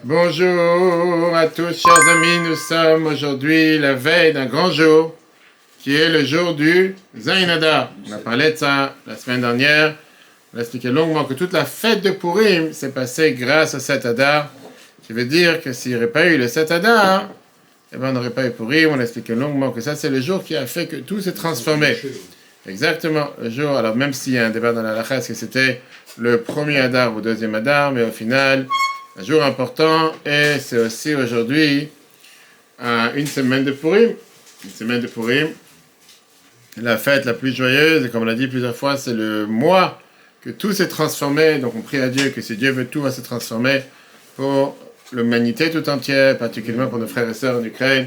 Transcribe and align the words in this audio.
Bonjour 0.00 1.36
à 1.36 1.46
tous, 1.46 1.80
chers 1.80 2.08
amis. 2.08 2.48
Nous 2.48 2.56
sommes 2.56 3.06
aujourd'hui 3.06 3.78
la 3.78 3.92
veille 3.92 4.32
d'un 4.32 4.46
grand 4.46 4.70
jour 4.70 5.14
qui 5.78 5.94
est 5.94 6.08
le 6.08 6.24
jour 6.24 6.54
du 6.54 6.96
Zainada. 7.16 7.90
On 8.08 8.12
a 8.12 8.16
parlé 8.18 8.52
de 8.52 8.56
ça 8.56 8.96
la 9.06 9.16
semaine 9.16 9.42
dernière. 9.42 9.94
On 10.52 10.58
a 10.58 10.62
expliqué 10.62 10.88
longuement 10.88 11.24
que 11.24 11.34
toute 11.34 11.52
la 11.52 11.66
fête 11.66 12.00
de 12.00 12.10
Purim 12.10 12.72
s'est 12.72 12.88
passée 12.88 13.34
grâce 13.34 13.74
au 13.74 13.78
7 13.78 14.06
Adar. 14.06 14.50
Qui 15.06 15.12
veut 15.12 15.26
dire 15.26 15.60
que 15.60 15.72
s'il 15.72 15.92
n'y 15.92 15.98
aurait 15.98 16.08
pas 16.08 16.26
eu 16.26 16.38
le 16.38 16.48
7 16.48 16.70
Adar, 16.72 17.28
eh 17.92 17.96
ben, 17.98 18.08
on 18.08 18.12
n'aurait 18.12 18.30
pas 18.30 18.46
eu 18.46 18.50
Purim. 18.50 18.90
On 18.92 18.98
a 18.98 19.02
expliqué 19.02 19.34
longuement 19.34 19.70
que 19.70 19.82
ça, 19.82 19.94
c'est 19.94 20.10
le 20.10 20.20
jour 20.20 20.42
qui 20.42 20.56
a 20.56 20.66
fait 20.66 20.86
que 20.86 20.96
tout 20.96 21.20
s'est 21.20 21.32
transformé. 21.34 21.96
Exactement, 22.66 23.28
le 23.40 23.50
jour. 23.50 23.76
Alors, 23.76 23.94
même 23.94 24.14
s'il 24.14 24.32
y 24.32 24.38
a 24.38 24.46
un 24.46 24.50
débat 24.50 24.72
dans 24.72 24.82
la 24.82 24.94
lacha, 24.94 25.16
est-ce 25.16 25.28
que 25.28 25.34
c'était 25.34 25.82
le 26.18 26.40
premier 26.40 26.78
Adar 26.78 27.12
ou 27.12 27.16
le 27.16 27.22
deuxième 27.22 27.54
Adar, 27.54 27.92
mais 27.92 28.02
au 28.02 28.10
final, 28.10 28.66
un 29.18 29.24
jour 29.24 29.42
important, 29.42 30.12
et 30.24 30.58
c'est 30.58 30.78
aussi 30.78 31.14
aujourd'hui 31.14 31.88
euh, 32.82 33.14
une 33.14 33.26
semaine 33.26 33.64
de 33.64 33.72
Purim. 33.72 34.14
Une 34.64 34.70
semaine 34.70 35.00
de 35.00 35.06
Purim, 35.08 35.48
la 36.76 36.96
fête 36.96 37.24
la 37.24 37.34
plus 37.34 37.52
joyeuse, 37.52 38.04
et 38.06 38.08
comme 38.08 38.22
on 38.22 38.26
l'a 38.26 38.34
dit 38.34 38.46
plusieurs 38.46 38.76
fois, 38.76 38.96
c'est 38.96 39.12
le 39.12 39.46
mois 39.46 40.00
que 40.40 40.50
tout 40.50 40.72
s'est 40.72 40.88
transformé. 40.88 41.58
Donc 41.58 41.74
on 41.76 41.82
prie 41.82 42.00
à 42.00 42.08
Dieu 42.08 42.30
que 42.30 42.40
si 42.40 42.56
Dieu 42.56 42.70
veut, 42.70 42.86
tout 42.86 43.02
va 43.02 43.10
se 43.10 43.20
transformer 43.20 43.82
pour 44.36 44.76
l'humanité 45.12 45.70
tout 45.70 45.88
entière, 45.88 46.38
particulièrement 46.38 46.88
pour 46.88 46.98
nos 46.98 47.06
frères 47.06 47.28
et 47.28 47.34
sœurs 47.34 47.58
en 47.58 47.64
Ukraine. 47.64 48.06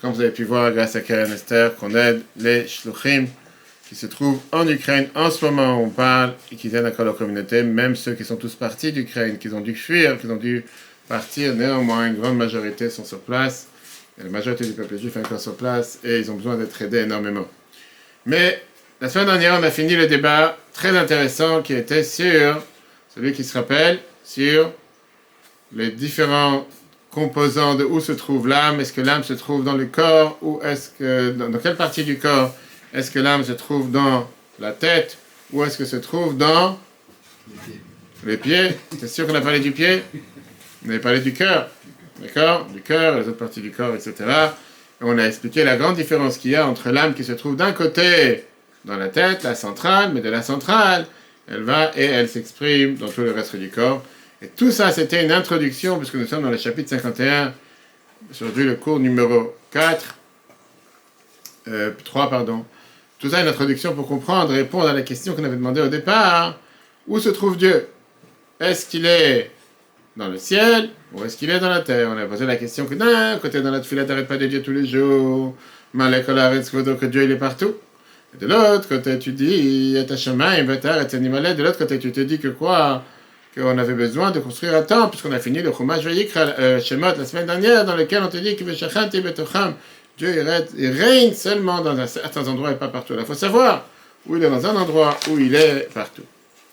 Comme 0.00 0.12
vous 0.12 0.20
avez 0.20 0.32
pu 0.32 0.44
voir 0.44 0.72
grâce 0.72 0.96
à 0.96 1.00
Karen 1.00 1.32
Esther, 1.32 1.76
qu'on 1.76 1.94
aide 1.94 2.22
les 2.36 2.66
shluchim 2.66 3.26
qui 3.92 3.98
se 3.98 4.06
trouvent 4.06 4.40
en 4.52 4.66
Ukraine 4.66 5.08
en 5.14 5.30
ce 5.30 5.44
moment 5.44 5.78
où 5.78 5.84
on 5.84 5.90
parle 5.90 6.32
et 6.50 6.56
qui 6.56 6.68
viennent 6.68 6.86
encore 6.86 7.04
leur 7.04 7.14
communauté, 7.14 7.62
même 7.62 7.94
ceux 7.94 8.14
qui 8.14 8.24
sont 8.24 8.36
tous 8.36 8.54
partis 8.54 8.90
d'Ukraine, 8.90 9.36
qui 9.36 9.48
ont 9.48 9.60
dû 9.60 9.74
fuir, 9.74 10.18
qui 10.18 10.26
ont 10.28 10.36
dû 10.36 10.64
partir, 11.08 11.54
néanmoins, 11.54 12.06
une 12.06 12.14
grande 12.14 12.38
majorité 12.38 12.88
sont 12.88 13.04
sur 13.04 13.20
place. 13.20 13.66
La 14.16 14.30
majorité 14.30 14.64
du 14.64 14.72
peuple 14.72 14.96
juif 14.96 15.14
est 15.16 15.20
encore 15.20 15.40
sur 15.40 15.56
place 15.56 15.98
et 16.04 16.20
ils 16.20 16.30
ont 16.30 16.36
besoin 16.36 16.56
d'être 16.56 16.80
aidés 16.80 17.00
énormément. 17.00 17.46
Mais 18.24 18.62
la 18.98 19.10
semaine 19.10 19.26
dernière, 19.26 19.58
on 19.60 19.62
a 19.62 19.70
fini 19.70 19.94
le 19.94 20.06
débat 20.06 20.56
très 20.72 20.96
intéressant 20.96 21.60
qui 21.60 21.74
était 21.74 22.02
sur, 22.02 22.64
celui 23.14 23.34
qui 23.34 23.44
se 23.44 23.58
rappelle, 23.58 23.98
sur 24.24 24.72
les 25.76 25.90
différents 25.90 26.66
composants 27.10 27.74
de 27.74 27.84
où 27.84 28.00
se 28.00 28.12
trouve 28.12 28.48
l'âme. 28.48 28.80
Est-ce 28.80 28.94
que 28.94 29.02
l'âme 29.02 29.22
se 29.22 29.34
trouve 29.34 29.64
dans 29.64 29.74
le 29.74 29.84
corps 29.84 30.38
ou 30.40 30.62
est-ce 30.64 30.88
que 30.98 31.32
dans 31.32 31.58
quelle 31.58 31.76
partie 31.76 32.04
du 32.04 32.16
corps 32.16 32.56
est-ce 32.92 33.10
que 33.10 33.18
l'âme 33.18 33.44
se 33.44 33.52
trouve 33.52 33.90
dans 33.90 34.28
la 34.58 34.72
tête 34.72 35.16
ou 35.52 35.64
est-ce 35.64 35.78
que 35.78 35.84
se 35.84 35.96
trouve 35.96 36.36
dans 36.36 36.78
les 38.24 38.36
pieds? 38.36 38.76
C'est 38.98 39.08
sûr 39.08 39.26
qu'on 39.26 39.34
a 39.34 39.40
parlé 39.40 39.60
du 39.60 39.72
pied? 39.72 40.02
On 40.86 40.94
a 40.94 40.98
parlé 40.98 41.20
du 41.20 41.32
cœur. 41.32 41.68
D'accord 42.20 42.66
Du 42.66 42.82
cœur, 42.82 43.18
les 43.18 43.28
autres 43.28 43.38
parties 43.38 43.60
du 43.60 43.70
corps, 43.70 43.94
etc. 43.94 44.14
Et 45.00 45.04
on 45.04 45.18
a 45.18 45.24
expliqué 45.24 45.64
la 45.64 45.76
grande 45.76 45.96
différence 45.96 46.38
qu'il 46.38 46.52
y 46.52 46.56
a 46.56 46.66
entre 46.66 46.90
l'âme 46.90 47.14
qui 47.14 47.24
se 47.24 47.32
trouve 47.32 47.56
d'un 47.56 47.72
côté 47.72 48.44
dans 48.84 48.96
la 48.96 49.08
tête, 49.08 49.42
la 49.42 49.54
centrale, 49.54 50.12
mais 50.12 50.20
de 50.20 50.28
la 50.28 50.42
centrale, 50.42 51.06
elle 51.48 51.62
va 51.62 51.90
et 51.96 52.04
elle 52.04 52.28
s'exprime 52.28 52.96
dans 52.96 53.08
tout 53.08 53.22
le 53.22 53.32
reste 53.32 53.56
du 53.56 53.70
corps. 53.70 54.02
Et 54.40 54.48
tout 54.48 54.70
ça, 54.70 54.90
c'était 54.92 55.24
une 55.24 55.32
introduction, 55.32 55.98
puisque 55.98 56.14
nous 56.14 56.26
sommes 56.26 56.42
dans 56.42 56.50
le 56.50 56.56
chapitre 56.56 56.90
51, 56.90 57.54
aujourd'hui 58.30 58.64
le 58.64 58.74
cours 58.74 58.98
numéro 58.98 59.54
4, 59.70 60.16
3, 62.04 62.30
pardon. 62.30 62.64
Tout 63.22 63.30
ça, 63.30 63.40
une 63.40 63.46
introduction 63.46 63.94
pour 63.94 64.08
comprendre, 64.08 64.52
répondre 64.52 64.88
à 64.88 64.92
la 64.92 65.02
question 65.02 65.34
qu'on 65.34 65.44
avait 65.44 65.54
demandé 65.54 65.80
au 65.80 65.86
départ. 65.86 66.58
Où 67.06 67.20
se 67.20 67.28
trouve 67.28 67.56
Dieu? 67.56 67.86
Est-ce 68.58 68.84
qu'il 68.84 69.06
est 69.06 69.52
dans 70.16 70.26
le 70.26 70.38
ciel 70.38 70.88
ou 71.14 71.22
est-ce 71.22 71.36
qu'il 71.36 71.48
est 71.48 71.60
dans 71.60 71.68
la 71.68 71.82
terre? 71.82 72.08
On 72.12 72.18
a 72.18 72.26
posé 72.26 72.46
la 72.46 72.56
question 72.56 72.84
que 72.84 72.94
d'un 72.96 73.38
côté 73.38 73.62
dans 73.62 73.70
la 73.70 73.78
tefila, 73.78 74.06
t'arrêtes 74.06 74.26
pas 74.26 74.38
de 74.38 74.46
Dieu 74.46 74.60
tous 74.60 74.72
les 74.72 74.84
jours. 74.84 75.54
que 75.94 77.06
Dieu 77.06 77.22
il 77.22 77.30
est 77.30 77.36
partout. 77.36 77.76
De 78.40 78.46
l'autre 78.48 78.88
côté, 78.88 79.16
tu 79.20 79.30
dis, 79.30 79.96
et 79.96 80.02
de 80.02 81.62
l'autre 81.62 81.78
côté, 81.78 81.98
tu 82.00 82.10
te 82.10 82.20
dis 82.20 82.40
que 82.40 82.48
quoi? 82.48 83.04
Qu'on 83.54 83.78
avait 83.78 83.94
besoin 83.94 84.32
de 84.32 84.40
construire 84.40 84.74
un 84.74 84.82
temple, 84.82 85.10
puisqu'on 85.10 85.30
a 85.30 85.38
fini 85.38 85.62
le 85.62 85.70
Chumash 85.70 86.02
Vayikra 86.02 86.40
euh, 86.58 86.80
la 86.90 87.24
semaine 87.24 87.46
dernière, 87.46 87.84
dans 87.84 87.94
lequel 87.94 88.24
on 88.24 88.28
te 88.28 88.38
dit 88.38 88.56
que 88.56 88.64
Dieu 90.18 90.34
il 90.76 90.88
règne, 90.90 91.32
seulement 91.32 91.80
dans 91.80 91.98
un 91.98 92.06
certain 92.06 92.46
endroit 92.46 92.72
et 92.72 92.76
pas 92.76 92.88
partout. 92.88 93.14
Il 93.18 93.24
faut 93.24 93.34
savoir 93.34 93.86
où 94.26 94.36
il 94.36 94.44
est 94.44 94.50
dans 94.50 94.66
un 94.66 94.76
endroit, 94.76 95.18
où 95.30 95.38
il 95.38 95.54
est 95.54 95.88
partout. 95.92 96.22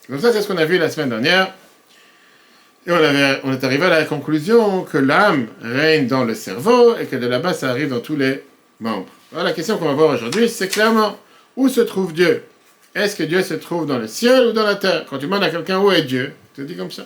Donc 0.10 0.22
ça, 0.22 0.34
c'est 0.34 0.42
ce 0.42 0.48
qu'on 0.48 0.58
a 0.58 0.66
vu 0.66 0.78
la 0.78 0.90
semaine 0.90 1.10
dernière. 1.10 1.54
Et 2.88 2.92
on, 2.92 2.96
avait, 2.96 3.40
on 3.44 3.54
est 3.54 3.64
arrivé 3.64 3.86
à 3.86 3.90
la 3.90 4.06
conclusion 4.06 4.84
que 4.84 4.98
l'âme 4.98 5.48
règne 5.62 6.08
dans 6.08 6.24
le 6.24 6.34
cerveau 6.34 6.96
et 6.98 7.06
que 7.06 7.16
de 7.16 7.28
là-bas, 7.28 7.54
ça 7.54 7.70
arrive 7.70 7.90
dans 7.90 8.00
tous 8.00 8.16
les 8.16 8.44
membres. 8.80 9.08
Alors 9.32 9.44
la 9.44 9.54
question 9.54 9.78
qu'on 9.78 9.86
va 9.86 9.94
voir 9.94 10.16
aujourd'hui, 10.16 10.50
c'est 10.50 10.68
clairement 10.68 11.18
où 11.56 11.70
se 11.70 11.82
trouve 11.82 12.14
Dieu? 12.14 12.44
Est-ce 12.96 13.16
que 13.16 13.24
Dieu 13.24 13.44
se 13.44 13.54
trouve 13.54 13.86
dans 13.86 14.00
le 14.00 14.08
ciel 14.08 14.48
ou 14.48 14.52
dans 14.52 14.64
la 14.64 14.76
terre? 14.76 15.06
Quand 15.08 15.18
tu 15.18 15.26
demandes 15.26 15.44
à 15.44 15.50
quelqu'un 15.50 15.80
où 15.80 15.92
est 15.92 16.02
Dieu, 16.02 16.34
tu 16.56 16.62
te 16.62 16.68
dis 16.68 16.76
comme 16.76 16.90
ça. 16.90 17.06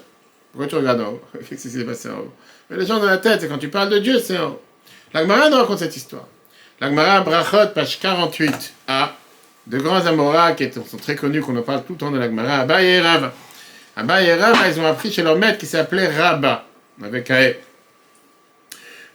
Pourquoi 0.52 0.68
tu 0.68 0.76
regardes 0.76 1.02
en 1.02 1.14
haut? 1.14 1.22
Qu'est-ce 1.50 1.64
qui 1.64 1.70
s'est 1.70 1.84
passé 1.84 2.10
en 2.10 2.20
haut? 2.20 2.34
Mais 2.70 2.78
les 2.78 2.86
gens 2.86 3.00
dans 3.00 3.06
la 3.06 3.18
tête, 3.18 3.42
c'est 3.42 3.48
quand 3.48 3.58
tu 3.58 3.70
parles 3.70 3.90
de 3.90 3.98
Dieu, 3.98 4.20
c'est 4.20 4.38
en 4.38 4.52
haut. 4.52 4.62
L'Agmara 5.14 5.50
nous 5.50 5.58
raconte 5.58 5.80
cette 5.80 5.96
histoire. 5.96 6.28
L'Agmara 6.82 7.22
Brachot, 7.22 7.68
page 7.74 8.00
48a, 8.02 9.10
de 9.68 9.78
grands 9.78 10.06
Amoras 10.06 10.54
qui 10.54 10.70
sont 10.72 10.98
très 10.98 11.16
connus, 11.16 11.42
qu'on 11.42 11.56
en 11.56 11.62
parle 11.62 11.84
tout 11.84 11.94
le 11.94 12.00
temps 12.00 12.12
de 12.12 12.18
l'Agmara, 12.18 12.60
Abaye 12.62 12.88
et 12.88 13.02
Rava. 13.02 13.34
Abaye 13.96 14.28
et 14.28 14.34
Rava, 14.34 14.68
ils 14.68 14.80
ont 14.80 14.86
appris 14.86 15.12
chez 15.12 15.22
leur 15.22 15.38
maître 15.38 15.60
qui 15.60 15.68
s'appelait 15.68 16.08
Rabba, 16.08 16.66
avec 17.04 17.30
Ae. 17.30 17.58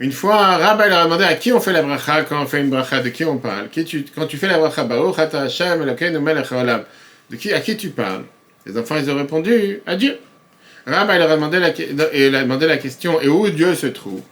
Une 0.01 0.13
fois, 0.13 0.37
Rabba 0.37 0.87
leur 0.87 0.99
a 1.01 1.05
demandé 1.05 1.25
à 1.25 1.35
qui 1.35 1.53
on 1.53 1.59
fait 1.59 1.73
la 1.73 1.83
bracha? 1.83 2.23
Quand 2.23 2.41
on 2.41 2.47
fait 2.47 2.61
une 2.61 2.71
bracha, 2.71 3.01
de 3.01 3.09
qui 3.09 3.25
on 3.25 3.39
parle? 3.39 3.69
Qui 3.69 3.85
tu, 3.85 4.05
quand 4.15 4.27
tu 4.27 4.37
fais 4.37 4.47
la 4.47 4.59
bracha, 4.59 4.85
Baruch 4.85 5.19
Hashem 5.19 5.85
de 7.31 7.37
qui, 7.37 7.53
à 7.53 7.61
qui 7.61 7.77
tu 7.77 7.91
parles? 7.91 8.23
Les 8.65 8.79
enfants, 8.79 8.97
ils 8.97 9.11
ont 9.11 9.17
répondu 9.17 9.83
à 9.85 9.97
Dieu. 9.97 10.17
Rabba 10.87 11.19
leur 11.19 11.31
a 11.31 11.35
demandé 11.35 11.59
la, 11.59 11.71
il 12.15 12.35
a 12.35 12.43
demandé 12.43 12.69
la 12.69 12.77
question, 12.77 13.21
et 13.21 13.29
où 13.29 13.51
Dieu 13.51 13.75
se 13.75 13.89
trouve? 13.89 14.23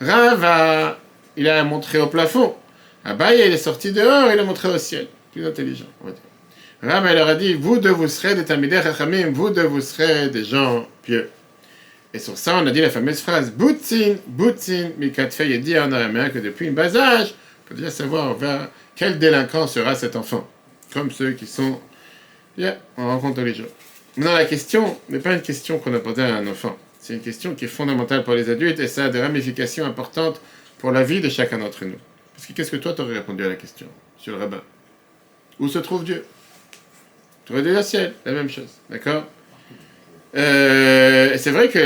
Rav, 0.00 0.96
il 1.36 1.48
a 1.48 1.64
montré 1.64 1.98
au 1.98 2.06
plafond. 2.06 2.54
Abaye, 3.04 3.46
il 3.46 3.52
est 3.52 3.58
sorti 3.58 3.92
dehors, 3.92 4.30
il 4.32 4.38
a 4.38 4.44
montré 4.44 4.68
au 4.68 4.78
ciel. 4.78 5.08
Plus 5.32 5.46
intelligent, 5.46 5.86
on 6.02 6.06
va 6.06 6.12
dire. 6.12 6.22
Rav, 6.82 7.06
il 7.08 7.14
leur 7.16 7.28
a 7.28 7.34
dit, 7.34 7.54
vous 7.54 7.78
deux, 7.78 7.90
vous 7.90 8.08
serez 8.08 8.34
des 8.34 8.44
Tamideh 8.44 8.82
Chachamim, 8.82 9.30
vous 9.30 9.50
deux, 9.50 9.62
vous 9.62 9.80
serez 9.80 10.28
des 10.28 10.44
gens 10.44 10.86
pieux. 11.02 11.30
Et 12.14 12.18
sur 12.18 12.36
ça, 12.36 12.56
on 12.56 12.66
a 12.66 12.70
dit 12.70 12.80
la 12.80 12.90
fameuse 12.90 13.20
phrase, 13.20 13.50
Boutzin, 13.50 14.16
Boutzin, 14.26 14.90
Mikatfe, 14.98 15.40
il 15.40 15.60
dit 15.62 15.78
en 15.78 15.90
araméen 15.92 16.28
que 16.28 16.38
depuis 16.38 16.66
une 16.66 16.74
bas 16.74 16.94
âge, 16.94 17.28
il 17.28 17.68
faut 17.68 17.74
déjà 17.74 17.90
savoir 17.90 18.36
quel 18.94 19.18
délinquant 19.18 19.66
sera 19.66 19.94
cet 19.94 20.16
enfant. 20.16 20.46
Comme 20.92 21.10
ceux 21.10 21.32
qui 21.32 21.46
sont, 21.46 21.80
yeah, 22.58 22.76
on 22.98 23.06
rencontre 23.06 23.36
tous 23.36 23.46
les 23.46 23.54
jours. 23.54 23.68
Maintenant, 24.16 24.34
la 24.34 24.44
question 24.44 24.98
n'est 25.08 25.20
pas 25.20 25.32
une 25.32 25.40
question 25.40 25.78
qu'on 25.78 25.94
a 25.94 26.00
posée 26.00 26.22
à 26.22 26.36
un 26.36 26.46
enfant. 26.46 26.76
C'est 27.02 27.14
une 27.14 27.20
question 27.20 27.56
qui 27.56 27.64
est 27.64 27.68
fondamentale 27.68 28.22
pour 28.22 28.34
les 28.34 28.48
adultes 28.48 28.78
et 28.78 28.86
ça 28.86 29.06
a 29.06 29.08
des 29.08 29.20
ramifications 29.20 29.84
importantes 29.84 30.40
pour 30.78 30.92
la 30.92 31.02
vie 31.02 31.20
de 31.20 31.28
chacun 31.28 31.58
d'entre 31.58 31.84
nous. 31.84 31.98
Parce 32.32 32.46
que 32.46 32.52
qu'est-ce 32.52 32.70
que 32.70 32.76
toi 32.76 32.92
t'aurais 32.92 33.14
répondu 33.14 33.44
à 33.44 33.48
la 33.48 33.56
question, 33.56 33.88
monsieur 34.16 34.32
le 34.32 34.38
rabbin? 34.38 34.62
Où 35.58 35.66
se 35.66 35.80
trouve 35.80 36.04
Dieu? 36.04 36.24
Tu 37.44 37.52
aurais 37.52 37.62
dit 37.62 37.70
le 37.70 37.82
ciel, 37.82 38.14
la 38.24 38.30
même 38.30 38.48
chose, 38.48 38.68
d'accord? 38.88 39.24
Euh, 40.36 41.36
C'est 41.36 41.50
vrai 41.50 41.70
que 41.70 41.80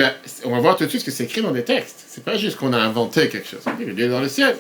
on 0.45 0.51
va 0.51 0.61
voir 0.61 0.77
tout 0.77 0.85
de 0.85 0.91
suite 0.91 1.01
ce 1.01 1.07
que 1.07 1.11
c'est 1.11 1.25
écrit 1.25 1.41
dans 1.41 1.51
des 1.51 1.65
textes. 1.65 2.05
C'est 2.09 2.23
pas 2.23 2.37
juste 2.37 2.59
qu'on 2.59 2.75
a 2.75 2.79
inventé 2.79 3.31
quelque 3.31 3.49
chose. 3.49 3.63
Dieu 3.79 4.05
est 4.05 4.09
dans 4.09 4.21
le 4.21 4.29
ciel. 4.29 4.55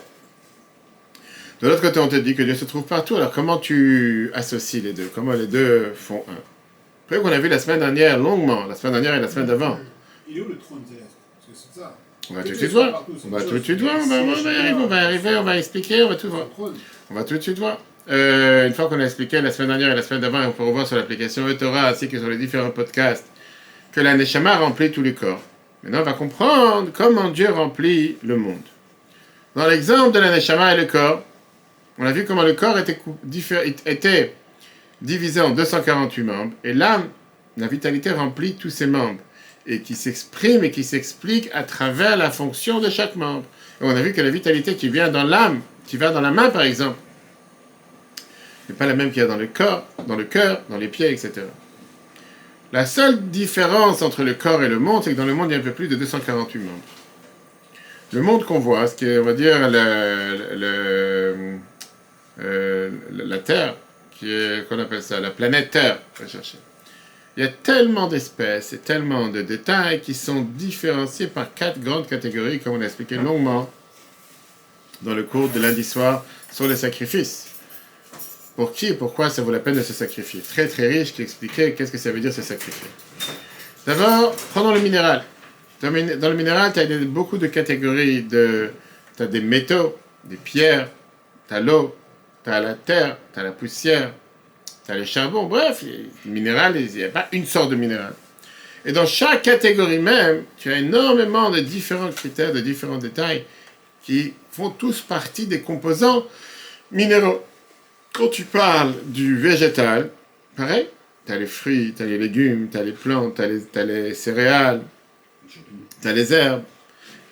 De 1.60 1.68
l'autre 1.68 1.82
côté, 1.82 2.00
on 2.00 2.08
te 2.08 2.16
dit 2.16 2.34
que 2.34 2.42
Dieu 2.42 2.54
se 2.54 2.64
trouve 2.64 2.84
partout. 2.84 3.16
Alors 3.16 3.30
comment 3.30 3.58
tu 3.58 4.30
associes 4.32 4.80
les 4.80 4.94
deux? 4.94 5.10
Comment 5.14 5.34
les 5.34 5.48
deux 5.48 5.92
font 5.94 6.24
un? 6.30 6.40
Après 7.04 7.20
qu'on 7.20 7.28
a 7.28 7.38
vu 7.38 7.50
la 7.50 7.58
semaine 7.58 7.80
dernière 7.80 8.18
longuement, 8.18 8.64
la 8.64 8.74
semaine 8.74 8.94
dernière 8.94 9.16
et 9.16 9.20
la 9.20 9.28
semaine 9.28 9.46
d'avant. 9.46 9.78
Il 10.28 10.38
est 10.38 10.40
où 10.40 10.48
le 10.48 10.58
trône 10.58 10.82
céleste? 10.86 11.16
Parce 11.46 11.46
que 11.46 11.68
c'est 11.74 11.80
ça. 11.80 11.96
On 12.30 12.34
va 12.34 12.42
tout 12.42 12.50
de 12.50 12.54
suite 12.54 12.72
voir. 12.72 13.06
On 13.24 13.28
va 13.28 13.42
tout 13.42 13.58
de 13.58 13.62
suite 13.62 13.80
voir. 13.80 13.96
On 14.02 14.06
va, 14.08 14.16
y 14.16 14.56
arriver, 14.56 14.74
on 14.74 14.86
va 14.86 14.96
arriver, 14.96 15.36
on 15.36 15.44
va 15.44 15.56
expliquer, 15.58 16.02
on 16.02 16.08
va 16.08 16.16
tout 16.16 16.28
voir. 16.28 16.46
On 17.10 17.14
va 17.14 17.24
tout 17.24 17.36
de 17.36 17.40
suite 17.40 17.58
voir. 17.58 17.78
Euh, 18.08 18.66
une 18.66 18.74
fois 18.74 18.88
qu'on 18.88 19.00
a 19.00 19.04
expliqué 19.04 19.40
la 19.40 19.50
semaine 19.50 19.68
dernière 19.68 19.92
et 19.92 19.96
la 19.96 20.02
semaine 20.02 20.20
d'avant, 20.20 20.42
et 20.42 20.46
on 20.46 20.52
peut 20.52 20.64
revoir 20.64 20.86
sur 20.86 20.96
l'application 20.96 21.48
Etora 21.48 21.88
ainsi 21.88 22.08
que 22.08 22.18
sur 22.18 22.28
les 22.28 22.36
différents 22.36 22.70
podcasts, 22.70 23.26
que 23.92 24.00
la 24.00 24.16
Neshama 24.16 24.56
remplit 24.56 24.90
tous 24.90 25.02
les 25.02 25.14
corps. 25.14 25.40
Maintenant, 25.82 26.00
on 26.00 26.04
va 26.04 26.12
comprendre 26.12 26.90
comment 26.92 27.30
Dieu 27.30 27.50
remplit 27.50 28.16
le 28.22 28.36
monde. 28.36 28.62
Dans 29.54 29.66
l'exemple 29.66 30.12
de 30.12 30.20
la 30.20 30.34
Neshama 30.34 30.74
et 30.74 30.76
le 30.76 30.86
corps, 30.86 31.22
on 31.98 32.06
a 32.06 32.12
vu 32.12 32.24
comment 32.24 32.42
le 32.42 32.52
corps 32.52 32.78
était, 32.78 33.00
était 33.86 34.34
divisé 35.00 35.40
en 35.40 35.50
248 35.50 36.22
membres, 36.22 36.52
et 36.62 36.72
l'âme, 36.72 37.08
la 37.56 37.66
vitalité 37.68 38.10
remplit 38.10 38.54
tous 38.54 38.70
ses 38.70 38.86
membres 38.86 39.20
et 39.66 39.80
qui 39.80 39.94
s'exprime 39.94 40.64
et 40.64 40.70
qui 40.70 40.84
s'explique 40.84 41.48
à 41.52 41.62
travers 41.62 42.16
la 42.16 42.30
fonction 42.30 42.80
de 42.80 42.88
chaque 42.90 43.16
membre. 43.16 43.44
On 43.80 43.94
a 43.94 44.00
vu 44.02 44.12
que 44.12 44.20
la 44.20 44.30
vitalité 44.30 44.74
qui 44.76 44.88
vient 44.88 45.08
dans 45.08 45.24
l'âme, 45.24 45.60
qui 45.86 45.96
va 45.96 46.10
dans 46.10 46.20
la 46.20 46.30
main 46.30 46.50
par 46.50 46.62
exemple, 46.62 46.98
n'est 48.68 48.74
pas 48.76 48.86
la 48.86 48.94
même 48.94 49.10
qu'il 49.10 49.22
y 49.22 49.24
a 49.24 49.28
dans 49.28 49.36
le 49.36 49.46
corps, 49.46 49.86
dans 50.06 50.16
le 50.16 50.24
cœur, 50.24 50.62
dans 50.70 50.78
les 50.78 50.88
pieds, 50.88 51.10
etc. 51.10 51.32
La 52.72 52.84
seule 52.86 53.20
différence 53.30 54.02
entre 54.02 54.22
le 54.24 54.34
corps 54.34 54.62
et 54.64 54.68
le 54.68 54.78
monde, 54.78 55.04
c'est 55.04 55.12
que 55.12 55.16
dans 55.16 55.24
le 55.24 55.34
monde, 55.34 55.50
il 55.50 55.54
y 55.54 55.56
a 55.56 55.60
un 55.60 55.62
peu 55.62 55.70
plus 55.72 55.86
de 55.88 55.94
248 55.96 56.58
membres. 56.58 56.72
Le 58.12 58.22
monde 58.22 58.44
qu'on 58.44 58.58
voit, 58.58 58.86
ce 58.86 58.94
qui 58.96 59.04
est, 59.06 59.18
on 59.18 59.24
va 59.24 59.34
dire, 59.34 59.68
le- 59.68 61.58
euh, 62.40 62.90
la 63.12 63.38
Terre, 63.38 63.76
qu'on 64.68 64.78
appelle 64.78 65.02
ça, 65.02 65.20
la 65.20 65.30
planète 65.30 65.70
Terre, 65.70 66.00
on. 66.14 66.58
Il 67.36 67.44
y 67.44 67.46
a 67.46 67.50
tellement 67.50 68.06
d'espèces 68.06 68.72
et 68.72 68.78
tellement 68.78 69.28
de 69.28 69.42
détails 69.42 70.00
qui 70.00 70.14
sont 70.14 70.40
différenciés 70.40 71.26
par 71.26 71.52
quatre 71.52 71.78
grandes 71.80 72.06
catégories, 72.06 72.60
comme 72.60 72.74
on 72.74 72.80
a 72.80 72.86
expliqué 72.86 73.16
longuement 73.16 73.70
dans 75.02 75.12
le 75.12 75.22
cours 75.22 75.50
de 75.50 75.60
lundi 75.60 75.84
soir 75.84 76.24
sur 76.50 76.66
les 76.66 76.76
sacrifices. 76.76 77.48
Pour 78.56 78.72
qui 78.72 78.86
et 78.86 78.94
pourquoi 78.94 79.28
ça 79.28 79.42
vaut 79.42 79.50
la 79.50 79.58
peine 79.58 79.74
de 79.74 79.82
se 79.82 79.92
sacrifier? 79.92 80.40
Très 80.40 80.66
très 80.66 80.88
riche 80.88 81.12
qui 81.12 81.20
expliquait 81.20 81.74
qu'est-ce 81.74 81.92
que 81.92 81.98
ça 81.98 82.10
veut 82.10 82.20
dire 82.20 82.32
se 82.32 82.40
sacrifier. 82.40 82.88
D'abord, 83.86 84.34
prenons 84.52 84.72
le 84.72 84.80
minéral. 84.80 85.22
Dans 85.82 85.90
le 85.90 86.34
minéral, 86.34 86.72
tu 86.72 86.80
as 86.80 86.86
beaucoup 87.04 87.36
de 87.36 87.48
catégories 87.48 88.22
de... 88.22 88.70
Tu 89.14 89.22
as 89.22 89.26
des 89.26 89.42
métaux, 89.42 89.98
des 90.24 90.36
pierres, 90.36 90.88
tu 91.48 91.54
as 91.54 91.60
l'eau, 91.60 91.94
tu 92.44 92.50
as 92.50 92.60
la 92.60 92.74
terre, 92.74 93.18
tu 93.34 93.42
la 93.42 93.52
poussière, 93.52 94.12
tu 94.86 94.92
as 94.92 94.96
le 94.96 95.04
charbon. 95.04 95.44
Bref, 95.44 95.84
le 96.24 96.30
minéral, 96.30 96.76
il 96.76 96.90
n'y 96.90 97.04
a 97.04 97.08
pas 97.08 97.28
une 97.32 97.44
sorte 97.44 97.70
de 97.70 97.76
minéral. 97.76 98.14
Et 98.84 98.92
dans 98.92 99.06
chaque 99.06 99.42
catégorie 99.42 99.98
même, 99.98 100.44
tu 100.56 100.72
as 100.72 100.78
énormément 100.78 101.50
de 101.50 101.58
différents 101.58 102.12
critères, 102.12 102.52
de 102.52 102.60
différents 102.60 102.98
détails 102.98 103.44
qui 104.04 104.32
font 104.52 104.70
tous 104.70 105.00
partie 105.00 105.46
des 105.46 105.60
composants 105.60 106.24
minéraux. 106.92 107.42
Quand 108.12 108.28
tu 108.28 108.44
parles 108.44 108.94
du 109.06 109.36
végétal, 109.36 110.10
pareil, 110.56 110.86
tu 111.26 111.32
as 111.32 111.36
les 111.36 111.46
fruits, 111.46 111.92
tu 111.96 112.04
as 112.04 112.06
les 112.06 112.16
légumes, 112.16 112.68
tu 112.70 112.78
as 112.78 112.84
les 112.84 112.92
plantes, 112.92 113.34
tu 113.34 113.42
as 113.42 113.48
t'as 113.72 113.84
les 113.84 114.14
céréales, 114.14 114.82
tu 116.00 116.08
as 116.08 116.12
les 116.12 116.32
herbes, 116.32 116.62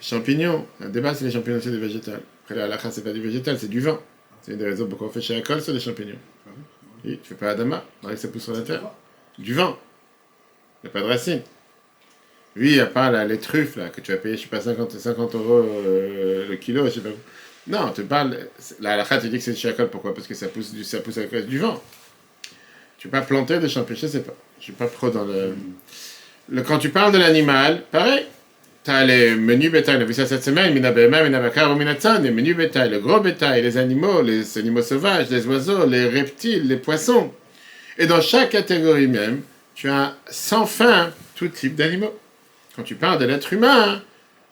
les 0.01 0.07
champignons. 0.07 0.67
Un 0.81 0.89
débat, 0.89 1.15
c'est 1.15 1.25
les 1.25 1.31
champignons, 1.31 1.61
c'est 1.63 1.71
des 1.71 1.79
végétales. 1.79 2.23
Après, 2.45 2.57
la 2.57 2.65
halakha, 2.65 2.91
c'est 2.91 3.05
pas 3.05 3.13
du 3.13 3.23
végétal, 3.23 3.57
c'est 3.59 3.71
du 3.71 3.81
vent. 3.81 4.01
C'est 4.43 4.53
une 4.53 4.59
des 4.59 4.67
raisons 4.67 4.87
pourquoi 4.89 5.07
on 5.07 5.11
fait 5.11 5.23
chez 5.23 5.37
Akol 5.37 5.63
sur 5.63 5.73
les 5.73 5.81
champignons. 5.81 6.19
Oui, 7.05 7.21
tu 7.23 7.29
fais 7.31 7.35
pas 7.35 7.51
Adama, 7.51 7.85
que 8.03 8.17
ça 8.17 8.29
pousse 8.29 8.45
sur 8.45 8.53
la 8.55 8.63
terre. 8.63 8.83
Du 9.39 9.55
vent. 9.55 9.79
Il 10.83 10.87
n'y 10.87 10.91
a 10.91 10.93
pas 10.93 11.01
de 11.01 11.07
racines. 11.07 11.43
Oui, 12.57 12.69
il 12.69 12.75
n'y 12.75 12.81
a 12.81 12.87
pas 12.87 13.11
là, 13.11 13.25
les 13.25 13.39
truffes 13.39 13.77
là, 13.77 13.89
que 13.89 14.01
tu 14.01 14.13
vas 14.13 14.19
payer, 14.19 14.37
je 14.37 14.43
sais 14.43 14.49
pas, 14.49 14.61
50, 14.61 14.93
50 14.93 15.35
euros 15.35 15.65
euh, 15.65 16.49
le 16.49 16.57
kilo, 16.57 16.87
je 16.87 16.93
sais 16.93 17.01
pas. 17.01 17.11
Non, 17.67 17.91
tu 17.93 18.05
parles. 18.05 18.49
La 18.81 18.93
halakha, 18.93 19.19
tu 19.19 19.29
dis 19.29 19.39
que 19.39 19.43
c'est 19.43 19.53
du 19.53 19.59
chacol, 19.59 19.89
pourquoi? 19.89 20.15
Parce 20.15 20.27
que 20.27 20.35
ça 20.35 20.49
pousse, 20.49 20.73
du, 20.73 20.85
ça 20.85 21.01
pousse 21.01 21.19
à 21.19 21.25
cause 21.25 21.47
du 21.47 21.59
vent. 21.59 21.83
Tu 22.99 23.09
peux 23.09 23.19
pas 23.19 23.25
planter 23.25 23.59
des 23.59 23.69
champignons, 23.69 23.99
je 24.01 24.07
sais 24.07 24.23
pas. 24.23 24.35
Je 24.59 24.65
suis 24.65 24.73
pas 24.73 24.87
pro 24.87 25.11
dans 25.11 25.25
le. 25.25 25.55
le 26.49 26.63
quand 26.63 26.79
tu 26.79 26.91
parles 26.91 27.13
de 27.13 27.19
l'animal, 27.19 27.83
pareil. 27.91 28.27
Tu 28.85 28.91
as 28.91 29.05
les 29.05 29.35
menus 29.35 29.73
bétail, 29.73 29.97
on 29.97 30.01
a 30.03 30.05
vu 30.05 30.13
ça 30.13 30.27
cette 30.27 30.45
semaine, 30.45 30.75
les 30.75 32.31
menus 32.31 32.57
bétail, 32.57 32.91
le 32.91 32.99
gros 32.99 33.19
bétail, 33.21 33.63
les 33.63 33.79
animaux, 33.79 34.21
les 34.21 34.59
animaux 34.59 34.83
sauvages, 34.83 35.31
les 35.31 35.47
oiseaux, 35.47 35.87
les 35.87 36.07
reptiles, 36.07 36.69
les 36.69 36.77
poissons. 36.77 37.33
Et 37.97 38.07
dans 38.07 38.21
chaque 38.21 38.51
catégorie 38.51 39.07
même, 39.07 39.41
tu 39.75 39.89
as 39.89 40.15
sans 40.27 40.67
fin 40.67 41.11
tout 41.35 41.49
type 41.49 41.77
d'animaux. 41.77 42.15
Quand 42.77 42.83
tu 42.83 42.95
parles 42.95 43.19
de 43.19 43.25
l'être 43.25 43.55
humain, 43.55 44.03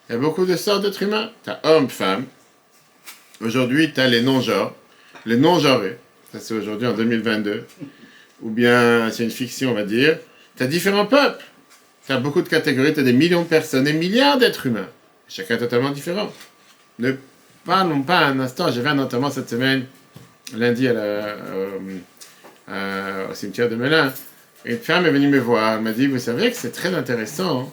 il 0.09 0.13
y 0.13 0.15
a 0.15 0.19
beaucoup 0.19 0.47
de 0.47 0.57
sortes 0.57 0.83
d'êtres 0.83 1.03
humains. 1.03 1.31
Tu 1.45 1.51
as 1.51 1.61
homme, 1.65 1.91
femme. 1.91 2.25
Aujourd'hui, 3.43 3.93
tu 3.93 4.01
as 4.01 4.09
les 4.09 4.23
non-genres, 4.23 4.75
les 5.27 5.37
non-genrés. 5.37 5.99
Ça, 6.33 6.41
c'est 6.41 6.55
aujourd'hui 6.55 6.87
en 6.87 6.95
2022. 6.95 7.67
Ou 8.41 8.51
bien, 8.51 9.11
c'est 9.11 9.25
une 9.25 9.31
fiction, 9.31 9.73
on 9.73 9.75
va 9.75 9.85
dire. 9.85 10.19
Tu 10.57 10.63
as 10.63 10.67
différents 10.67 11.07
peuples. 11.07 11.45
As 12.09 12.19
beaucoup 12.19 12.43
de 12.43 12.49
catégories, 12.49 12.93
tu 12.93 13.01
as 13.01 13.05
des 13.05 13.13
millions 13.13 13.43
de 13.43 13.47
personnes, 13.47 13.85
des 13.85 13.93
milliards 13.93 14.39
d'êtres 14.39 14.67
humains. 14.67 14.89
Chacun 15.29 15.57
totalement 15.57 15.91
différent. 15.91 16.31
Ne 16.99 17.13
parlons 17.65 18.03
pas 18.03 18.27
un 18.27 18.41
instant. 18.41 18.71
J'ai 18.71 18.83
fait 18.83 18.89
un 18.89 19.31
cette 19.31 19.49
semaine, 19.49 19.87
lundi, 20.55 20.89
à 20.89 20.93
la, 20.93 21.01
euh, 21.01 21.79
euh, 22.69 23.31
au 23.31 23.35
cimetière 23.35 23.69
de 23.69 23.77
Melun. 23.77 24.13
Une 24.65 24.79
femme 24.79 25.07
est 25.07 25.11
venue 25.11 25.29
me 25.29 25.39
voir. 25.39 25.75
Elle 25.77 25.83
m'a 25.83 25.93
dit 25.93 26.07
Vous 26.07 26.19
savez 26.19 26.51
que 26.51 26.57
c'est 26.57 26.73
très 26.73 26.95
intéressant, 26.95 27.61
hein, 27.63 27.69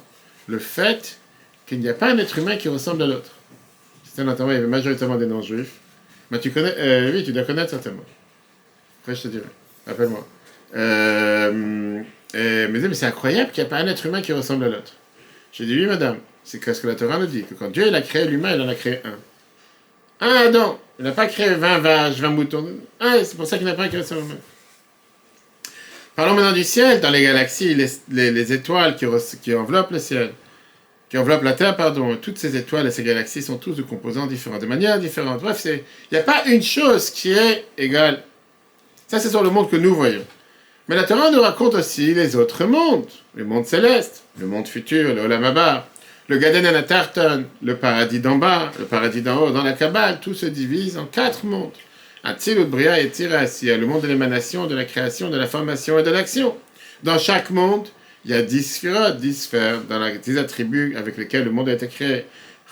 le 0.47 0.59
fait 0.59 1.17
qu'il 1.65 1.79
n'y 1.79 1.89
a 1.89 1.93
pas 1.93 2.11
un 2.11 2.17
être 2.17 2.37
humain 2.37 2.55
qui 2.55 2.69
ressemble 2.69 3.03
à 3.03 3.07
l'autre. 3.07 3.31
C'était 4.05 4.21
un 4.21 4.35
il 4.35 4.53
y 4.53 4.57
avait 4.57 4.67
majoritairement 4.67 5.17
des 5.17 5.27
non-juifs. 5.27 5.73
Mais 6.31 6.39
tu 6.39 6.51
connais 6.51 6.73
euh, 6.77 7.11
Oui, 7.13 7.23
tu 7.23 7.31
dois 7.31 7.43
connaître 7.43 7.71
certainement. 7.71 8.05
Après, 9.01 9.15
je 9.15 9.23
te 9.23 9.27
dirai. 9.27 9.45
Appelle-moi. 9.87 10.25
Euh, 10.75 11.51
me 11.51 12.79
dit, 12.79 12.87
mais 12.87 12.93
c'est 12.93 13.05
incroyable 13.07 13.51
qu'il 13.51 13.63
n'y 13.63 13.67
a 13.67 13.69
pas 13.69 13.77
un 13.77 13.87
être 13.87 14.05
humain 14.05 14.21
qui 14.21 14.33
ressemble 14.33 14.65
à 14.65 14.69
l'autre. 14.69 14.93
J'ai 15.51 15.65
dit, 15.65 15.75
oui, 15.79 15.85
madame, 15.87 16.17
c'est 16.43 16.63
ce 16.73 16.81
que 16.81 16.87
la 16.87 16.95
Torah 16.95 17.17
nous 17.17 17.25
dit, 17.25 17.43
que 17.43 17.53
quand 17.55 17.69
Dieu 17.71 17.87
il 17.87 17.95
a 17.95 18.01
créé 18.01 18.25
l'humain, 18.25 18.53
il 18.55 18.61
en 18.61 18.67
a 18.69 18.75
créé 18.75 18.99
un. 19.03 19.17
Un 20.27 20.35
Adam. 20.47 20.79
Il 20.99 21.05
n'a 21.05 21.11
pas 21.11 21.27
créé 21.27 21.49
20 21.53 21.79
vaches, 21.79 22.15
20 22.17 22.29
moutons. 22.29 22.67
Un, 22.99 23.23
c'est 23.23 23.35
pour 23.37 23.47
ça 23.47 23.57
qu'il 23.57 23.65
n'a 23.65 23.73
pas 23.73 23.87
créé 23.87 24.03
son 24.03 24.17
humain. 24.17 24.35
Parlons 26.15 26.33
maintenant 26.33 26.51
du 26.51 26.63
ciel, 26.65 26.99
dans 26.99 27.09
les 27.09 27.21
galaxies, 27.23 27.73
les, 27.73 27.87
les- 28.11 28.31
les 28.31 28.53
étoiles 28.53 28.95
qui, 28.97 29.05
qui 29.41 29.55
enveloppent 29.55 29.91
le 29.91 29.99
ciel, 29.99 30.31
qui 31.09 31.17
enveloppent 31.17 31.43
la 31.43 31.53
Terre, 31.53 31.77
pardon. 31.77 32.17
Toutes 32.17 32.37
ces 32.37 32.57
étoiles 32.57 32.85
et 32.87 32.91
ces 32.91 33.03
galaxies 33.03 33.41
sont 33.41 33.57
tous 33.57 33.73
de 33.73 33.81
composants 33.81 34.27
différents, 34.27 34.57
de 34.57 34.65
manière 34.65 34.99
différente. 34.99 35.41
Bref, 35.41 35.61
il 35.65 35.81
n'y 36.11 36.17
a 36.17 36.23
pas 36.23 36.43
une 36.47 36.61
chose 36.61 37.09
qui 37.09 37.31
est 37.31 37.65
égale. 37.77 38.23
Ça, 39.07 39.19
c'est 39.19 39.29
sur 39.29 39.41
le 39.41 39.49
monde 39.49 39.71
que 39.71 39.77
nous 39.77 39.95
voyons. 39.95 40.25
Mais 40.89 40.95
la 40.95 41.03
Torah 41.03 41.29
nous 41.29 41.39
raconte 41.39 41.75
aussi 41.75 42.15
les 42.15 42.35
autres 42.35 42.65
mondes, 42.65 43.05
le 43.35 43.45
monde 43.45 43.67
céleste, 43.67 44.23
le 44.39 44.47
monde 44.47 44.67
futur, 44.67 45.13
le 45.13 45.21
Olam 45.21 45.83
le 46.27 46.37
Gaden 46.37 46.65
Anatarton, 46.65 47.45
le 47.61 47.75
paradis 47.75 48.19
d'en 48.19 48.37
bas, 48.37 48.71
le 48.79 48.85
paradis 48.85 49.21
d'en 49.21 49.37
haut. 49.37 49.51
Dans 49.51 49.61
la 49.61 49.73
Kabbale, 49.73 50.19
tout 50.19 50.33
se 50.33 50.47
divise 50.47 50.97
en 50.97 51.05
quatre 51.05 51.45
mondes. 51.45 51.77
Atzilut, 52.23 52.65
Bria 52.65 52.99
et 52.99 53.09
Tiras. 53.09 53.59
Il 53.61 53.67
y 53.67 53.71
a 53.71 53.77
le 53.77 53.85
monde 53.85 54.01
de 54.01 54.07
l'émanation, 54.07 54.65
de 54.65 54.75
la 54.75 54.83
création, 54.83 55.29
de 55.29 55.37
la 55.37 55.45
formation 55.45 55.99
et 55.99 56.03
de 56.03 56.09
l'action. 56.09 56.55
Dans 57.03 57.19
chaque 57.19 57.51
monde, 57.51 57.87
il 58.25 58.31
y 58.31 58.33
a 58.33 58.41
dix 58.41 58.63
sphirotes, 58.63 59.17
dix 59.17 59.43
sphères, 59.43 59.81
dans 59.87 60.03
les 60.03 60.17
dix 60.17 60.39
attributs 60.39 60.95
avec 60.97 61.17
lesquels 61.17 61.43
le 61.43 61.51
monde 61.51 61.69
a 61.69 61.73
été 61.73 61.87
créé. 61.87 62.25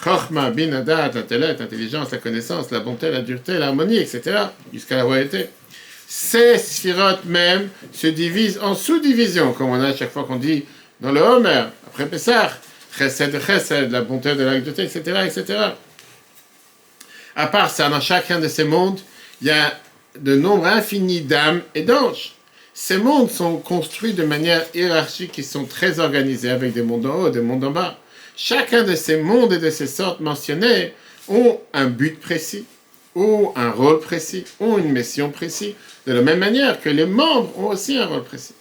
Chochma, 0.03 0.49
bin, 0.49 0.73
adat, 0.73 1.11
l'intellect, 1.13 1.59
l'intelligence, 1.59 2.11
la 2.11 2.17
connaissance, 2.17 2.71
la 2.71 2.79
bonté, 2.79 3.11
la 3.11 3.21
dureté, 3.21 3.59
l'harmonie, 3.59 3.97
etc. 3.97 4.37
Jusqu'à 4.73 4.95
la 4.95 5.03
royauté 5.03 5.49
ces 6.07 6.57
sphirotes 6.57 7.25
même 7.25 7.69
se 7.91 8.07
divisent 8.07 8.59
en 8.61 8.75
sous-divisions, 8.75 9.51
comme 9.51 9.69
on 9.69 9.81
a 9.81 9.93
chaque 9.93 10.11
fois 10.11 10.23
qu'on 10.23 10.37
dit 10.37 10.63
dans 11.01 11.11
le 11.11 11.19
Homer, 11.19 11.65
après 11.85 12.05
Pessah, 12.05 12.51
Chesed, 12.97 13.39
Chesed, 13.45 13.91
la 13.91 14.01
bonté 14.01 14.33
de 14.35 14.43
la 14.43 14.55
etc., 14.57 14.99
etc. 15.25 15.59
À 17.35 17.47
part 17.47 17.69
ça, 17.69 17.89
dans 17.89 17.99
chacun 17.99 18.39
de 18.39 18.47
ces 18.47 18.63
mondes, 18.63 18.99
il 19.41 19.47
y 19.47 19.51
a 19.51 19.77
de 20.17 20.35
nombre 20.35 20.65
infini 20.65 21.21
d'âmes 21.21 21.61
et 21.75 21.83
d'anges. 21.83 22.33
Ces 22.73 22.97
mondes 22.97 23.29
sont 23.29 23.57
construits 23.57 24.13
de 24.13 24.23
manière 24.23 24.65
hiérarchique, 24.73 25.37
ils 25.37 25.43
sont 25.43 25.65
très 25.65 25.99
organisés, 25.99 26.49
avec 26.49 26.73
des 26.73 26.83
mondes 26.83 27.05
en 27.05 27.15
haut, 27.15 27.29
des 27.29 27.41
mondes 27.41 27.65
en 27.65 27.71
bas. 27.71 27.99
Chacun 28.35 28.83
de 28.83 28.95
ces 28.95 29.17
mondes 29.17 29.53
et 29.53 29.57
de 29.57 29.69
ces 29.69 29.87
sortes 29.87 30.21
mentionnées 30.21 30.93
ont 31.27 31.59
un 31.73 31.87
but 31.87 32.19
précis, 32.19 32.65
ou 33.17 33.51
un 33.55 33.71
rôle 33.71 33.99
précis, 33.99 34.45
ou 34.59 34.77
une 34.77 34.91
mission 34.91 35.31
précise, 35.31 35.73
de 36.05 36.13
la 36.13 36.21
même 36.21 36.37
manière 36.37 36.79
que 36.79 36.89
les 36.89 37.07
membres 37.07 37.51
ont 37.57 37.69
aussi 37.69 37.97
un 37.97 38.05
rôle 38.05 38.23
précis. 38.23 38.53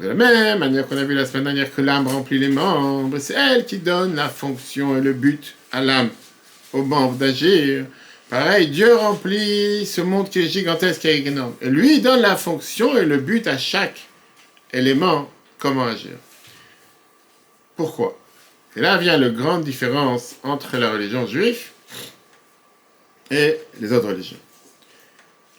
De 0.00 0.06
la 0.06 0.14
même 0.14 0.60
manière 0.60 0.86
qu'on 0.86 0.96
a 0.96 1.02
vu 1.02 1.12
la 1.12 1.26
semaine 1.26 1.42
dernière 1.42 1.74
que 1.74 1.82
l'âme 1.82 2.06
remplit 2.06 2.38
les 2.38 2.50
membres, 2.50 3.18
c'est 3.18 3.34
elle 3.34 3.66
qui 3.66 3.78
donne 3.78 4.14
la 4.14 4.28
fonction 4.28 4.96
et 4.96 5.00
le 5.00 5.12
but 5.12 5.56
à 5.72 5.80
l'âme, 5.80 6.10
aux 6.72 6.84
membres 6.84 7.16
d'agir. 7.16 7.86
Pareil, 8.28 8.68
Dieu 8.68 8.94
remplit 8.94 9.84
ce 9.84 10.00
monde 10.02 10.30
qui 10.30 10.38
est 10.38 10.48
gigantesque 10.48 11.04
et 11.06 11.26
énorme. 11.26 11.54
Et 11.60 11.68
lui 11.68 12.00
donne 12.00 12.20
la 12.20 12.36
fonction 12.36 12.96
et 12.96 13.04
le 13.04 13.16
but 13.16 13.48
à 13.48 13.58
chaque 13.58 14.06
élément, 14.72 15.28
comment 15.58 15.86
agir. 15.86 16.12
Pourquoi? 17.74 18.16
Et 18.76 18.80
là 18.80 18.98
vient 18.98 19.18
la 19.18 19.30
grande 19.30 19.64
différence 19.64 20.36
entre 20.44 20.76
la 20.76 20.92
religion 20.92 21.26
juive 21.26 21.70
et 23.30 23.58
les 23.80 23.92
autres 23.92 24.08
religions. 24.08 24.36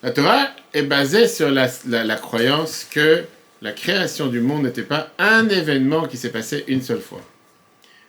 La 0.02 0.10
Torah 0.10 0.48
est 0.74 0.82
basée 0.82 1.28
sur 1.28 1.50
la, 1.50 1.68
croyance 2.16 2.86
que 2.90 3.24
la 3.60 3.72
création 3.72 4.26
du 4.26 4.40
monde 4.40 4.64
n'était 4.64 4.82
pas 4.82 5.10
un 5.18 5.48
événement 5.48 6.06
qui 6.08 6.16
s'est 6.16 6.30
passé 6.30 6.64
une 6.66 6.82
seule 6.82 7.00
fois, 7.00 7.22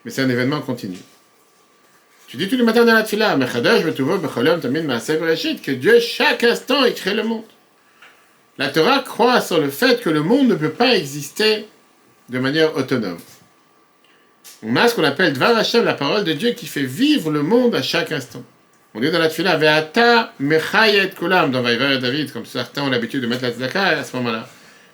mais 0.03 0.11
c'est 0.11 0.23
un 0.23 0.29
événement 0.29 0.61
continu. 0.61 0.97
Tu 2.27 2.37
dis 2.37 2.47
tous 2.47 2.57
les 2.57 2.63
matins 2.63 2.83
dans 2.83 2.95
la 2.95 3.03
bereshit, 5.17 5.61
que 5.61 5.71
Dieu, 5.71 5.99
chaque 5.99 6.43
instant, 6.43 6.83
il 6.83 6.95
crée 6.95 7.13
le 7.13 7.23
monde. 7.23 7.43
La 8.57 8.69
Torah 8.69 8.99
croit 8.99 9.39
sur 9.39 9.59
le 9.59 9.69
fait 9.69 10.01
que 10.01 10.09
le 10.09 10.23
monde 10.23 10.47
ne 10.47 10.55
peut 10.55 10.71
pas 10.71 10.95
exister 10.95 11.67
de 12.29 12.39
manière 12.39 12.75
autonome. 12.75 13.19
On 14.63 14.75
a 14.75 14.87
ce 14.87 14.95
qu'on 14.95 15.03
appelle 15.03 15.33
Dvar 15.33 15.55
Hashem, 15.55 15.83
la 15.83 15.93
parole 15.93 16.23
de 16.23 16.33
Dieu 16.33 16.51
qui 16.51 16.65
fait 16.65 16.85
vivre 16.85 17.29
le 17.29 17.43
monde 17.43 17.75
à 17.75 17.81
chaque 17.81 18.11
instant. 18.11 18.43
On 18.95 18.99
dit 18.99 19.09
dans 19.09 19.19
la 19.19 19.27
tefillah, 19.27 19.57
Ve'ata 19.57 20.33
mechayet 20.39 21.09
kulam, 21.09 21.51
dans 21.51 21.61
Vaïvar 21.61 21.99
David, 21.99 22.31
comme 22.31 22.45
certains 22.45 22.83
ont 22.83 22.89
l'habitude 22.89 23.21
de 23.21 23.27
mettre 23.27 23.43
la 23.43 23.51
tzedaka 23.51 23.99
à 23.99 24.03
ce 24.03 24.15
moment-là, 24.17 24.47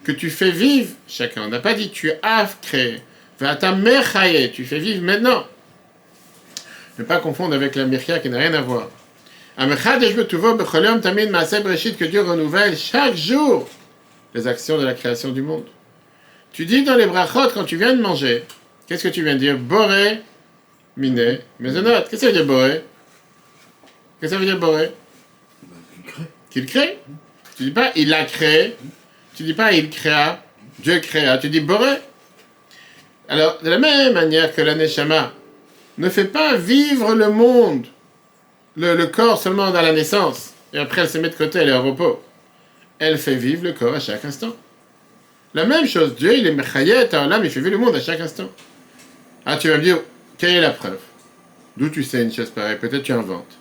que 0.03 0.13
tu 0.13 0.29
fais 0.29 0.51
vivre 0.51 0.91
chacun. 1.07 1.43
On 1.43 1.49
n'a 1.49 1.59
pas 1.59 1.73
dit 1.73 1.89
tu 1.89 2.11
as 2.21 2.47
créé. 2.61 3.01
Tu 4.51 4.65
fais 4.65 4.79
vivre 4.79 5.03
maintenant. 5.03 5.45
Ne 6.97 7.03
pas 7.03 7.17
confondre 7.17 7.55
avec 7.55 7.75
la 7.75 7.83
mirkia 7.85 8.19
qui 8.19 8.29
n'a 8.29 8.37
rien 8.37 8.53
à 8.53 8.61
voir. 8.61 8.89
Que 9.57 12.05
Dieu 12.05 12.21
renouvelle 12.21 12.77
chaque 12.77 13.15
jour 13.15 13.69
les 14.33 14.47
actions 14.47 14.77
de 14.77 14.85
la 14.85 14.93
création 14.93 15.31
du 15.31 15.41
monde. 15.41 15.65
Tu 16.53 16.65
dis 16.65 16.83
dans 16.83 16.95
les 16.95 17.05
brachot, 17.05 17.49
quand 17.53 17.65
tu 17.65 17.75
viens 17.77 17.93
de 17.93 18.01
manger, 18.01 18.43
qu'est-ce 18.87 19.03
que 19.03 19.09
tu 19.09 19.23
viens 19.23 19.33
de 19.33 19.39
dire? 19.39 19.57
Boré, 19.57 20.21
miné, 20.97 21.39
maisonnette. 21.59 22.09
Qu'est-ce 22.09 22.11
que 22.11 22.17
ça 22.17 22.27
veut 22.27 22.33
dire 22.33 22.45
boré? 22.45 22.83
Qu'est-ce 24.19 24.31
que 24.31 24.35
ça 24.35 24.39
veut 24.39 24.45
dire 24.45 24.59
boré 24.59 24.91
Qu'il 26.49 26.65
crée. 26.65 26.99
Tu 27.57 27.63
dis 27.63 27.71
pas 27.71 27.91
il 27.95 28.13
a 28.13 28.25
créé. 28.25 28.75
Tu 29.35 29.43
dis 29.43 29.53
pas 29.53 29.71
il 29.71 29.89
créa. 29.89 30.43
Dieu 30.79 30.99
créa. 30.99 31.37
Tu 31.37 31.49
dis 31.49 31.61
boré. 31.61 31.97
Alors, 33.29 33.59
de 33.61 33.69
la 33.69 33.77
même 33.77 34.13
manière 34.13 34.53
que 34.53 34.61
l'aneshama 34.61 35.31
ne 35.99 36.09
fait 36.09 36.25
pas 36.25 36.55
vivre 36.55 37.13
le 37.13 37.29
monde, 37.29 37.85
le, 38.75 38.95
le, 38.95 39.05
corps 39.05 39.39
seulement 39.39 39.69
dans 39.69 39.81
la 39.83 39.93
naissance, 39.93 40.53
et 40.73 40.79
après 40.79 41.01
elle 41.01 41.09
se 41.09 41.17
met 41.19 41.29
de 41.29 41.35
côté, 41.35 41.59
elle 41.59 41.69
est 41.69 41.73
au 41.73 41.83
repos. 41.83 42.23
Elle 42.97 43.19
fait 43.19 43.35
vivre 43.35 43.63
le 43.63 43.73
corps 43.73 43.93
à 43.93 43.99
chaque 43.99 44.25
instant. 44.25 44.55
La 45.53 45.65
même 45.65 45.87
chose, 45.87 46.15
Dieu, 46.15 46.37
il 46.37 46.47
est 46.47 46.53
mechayet, 46.53 47.09
l'âme, 47.11 47.43
il 47.43 47.51
fait 47.51 47.59
vivre 47.59 47.71
le 47.71 47.77
monde 47.77 47.95
à 47.95 48.01
chaque 48.01 48.19
instant. 48.19 48.49
Ah, 49.45 49.57
tu 49.57 49.69
vas 49.69 49.77
me 49.77 49.83
dire, 49.83 49.99
quelle 50.37 50.55
est 50.55 50.61
la 50.61 50.71
preuve? 50.71 50.99
D'où 51.77 51.89
tu 51.89 52.03
sais 52.03 52.23
une 52.23 52.33
chose 52.33 52.49
pareille? 52.49 52.77
Peut-être 52.77 53.03
tu 53.03 53.13
inventes. 53.13 53.58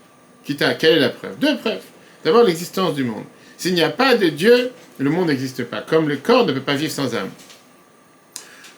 Quelle 0.57 0.99
est 0.99 1.01
la 1.01 1.11
preuve? 1.11 1.39
Deux 1.39 1.57
preuves. 1.59 1.83
D'abord, 2.25 2.45
l'existence 2.45 2.95
du 2.95 3.05
monde. 3.05 3.25
S'il 3.57 3.75
n'y 3.75 3.83
a 3.83 3.91
pas 3.91 4.15
de 4.17 4.29
Dieu, 4.29 4.71
le 4.99 5.11
monde 5.11 5.29
n'existe 5.29 5.65
pas. 5.65 5.83
Comme 5.83 6.09
le 6.09 6.17
corps 6.17 6.47
ne 6.47 6.53
peut 6.53 6.61
pas 6.61 6.75
vivre 6.75 6.93
sans 6.93 7.15
âme. 7.15 7.31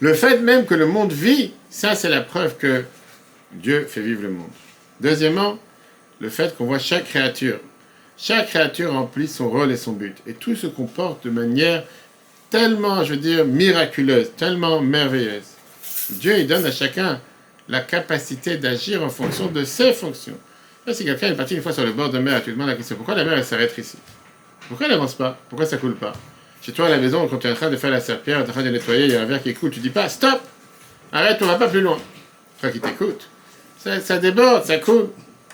Le 0.00 0.14
fait 0.14 0.38
même 0.38 0.64
que 0.64 0.74
le 0.74 0.86
monde 0.86 1.12
vit, 1.12 1.52
ça 1.68 1.94
c'est 1.94 2.08
la 2.08 2.22
preuve 2.22 2.56
que 2.56 2.84
Dieu 3.52 3.86
fait 3.88 4.00
vivre 4.00 4.22
le 4.22 4.30
monde. 4.30 4.48
Deuxièmement, 5.00 5.58
le 6.20 6.30
fait 6.30 6.56
qu'on 6.56 6.64
voit 6.64 6.78
chaque 6.78 7.04
créature. 7.04 7.58
Chaque 8.16 8.48
créature 8.48 8.92
remplit 8.92 9.28
son 9.28 9.50
rôle 9.50 9.70
et 9.70 9.76
son 9.76 9.92
but. 9.92 10.16
Et 10.26 10.34
tout 10.34 10.56
se 10.56 10.66
comporte 10.66 11.24
de 11.24 11.30
manière 11.30 11.84
tellement, 12.50 13.04
je 13.04 13.12
veux 13.12 13.20
dire, 13.20 13.44
miraculeuse, 13.44 14.32
tellement 14.36 14.80
merveilleuse. 14.80 15.44
Dieu, 16.10 16.38
il 16.38 16.46
donne 16.46 16.64
à 16.64 16.72
chacun 16.72 17.20
la 17.68 17.80
capacité 17.80 18.56
d'agir 18.56 19.02
en 19.02 19.10
fonction 19.10 19.46
de 19.46 19.64
ses 19.64 19.92
fonctions. 19.92 20.38
Si 20.92 21.04
quelqu'un 21.04 21.28
est 21.28 21.34
parti 21.34 21.54
une 21.54 21.62
fois 21.62 21.72
sur 21.72 21.84
le 21.84 21.92
bord 21.92 22.10
de 22.10 22.18
mer, 22.18 22.38
tu 22.38 22.46
te 22.46 22.50
demandes 22.50 22.68
la 22.68 22.74
question, 22.74 22.96
pourquoi 22.96 23.14
la 23.14 23.24
mer, 23.24 23.34
elle 23.34 23.44
s'arrête 23.44 23.76
ici 23.78 23.96
Pourquoi 24.68 24.86
elle 24.86 24.92
n'avance 24.92 25.14
pas? 25.14 25.38
Pourquoi 25.48 25.66
ça 25.66 25.76
coule 25.76 25.94
pas? 25.94 26.12
Chez 26.62 26.72
toi, 26.72 26.86
à 26.86 26.90
la 26.90 26.98
maison, 26.98 27.26
quand 27.28 27.38
tu 27.38 27.46
es 27.46 27.50
en 27.50 27.54
train 27.54 27.70
de 27.70 27.76
faire 27.76 27.90
la 27.90 28.00
serpillère, 28.00 28.40
tu 28.40 28.46
es 28.46 28.50
en 28.50 28.52
train 28.52 28.62
de 28.62 28.70
nettoyer, 28.70 29.04
il 29.04 29.12
y 29.12 29.16
a 29.16 29.22
un 29.22 29.24
verre 29.24 29.42
qui 29.42 29.54
coule, 29.54 29.70
tu 29.70 29.80
dis 29.80 29.90
pas, 29.90 30.08
stop 30.08 30.40
Arrête, 31.12 31.38
on 31.40 31.46
va 31.46 31.56
pas 31.56 31.68
plus 31.68 31.80
loin. 31.80 31.98
Toi 32.60 32.70
qui 32.70 32.80
t'écoute. 32.80 33.28
Ça, 33.78 34.00
ça, 34.00 34.18
déborde, 34.18 34.64
ça 34.64 34.78
coule. 34.78 35.08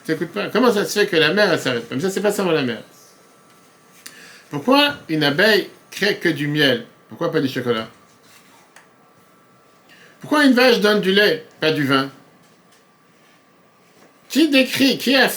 Tu 0.04 0.12
n'écoutes 0.12 0.32
pas. 0.32 0.48
Comment 0.48 0.72
ça 0.72 0.84
se 0.84 0.98
fait 0.98 1.06
que 1.06 1.16
la 1.16 1.32
mer, 1.32 1.50
elle 1.50 1.58
s'arrête 1.58 1.86
Mais 1.90 2.00
ça, 2.00 2.10
c'est 2.10 2.20
pas 2.20 2.32
seulement 2.32 2.52
la 2.52 2.62
mer. 2.62 2.82
Pourquoi 4.50 4.96
une 5.08 5.24
abeille 5.24 5.70
crée 5.90 6.16
que 6.16 6.28
du 6.28 6.46
miel? 6.46 6.84
Pourquoi 7.08 7.32
pas 7.32 7.40
du 7.40 7.48
chocolat? 7.48 7.88
Pourquoi 10.20 10.44
une 10.44 10.52
vache 10.52 10.80
donne 10.80 11.00
du 11.00 11.12
lait, 11.12 11.46
pas 11.60 11.72
du 11.72 11.86
vin? 11.86 12.10
Qui 14.28 14.48
décrit, 14.48 14.98
qui 14.98 15.14
a, 15.14 15.28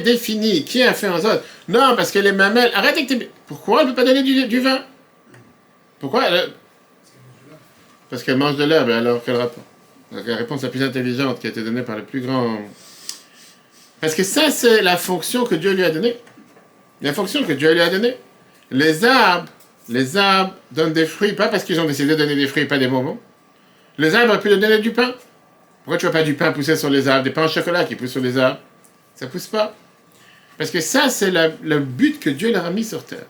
défini, 0.00 0.64
qui 0.64 0.82
a 0.82 0.92
fait 0.92 1.08
en 1.08 1.20
sorte? 1.20 1.42
Non, 1.68 1.94
parce 1.96 2.10
que 2.10 2.18
les 2.18 2.32
mamelles. 2.32 2.70
Arrête 2.74 2.96
avec 2.96 3.30
Pourquoi 3.46 3.80
elle 3.80 3.88
ne 3.88 3.92
peut 3.92 3.96
pas 3.96 4.04
donner 4.04 4.22
du, 4.22 4.60
vin? 4.60 4.80
Pourquoi 5.98 6.24
Parce 8.10 8.22
qu'elle 8.22 8.36
mange 8.36 8.56
de 8.56 8.64
l'herbe, 8.64 8.90
alors 8.90 9.22
quel 9.24 9.36
rapport 9.36 9.64
La 10.12 10.36
réponse 10.36 10.62
la 10.62 10.68
plus 10.68 10.82
intelligente 10.82 11.40
qui 11.40 11.46
a 11.46 11.50
été 11.50 11.62
donnée 11.62 11.82
par 11.82 11.96
le 11.96 12.04
plus 12.04 12.20
grand. 12.20 12.58
Parce 14.00 14.14
que 14.14 14.22
ça, 14.22 14.50
c'est 14.50 14.82
la 14.82 14.98
fonction 14.98 15.44
que 15.44 15.54
Dieu 15.54 15.72
lui 15.72 15.82
a 15.82 15.90
donnée. 15.90 16.16
La 17.00 17.14
fonction 17.14 17.42
que 17.42 17.52
Dieu 17.52 17.72
lui 17.72 17.80
a 17.80 17.88
donnée. 17.88 18.16
Les 18.70 19.04
arbres, 19.04 19.48
les 19.88 20.16
arbres 20.16 20.54
donnent 20.72 20.92
des 20.92 21.06
fruits, 21.06 21.32
pas 21.32 21.48
parce 21.48 21.64
qu'ils 21.64 21.80
ont 21.80 21.86
décidé 21.86 22.10
de 22.10 22.18
donner 22.18 22.36
des 22.36 22.46
fruits, 22.46 22.66
pas 22.66 22.78
des 22.78 22.88
bonbons. 22.88 23.18
Les 23.96 24.14
arbres 24.14 24.30
auraient 24.30 24.40
pu 24.40 24.48
donner 24.50 24.78
du 24.78 24.92
pain. 24.92 25.14
Pourquoi 25.84 25.98
tu 25.98 26.06
vois 26.06 26.12
pas 26.12 26.22
du 26.22 26.34
pain 26.34 26.52
pousser 26.52 26.76
sur 26.76 26.88
les 26.88 27.08
arbres, 27.08 27.24
des 27.24 27.30
pains 27.30 27.44
au 27.44 27.48
chocolat 27.48 27.84
qui 27.84 27.94
poussent 27.94 28.12
sur 28.12 28.22
les 28.22 28.38
arbres 28.38 28.58
Ça 29.14 29.26
pousse 29.26 29.46
pas. 29.46 29.74
Parce 30.56 30.70
que 30.70 30.80
ça, 30.80 31.10
c'est 31.10 31.30
le 31.30 31.78
but 31.78 32.20
que 32.20 32.30
Dieu 32.30 32.50
leur 32.50 32.64
a 32.64 32.70
mis 32.70 32.84
sur 32.84 33.04
terre. 33.04 33.26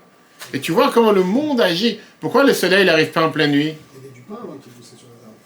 Et 0.52 0.60
tu 0.60 0.72
vois 0.72 0.92
comment 0.92 1.10
le 1.10 1.22
monde 1.22 1.60
agit. 1.60 1.98
Pourquoi 2.20 2.44
le 2.44 2.52
soleil 2.52 2.84
n'arrive 2.84 3.10
pas 3.10 3.26
en 3.26 3.30
pleine 3.30 3.50
nuit? 3.50 3.74
Il 3.96 4.02
y 4.02 4.06
avait 4.06 4.14
du 4.14 4.20
pain 4.20 4.38
avant 4.42 4.56
qui 4.58 4.68
poussait 4.68 4.96
sur 4.96 5.08
les 5.08 5.24
arbres. 5.24 5.36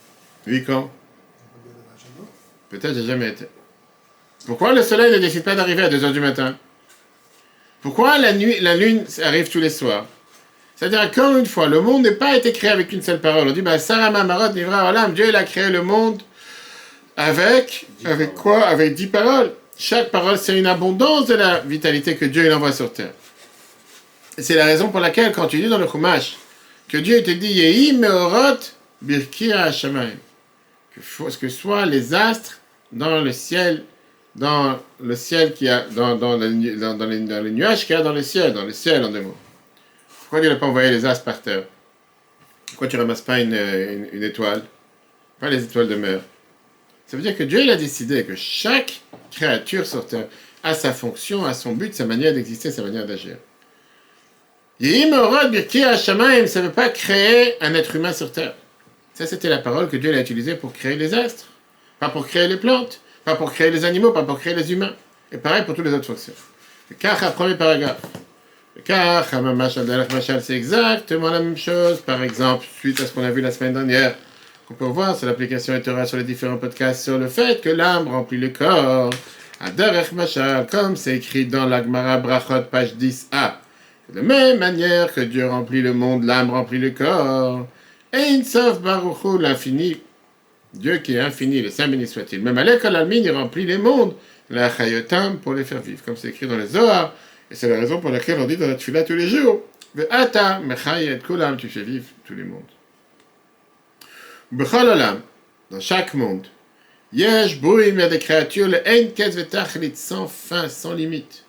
Oui, 0.47 0.65
quand? 0.65 0.91
Peut-être 2.69 2.95
j'ai 2.95 3.07
jamais 3.07 3.29
été. 3.29 3.47
Pourquoi 4.47 4.75
le 4.75 4.83
soleil 4.83 5.13
ne 5.13 5.19
décide 5.19 5.45
pas 5.45 5.55
d'arriver 5.55 5.85
à 5.85 5.89
2h 5.89 6.13
du 6.13 6.21
matin? 6.21 6.57
Pourquoi 7.81 8.19
la, 8.19 8.33
nuit, 8.33 8.61
la 8.61 8.77
lune 8.77 9.05
arrive 9.23 9.49
tous 9.49 9.61
les 9.61 9.71
soirs? 9.71 10.07
C'est-à-dire, 10.77 11.01
encore 11.01 11.37
une 11.37 11.47
fois, 11.47 11.69
le 11.69 11.81
monde 11.81 12.03
n'est 12.03 12.13
pas 12.13 12.37
été 12.37 12.53
créé 12.53 12.71
avec 12.71 12.93
une 12.93 13.03
seule 13.03 13.21
parole. 13.21 13.49
On 13.49 13.53
dit, 13.53 13.63
bah, 13.63 13.79
Sarah 13.79 14.11
Mamarot 14.11 14.53
Nivra 14.53 15.09
Dieu, 15.09 15.29
il 15.29 15.37
a 15.37 15.45
créé 15.45 15.71
le 15.71 15.83
monde 15.83 16.23
avec, 17.19 17.87
avec 18.05 18.35
quoi? 18.35 18.65
Avec 18.65 18.95
dix 18.95 19.09
paroles. 19.09 19.53
Chaque 19.77 20.11
parole, 20.11 20.39
c'est 20.39 20.57
une 20.57 20.67
abondance 20.67 21.27
de 21.27 21.35
la 21.35 21.61
vitalité 21.61 22.17
que 22.17 22.25
Dieu 22.25 22.47
il 22.47 22.53
envoie 22.53 22.73
sur 22.73 22.93
terre. 22.93 23.13
C'est 24.39 24.55
la 24.55 24.65
raison 24.65 24.89
pour 24.89 25.01
laquelle, 25.01 25.33
quand 25.33 25.49
tu 25.49 25.61
dis 25.61 25.69
dans 25.69 25.79
le 25.79 25.89
Chumash, 25.89 26.37
que 26.89 26.97
Dieu 26.97 27.23
te 27.25 27.33
dit, 27.33 27.53
Yehi 27.53 27.93
Meorot 27.93 28.61
Birkira 29.03 29.71
que, 29.71 31.39
que 31.41 31.49
soit 31.49 31.87
les 31.87 32.15
astres 32.15 32.61
dans 32.93 33.21
le 33.21 33.33
ciel, 33.33 33.85
dans 34.37 34.79
le 35.01 35.17
ciel 35.17 35.55
qui 35.55 35.69
a, 35.69 35.87
dans, 35.91 36.15
dans, 36.15 36.39
dans, 36.39 36.95
dans 36.95 37.07
les, 37.07 37.19
les 37.19 37.51
nuages 37.51 37.85
qu'il 37.85 37.97
y 37.97 37.99
a 37.99 38.03
dans 38.03 38.13
le 38.13 38.23
ciel, 38.23 38.53
dans 38.53 38.65
le 38.65 38.73
ciel 38.73 39.05
en 39.05 39.11
deux 39.11 39.23
mots. 39.23 39.37
Pourquoi 40.21 40.41
Dieu 40.41 40.51
n'a 40.51 40.57
pas 40.57 40.67
envoyé 40.67 40.91
les 40.91 41.05
astres 41.05 41.25
par 41.25 41.43
terre? 41.43 41.65
Pourquoi 42.69 42.87
tu 42.87 42.97
ramasses 42.97 43.23
pas 43.23 43.41
une, 43.41 43.59
une, 44.13 44.23
étoile? 44.23 44.63
Pas 45.41 45.51
les 45.51 45.65
étoiles 45.65 45.89
de 45.89 45.97
mer. 45.97 46.21
Ça 47.09 47.17
veut 47.17 47.23
dire 47.23 47.37
que 47.37 47.43
Dieu 47.43 47.63
il 47.63 47.71
a 47.71 47.77
décidé 47.77 48.23
que 48.25 48.37
chaque 48.37 49.01
créature 49.31 49.87
sur 49.87 50.07
terre 50.07 50.29
a 50.63 50.75
sa 50.75 50.93
fonction, 50.93 51.45
a 51.47 51.55
son 51.55 51.73
but, 51.73 51.95
sa 51.95 52.05
manière 52.05 52.35
d'exister, 52.35 52.71
sa 52.71 52.83
manière 52.83 53.07
d'agir. 53.07 53.37
Ça 54.81 54.87
ne 54.87 56.67
veut 56.67 56.73
pas 56.73 56.89
créer 56.91 57.55
un 57.63 57.75
être 57.75 57.97
humain 57.97 58.13
sur 58.13 58.31
terre. 58.31 58.55
Ça, 59.15 59.27
c'était 59.27 59.49
la 59.49 59.59
parole 59.59 59.89
que 59.89 59.97
Dieu 59.97 60.15
a 60.15 60.21
utilisée 60.21 60.55
pour 60.55 60.73
créer 60.73 60.97
les 60.97 61.15
astres. 61.15 61.47
Pas 61.99 62.11
pour 62.11 62.27
créer 62.29 62.47
les 62.47 62.59
plantes, 62.59 63.01
pas 63.25 63.35
pour 63.35 63.53
créer 63.53 63.71
les 63.71 63.85
animaux, 63.85 64.13
pas 64.13 64.23
pour 64.23 64.39
créer 64.39 64.55
les 64.55 64.71
humains. 64.73 64.95
Et 65.33 65.39
pareil 65.39 65.65
pour 65.65 65.75
toutes 65.75 65.87
les 65.87 65.95
autres 65.95 66.07
fonctions. 66.07 66.35
Car, 66.99 67.17
premier 67.35 67.57
paragraphe. 67.57 68.01
Car 68.85 69.27
Machal, 69.43 70.43
c'est 70.43 70.55
exactement 70.55 71.31
la 71.31 71.41
même 71.41 71.57
chose. 71.57 72.01
Par 72.01 72.23
exemple, 72.23 72.65
suite 72.79 73.01
à 73.01 73.07
ce 73.07 73.13
qu'on 73.13 73.25
a 73.25 73.31
vu 73.31 73.41
la 73.41 73.51
semaine 73.51 73.73
dernière, 73.73 74.15
qu'on 74.69 74.75
peut 74.75 74.85
voir 74.85 75.17
sur 75.17 75.27
l'application 75.27 75.75
Etora 75.75 76.05
sur 76.05 76.19
les 76.19 76.25
différents 76.25 76.59
podcasts 76.59 77.03
sur 77.03 77.19
le 77.19 77.29
fait 77.29 77.63
que 77.63 77.71
l'âme 77.71 78.07
remplit 78.09 78.37
le 78.37 78.51
corps. 78.51 79.09
Adarech 79.61 80.13
Machal, 80.13 80.67
comme 80.67 80.95
c'est 80.95 81.17
écrit 81.17 81.47
dans 81.47 81.65
l'Agmara 81.65 82.19
Brachot, 82.19 82.65
page 82.71 82.95
10a. 82.95 83.55
De 84.13 84.21
même 84.21 84.59
manière 84.59 85.13
que 85.13 85.23
Dieu 85.23 85.49
remplit 85.49 85.81
le 85.81 85.95
monde, 85.95 86.25
l'âme 86.25 86.51
remplit 86.51 86.79
le 86.79 86.91
corps. 86.91 87.67
Ein 88.13 88.45
Sof 88.45 88.83
Baruchu, 88.83 89.39
l'infini. 89.41 90.03
Dieu 90.75 90.99
qui 90.99 91.15
est 91.15 91.21
infini, 91.21 91.63
le 91.63 91.71
Saint 91.71 91.89
béni 91.89 92.07
soit-il. 92.07 92.43
Même 92.43 92.59
à 92.59 92.65
l'école 92.65 93.09
il 93.11 93.31
remplit 93.31 93.65
les 93.65 93.79
mondes. 93.79 94.15
La 94.51 94.69
Chayotam 94.69 95.39
pour 95.39 95.55
les 95.55 95.65
faire 95.65 95.81
vivre. 95.81 96.03
Comme 96.05 96.17
c'est 96.17 96.29
écrit 96.29 96.47
dans 96.47 96.59
les 96.59 96.67
Zohar. 96.67 97.15
Et 97.51 97.55
c'est 97.55 97.71
la 97.71 97.81
raison 97.81 98.01
pour 98.01 98.11
laquelle 98.11 98.39
on 98.39 98.47
dit 98.47 98.59
dans 98.59 98.69
la 98.69 98.75
tefila 98.75 99.03
tous 99.03 99.15
les 99.15 99.29
jours, 99.29 99.63
Ata 100.11 100.61
mechayet 100.61 101.21
kulam, 101.21 101.57
tu 101.57 101.69
fais 101.69 101.83
vivre 101.83 102.05
tous 102.27 102.35
les 102.35 102.45
mondes. 102.45 102.78
Bechol 104.51 104.99
dans 105.71 105.79
chaque 105.79 106.15
monde, 106.15 106.47
yesh 107.13 107.61
il 107.63 107.99
y 107.99 108.03
a 108.03 108.09
des 108.09 108.19
créatures, 108.19 108.69
le 108.69 109.91
sans 109.95 110.27
fin, 110.27 110.71
sans 110.71 110.95
limite. 110.95 111.45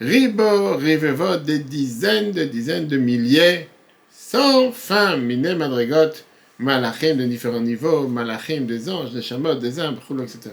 Ribo, 0.00 0.76
rivevot, 0.76 1.38
des 1.38 1.58
dizaines 1.58 2.30
de 2.30 2.44
dizaines 2.44 2.86
de 2.86 2.96
milliers, 2.96 3.66
sans 4.08 4.70
fin, 4.70 5.16
mine 5.16 5.56
madrigot, 5.56 6.12
malachim 6.60 7.16
de 7.16 7.24
différents 7.24 7.60
niveaux, 7.60 8.06
malachim 8.06 8.66
des 8.66 8.88
anges, 8.88 9.10
des 9.10 9.22
chamots, 9.22 9.56
des 9.56 9.80
arbres, 9.80 10.00
etc. 10.22 10.50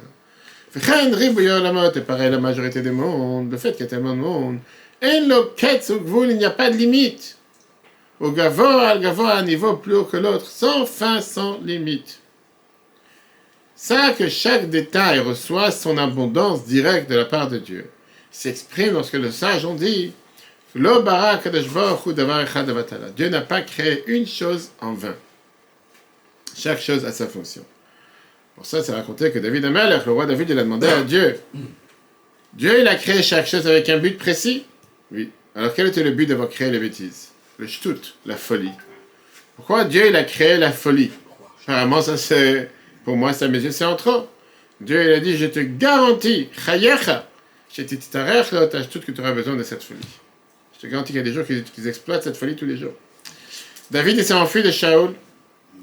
Fechen, 0.71 1.13
ribo, 1.13 1.41
yolamot, 1.41 1.91
et 1.93 2.01
pareil 2.01 2.31
la 2.31 2.39
majorité 2.39 2.81
des 2.81 2.89
mondes, 2.89 3.51
le 3.51 3.57
fait 3.57 3.73
qu'il 3.73 3.81
y 3.81 3.83
a 3.83 3.87
tellement 3.87 4.15
de 4.15 4.21
monde, 4.21 4.57
il 5.03 6.37
n'y 6.37 6.45
a 6.45 6.49
pas 6.49 6.71
de 6.71 6.77
limite. 6.77 7.37
Au 8.21 8.31
gavoa, 8.31 8.89
al 8.89 9.01
gavoa, 9.01 9.35
un 9.37 9.43
niveau 9.43 9.75
plus 9.75 9.95
haut 9.95 10.05
que 10.05 10.15
l'autre, 10.15 10.45
sans 10.45 10.85
fin, 10.85 11.19
sans 11.19 11.59
limite. 11.59 12.19
Ça 13.75 14.11
que 14.11 14.29
chaque 14.29 14.69
détail 14.69 15.19
reçoit 15.19 15.71
son 15.71 15.97
abondance 15.97 16.65
directe 16.65 17.09
de 17.09 17.15
la 17.15 17.25
part 17.25 17.49
de 17.49 17.57
Dieu 17.57 17.89
s'exprime 18.31 18.93
lorsque 18.93 19.13
le 19.13 19.29
sage 19.29 19.65
on 19.65 19.75
dit. 19.75 20.13
Dieu 20.73 20.89
n'a 23.29 23.41
pas 23.41 23.61
créé 23.61 24.03
une 24.07 24.25
chose 24.25 24.69
en 24.79 24.93
vain. 24.93 25.15
Chaque 26.55 26.79
chose 26.79 27.03
a 27.05 27.11
sa 27.11 27.27
fonction. 27.27 27.65
Pour 28.55 28.65
ça, 28.65 28.81
c'est 28.81 28.93
raconté 28.93 29.31
que 29.31 29.39
David 29.39 29.65
Amalek, 29.65 30.05
le 30.05 30.13
roi 30.13 30.25
David, 30.25 30.49
il 30.49 30.59
a 30.59 30.63
demandé 30.63 30.87
à 30.87 31.03
Dieu. 31.03 31.37
Dieu, 32.53 32.79
il 32.79 32.87
a 32.87 32.95
créé 32.95 33.21
chaque 33.21 33.47
chose 33.47 33.67
avec 33.67 33.89
un 33.89 33.97
but 33.97 34.17
précis? 34.17 34.65
Oui. 35.11 35.29
Alors, 35.55 35.73
quel 35.73 35.87
était 35.87 36.03
le 36.03 36.11
but 36.11 36.25
d'avoir 36.25 36.47
créé 36.49 36.69
les 36.69 36.79
bêtises? 36.79 37.30
Le 37.61 37.67
shtut, 37.67 38.15
la 38.25 38.37
folie. 38.37 38.71
Pourquoi 39.55 39.83
Dieu, 39.83 40.07
il 40.07 40.15
a 40.15 40.23
créé 40.23 40.57
la 40.57 40.71
folie? 40.71 41.11
Apparemment, 41.61 42.01
ça 42.01 42.17
c'est. 42.17 42.71
Pour 43.05 43.15
moi, 43.15 43.33
ça, 43.33 43.47
mes 43.47 43.59
yeux, 43.59 43.69
c'est 43.69 43.85
en 43.85 43.95
trop. 43.95 44.27
Dieu, 44.79 45.03
il 45.03 45.13
a 45.13 45.19
dit 45.19 45.37
Je 45.37 45.45
te 45.45 45.59
garantis, 45.59 46.49
chayecha, 46.65 47.29
je 47.71 47.83
tout 47.83 48.99
que 48.99 49.11
tu 49.11 49.21
auras 49.21 49.33
besoin 49.33 49.55
de 49.55 49.61
cette 49.61 49.83
folie. 49.83 49.99
Je 50.73 50.79
te 50.79 50.87
garantis 50.87 51.13
qu'il 51.13 51.17
y 51.17 51.19
a 51.19 51.23
des 51.23 51.33
gens 51.33 51.43
qui, 51.43 51.61
qui 51.61 51.87
exploitent 51.87 52.23
cette 52.23 52.35
folie 52.35 52.55
tous 52.55 52.65
les 52.65 52.77
jours. 52.77 52.93
David, 53.91 54.23
s'est 54.23 54.33
enfui 54.33 54.63
de 54.63 54.71
Shaoul. 54.71 55.13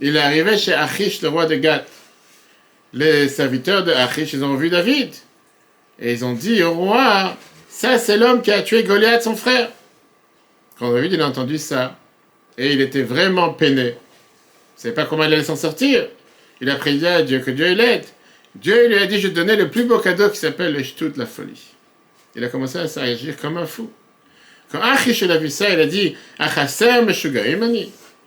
Il 0.01 0.17
est 0.17 0.21
arrivé 0.21 0.59
chez 0.59 0.75
Achish, 0.75 1.23
le 1.23 1.29
roi 1.29 1.47
de 1.47 1.55
Gath. 1.55 1.87
Les 2.93 3.29
serviteurs 3.29 3.85
de 3.85 3.93
Achish, 3.93 4.33
ils 4.33 4.43
ont 4.43 4.57
vu 4.57 4.69
David. 4.69 5.15
Et 6.01 6.13
ils 6.13 6.25
ont 6.25 6.33
dit 6.33 6.61
au 6.65 6.75
roi 6.75 7.37
Ça, 7.71 7.99
c'est 7.99 8.17
l'homme 8.17 8.43
qui 8.43 8.51
a 8.51 8.63
tué 8.63 8.83
Goliath, 8.83 9.23
son 9.23 9.37
frère. 9.37 9.71
Quand 10.79 10.93
David 10.93 11.21
a 11.21 11.27
entendu 11.27 11.59
ça, 11.59 11.99
et 12.57 12.73
il 12.73 12.81
était 12.81 13.03
vraiment 13.03 13.51
peiné, 13.51 13.83
il 13.83 13.87
ne 13.87 13.95
savait 14.77 14.95
pas 14.95 15.05
comment 15.05 15.25
il 15.25 15.33
allait 15.33 15.45
s'en 15.45 15.57
sortir. 15.57 16.09
Il 16.61 16.71
a 16.71 16.77
prié 16.77 17.07
à 17.09 17.23
Dieu 17.23 17.41
que 17.41 17.51
Dieu 17.51 17.73
l'aide. 17.75 18.05
Dieu 18.55 18.89
lui 18.89 18.97
a 18.97 19.07
dit 19.07 19.21
Je 19.21 19.29
te 19.29 19.35
donnais 19.35 19.57
le 19.57 19.71
plus 19.71 19.85
beau 19.85 19.99
cadeau 19.99 20.29
qui 20.31 20.39
s'appelle 20.39 20.73
le 20.73 20.83
Shtut, 20.83 21.13
la 21.17 21.27
folie. 21.27 21.75
Il 22.35 22.45
a 22.45 22.49
commencé 22.49 22.79
à 22.79 22.87
s'agir 22.89 23.37
comme 23.37 23.57
un 23.57 23.67
fou. 23.67 23.91
Quand 24.71 24.81
Achish 24.81 25.23
a 25.23 25.37
vu 25.39 25.49
ça, 25.49 25.71
il 25.71 25.81
a 25.81 25.87
dit. 25.87 26.15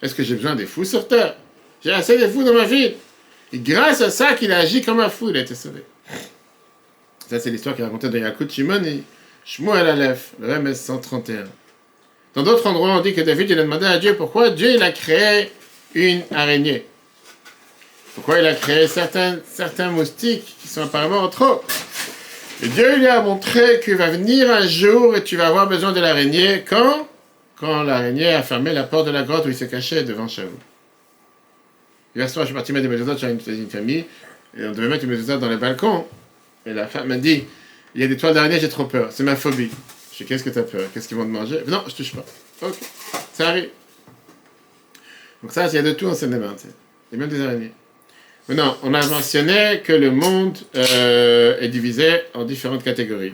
Est-ce 0.01 0.15
que 0.15 0.23
j'ai 0.23 0.35
besoin 0.35 0.55
des 0.55 0.65
fous 0.65 0.85
sur 0.85 1.07
terre? 1.07 1.35
J'ai 1.83 1.91
assez 1.91 2.17
de 2.17 2.27
fous 2.27 2.43
dans 2.43 2.53
ma 2.53 2.65
vie. 2.65 2.93
Et 3.53 3.59
grâce 3.59 4.01
à 4.01 4.09
ça 4.09 4.33
qu'il 4.33 4.51
a 4.51 4.57
agi 4.59 4.81
comme 4.81 4.99
un 4.99 5.09
fou, 5.09 5.29
il 5.29 5.37
a 5.37 5.41
été 5.41 5.55
sauvé. 5.55 5.83
Ça, 7.29 7.39
c'est 7.39 7.49
l'histoire 7.49 7.75
qui 7.75 7.81
est 7.81 7.85
racontée 7.85 8.09
dans 8.09 8.17
Yakut 8.17 8.49
Shimon 8.49 8.83
et 8.83 9.03
Shmuel 9.45 9.87
Aleph, 9.87 10.33
le 10.39 10.59
MS 10.59 10.75
131. 10.75 11.43
Dans 12.35 12.43
d'autres 12.43 12.65
endroits, 12.67 12.91
on 12.91 13.01
dit 13.01 13.13
que 13.13 13.21
David 13.21 13.49
il 13.49 13.59
a 13.59 13.63
demandé 13.63 13.85
à 13.85 13.97
Dieu 13.97 14.15
pourquoi 14.15 14.49
Dieu 14.49 14.73
il 14.75 14.83
a 14.83 14.91
créé 14.91 15.51
une 15.93 16.21
araignée. 16.33 16.85
Pourquoi 18.15 18.39
il 18.39 18.45
a 18.45 18.53
créé 18.53 18.87
certains, 18.87 19.39
certains 19.45 19.89
moustiques 19.89 20.55
qui 20.61 20.67
sont 20.67 20.83
apparemment 20.83 21.27
trop. 21.29 21.61
Et 22.63 22.67
Dieu 22.67 22.97
lui 22.97 23.07
a 23.07 23.21
montré 23.21 23.79
qu'il 23.83 23.95
va 23.95 24.09
venir 24.09 24.51
un 24.51 24.67
jour 24.67 25.15
et 25.15 25.23
tu 25.23 25.35
vas 25.35 25.47
avoir 25.47 25.67
besoin 25.67 25.91
de 25.91 25.99
l'araignée. 25.99 26.63
Quand? 26.67 27.07
Quand 27.59 27.83
l'araignée 27.83 28.33
a 28.33 28.43
fermé 28.43 28.73
la 28.73 28.83
porte 28.83 29.07
de 29.07 29.11
la 29.11 29.23
grotte 29.23 29.45
où 29.45 29.49
il 29.49 29.55
se 29.55 29.65
cachait 29.65 30.03
devant 30.03 30.27
Shaul. 30.27 30.49
Hier 32.15 32.29
soir, 32.29 32.45
je 32.45 32.47
suis 32.47 32.55
parti 32.55 32.73
mettre 32.73 32.87
des 32.87 32.95
mezuzot 32.95 33.17
chez 33.17 33.29
une, 33.29 33.69
famille 33.69 34.05
et 34.57 34.65
on 34.65 34.71
devait 34.71 34.87
mettre 34.87 35.05
une 35.05 35.11
mezuzot 35.11 35.37
dans 35.37 35.49
le 35.49 35.57
balcon. 35.57 36.05
Et 36.65 36.73
la 36.73 36.87
femme 36.87 37.07
m'a 37.07 37.17
dit 37.17 37.45
Il 37.95 38.01
y 38.01 38.03
a 38.03 38.07
des 38.07 38.17
toiles 38.17 38.33
d'araignée, 38.33 38.59
j'ai 38.59 38.69
trop 38.69 38.85
peur. 38.85 39.07
C'est 39.11 39.23
ma 39.23 39.35
phobie. 39.35 39.71
Je 40.11 40.17
dis 40.17 40.25
Qu'est-ce 40.25 40.43
que 40.43 40.49
tu 40.49 40.59
as 40.59 40.63
peur 40.63 40.89
Qu'est-ce 40.93 41.07
qu'ils 41.07 41.17
vont 41.17 41.23
te 41.23 41.29
manger? 41.29 41.63
Non, 41.67 41.83
je 41.87 41.95
touche 41.95 42.13
pas. 42.13 42.25
Ok, 42.61 42.75
ça 43.33 43.49
arrive. 43.49 43.69
Donc, 45.41 45.51
ça, 45.51 45.67
il 45.67 45.73
y 45.73 45.77
a 45.77 45.81
de 45.81 45.91
tout 45.93 46.07
en 46.07 46.13
Seine-et-Marne. 46.13 46.55
Il 47.11 47.17
y 47.17 47.21
a 47.21 47.25
même 47.25 47.29
des 47.29 47.41
araignées. 47.41 47.71
Maintenant, 48.47 48.77
on 48.83 48.93
a 48.93 49.05
mentionné 49.07 49.81
que 49.83 49.93
le 49.93 50.11
monde 50.11 50.57
euh, 50.75 51.59
est 51.59 51.69
divisé 51.69 52.21
en 52.33 52.43
différentes 52.43 52.83
catégories. 52.83 53.33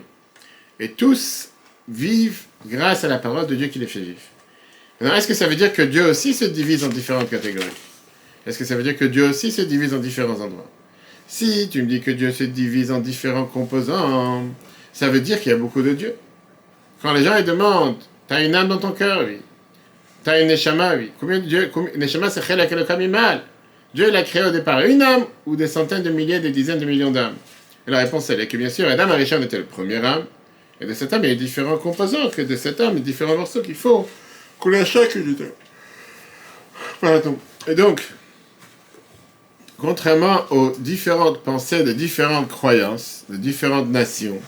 Et 0.79 0.91
tous 0.91 1.50
vivent 1.88 2.43
grâce 2.65 3.03
à 3.03 3.07
la 3.07 3.17
parole 3.17 3.48
de 3.48 3.55
Dieu 3.55 3.67
qui 3.67 3.79
les 3.79 3.88
fait 3.88 4.00
vivre. 4.00 4.19
Maintenant, 5.00 5.15
est-ce 5.17 5.27
que 5.27 5.34
ça 5.34 5.48
veut 5.48 5.55
dire 5.55 5.74
que 5.74 5.81
Dieu 5.81 6.05
aussi 6.07 6.34
se 6.34 6.46
divise 6.46 6.84
en 6.84 6.89
différentes 6.89 7.29
catégories? 7.29 7.67
Est-ce 8.46 8.57
que 8.57 8.65
ça 8.65 8.75
veut 8.75 8.84
dire 8.84 8.98
que 8.98 9.05
Dieu 9.05 9.27
aussi 9.27 9.51
se 9.51 9.62
divise 9.62 9.93
en 9.93 10.00
différents 10.00 10.39
endroits? 10.39 10.69
Si 11.27 11.67
tu 11.69 11.81
me 11.84 11.88
dis 11.88 12.01
que 12.01 12.12
Dieu 12.12 12.31
se 12.31 12.46
divise 12.46 12.92
en 12.92 13.00
différents 13.00 13.46
composants, 13.46 14.46
ça 14.94 15.09
veut 15.09 15.20
dire 15.20 15.42
qu'il 15.42 15.51
y 15.51 15.55
a 15.55 15.57
beaucoup 15.57 15.81
de 15.81 15.94
dieux. 15.94 16.16
Quand 17.01 17.14
les 17.14 17.24
gens 17.24 17.36
ils 17.38 17.46
demandent, 17.46 17.98
t'as 18.27 18.44
une 18.44 18.55
âme 18.55 18.68
dans 18.68 18.77
ton 18.77 18.92
cœur, 18.92 19.24
oui. 19.25 19.40
T'as 20.24 20.42
une 20.42 20.48
neshama, 20.48 20.96
oui. 20.96 21.12
Combien 21.20 21.40
de 21.40 21.46
dieux 21.46 21.72
Neshama, 21.96 22.29
c'est 22.29 22.42
chel 22.42 23.10
mal. 23.10 23.44
Dieu 23.94 24.12
l'a 24.12 24.24
créé 24.24 24.44
au 24.44 24.51
départ 24.51 24.81
une 24.81 25.01
âme 25.01 25.25
ou 25.46 25.55
des 25.55 25.68
centaines 25.68 26.03
de 26.03 26.10
milliers, 26.10 26.40
des 26.40 26.51
dizaines 26.51 26.79
de 26.79 26.86
millions 26.86 27.12
d'âmes 27.12 27.36
Et 27.88 27.92
la 27.92 28.00
réponse 28.00 28.29
elle 28.29 28.42
est 28.42 28.48
que 28.48 28.57
bien 28.57 28.70
sûr, 28.70 28.88
Adam 28.88 29.10
Arishon 29.10 29.42
était 29.42 29.57
le 29.57 29.64
premier 29.64 29.98
âme, 29.98 30.25
et 30.81 30.86
de 30.86 30.94
cette 30.94 31.14
âme 31.14 31.24
il 31.24 31.29
y 31.29 31.33
a 31.33 31.36
différents 31.36 31.77
composants, 31.77 32.29
que 32.29 32.42
de 32.42 32.55
cette 32.55 32.81
âme 32.81 32.94
il 32.94 33.00
y 33.00 33.01
a 33.01 33.05
différents 33.05 33.38
morceaux 33.38 33.62
qu'il 33.62 33.75
faut 33.75 34.07
qu'on 34.60 34.74
a 34.74 34.83
chaque 34.83 35.16
unité. 35.16 35.46
Pardon. 37.00 37.38
Et 37.68 37.75
donc, 37.75 38.03
contrairement 39.77 40.42
aux 40.50 40.72
différentes 40.77 41.42
pensées 41.44 41.83
de 41.83 41.94
différentes 41.94 42.50
croyances, 42.50 43.24
de 43.29 43.38
différentes 43.38 43.90
nations, 43.90 44.40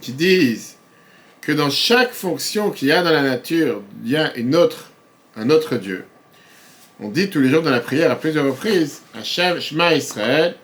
qui 0.00 0.12
disent 0.12 0.73
que 1.44 1.52
dans 1.52 1.70
chaque 1.70 2.12
fonction 2.12 2.70
qu'il 2.70 2.88
y 2.88 2.92
a 2.92 3.02
dans 3.02 3.12
la 3.12 3.22
nature, 3.22 3.82
il 4.02 4.10
y 4.10 4.16
a 4.16 4.32
un 4.36 5.50
autre 5.50 5.76
Dieu. 5.76 6.04
On 7.00 7.08
dit 7.08 7.28
tous 7.28 7.40
les 7.40 7.50
jours 7.50 7.62
dans 7.62 7.70
la 7.70 7.80
prière 7.80 8.10
à 8.10 8.16
plusieurs 8.16 8.46
reprises 8.46 9.02
Hachem 9.14 9.60
Shema 9.60 9.94
Israël, 9.94 10.54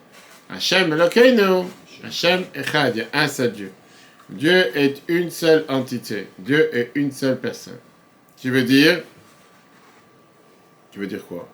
Hachem 0.48 0.92
Elokeinu, 0.92 1.66
Hachem 2.02 2.44
Echad, 2.54 2.96
il 2.96 2.98
y 3.00 3.02
a 3.02 3.22
un 3.22 3.28
seul 3.28 3.52
Dieu. 3.52 3.72
Dieu 4.30 4.70
est 4.76 5.02
une 5.08 5.30
seule 5.30 5.64
entité. 5.68 6.28
Dieu 6.38 6.74
est 6.74 6.92
une 6.94 7.12
seule 7.12 7.38
personne. 7.38 7.78
Tu 8.40 8.50
veux 8.50 8.62
dire 8.62 9.02
Tu 10.92 10.98
veux 10.98 11.06
dire 11.06 11.26
quoi? 11.26 11.48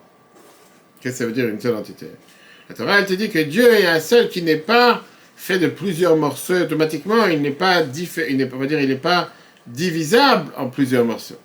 Qu'est-ce 1.01 1.13
que 1.13 1.17
ça 1.17 1.25
veut 1.25 1.33
dire 1.33 1.47
une 1.47 1.59
seule 1.59 1.75
entité? 1.75 2.07
La 2.69 2.75
Torah, 2.75 2.99
elle 2.99 3.05
te 3.05 3.13
dit 3.13 3.29
que 3.29 3.39
Dieu 3.39 3.73
est 3.73 3.87
un 3.87 3.99
seul 3.99 4.29
qui 4.29 4.41
n'est 4.41 4.57
pas 4.57 5.03
fait 5.37 5.59
de 5.59 5.67
plusieurs 5.67 6.17
morceaux 6.17 6.61
automatiquement. 6.61 7.27
Il 7.27 7.41
n'est 7.41 7.51
pas, 7.51 7.83
pas, 7.83 8.97
pas 9.01 9.31
divisable 9.65 10.51
en 10.57 10.67
plusieurs 10.67 11.05
morceaux. 11.05 11.39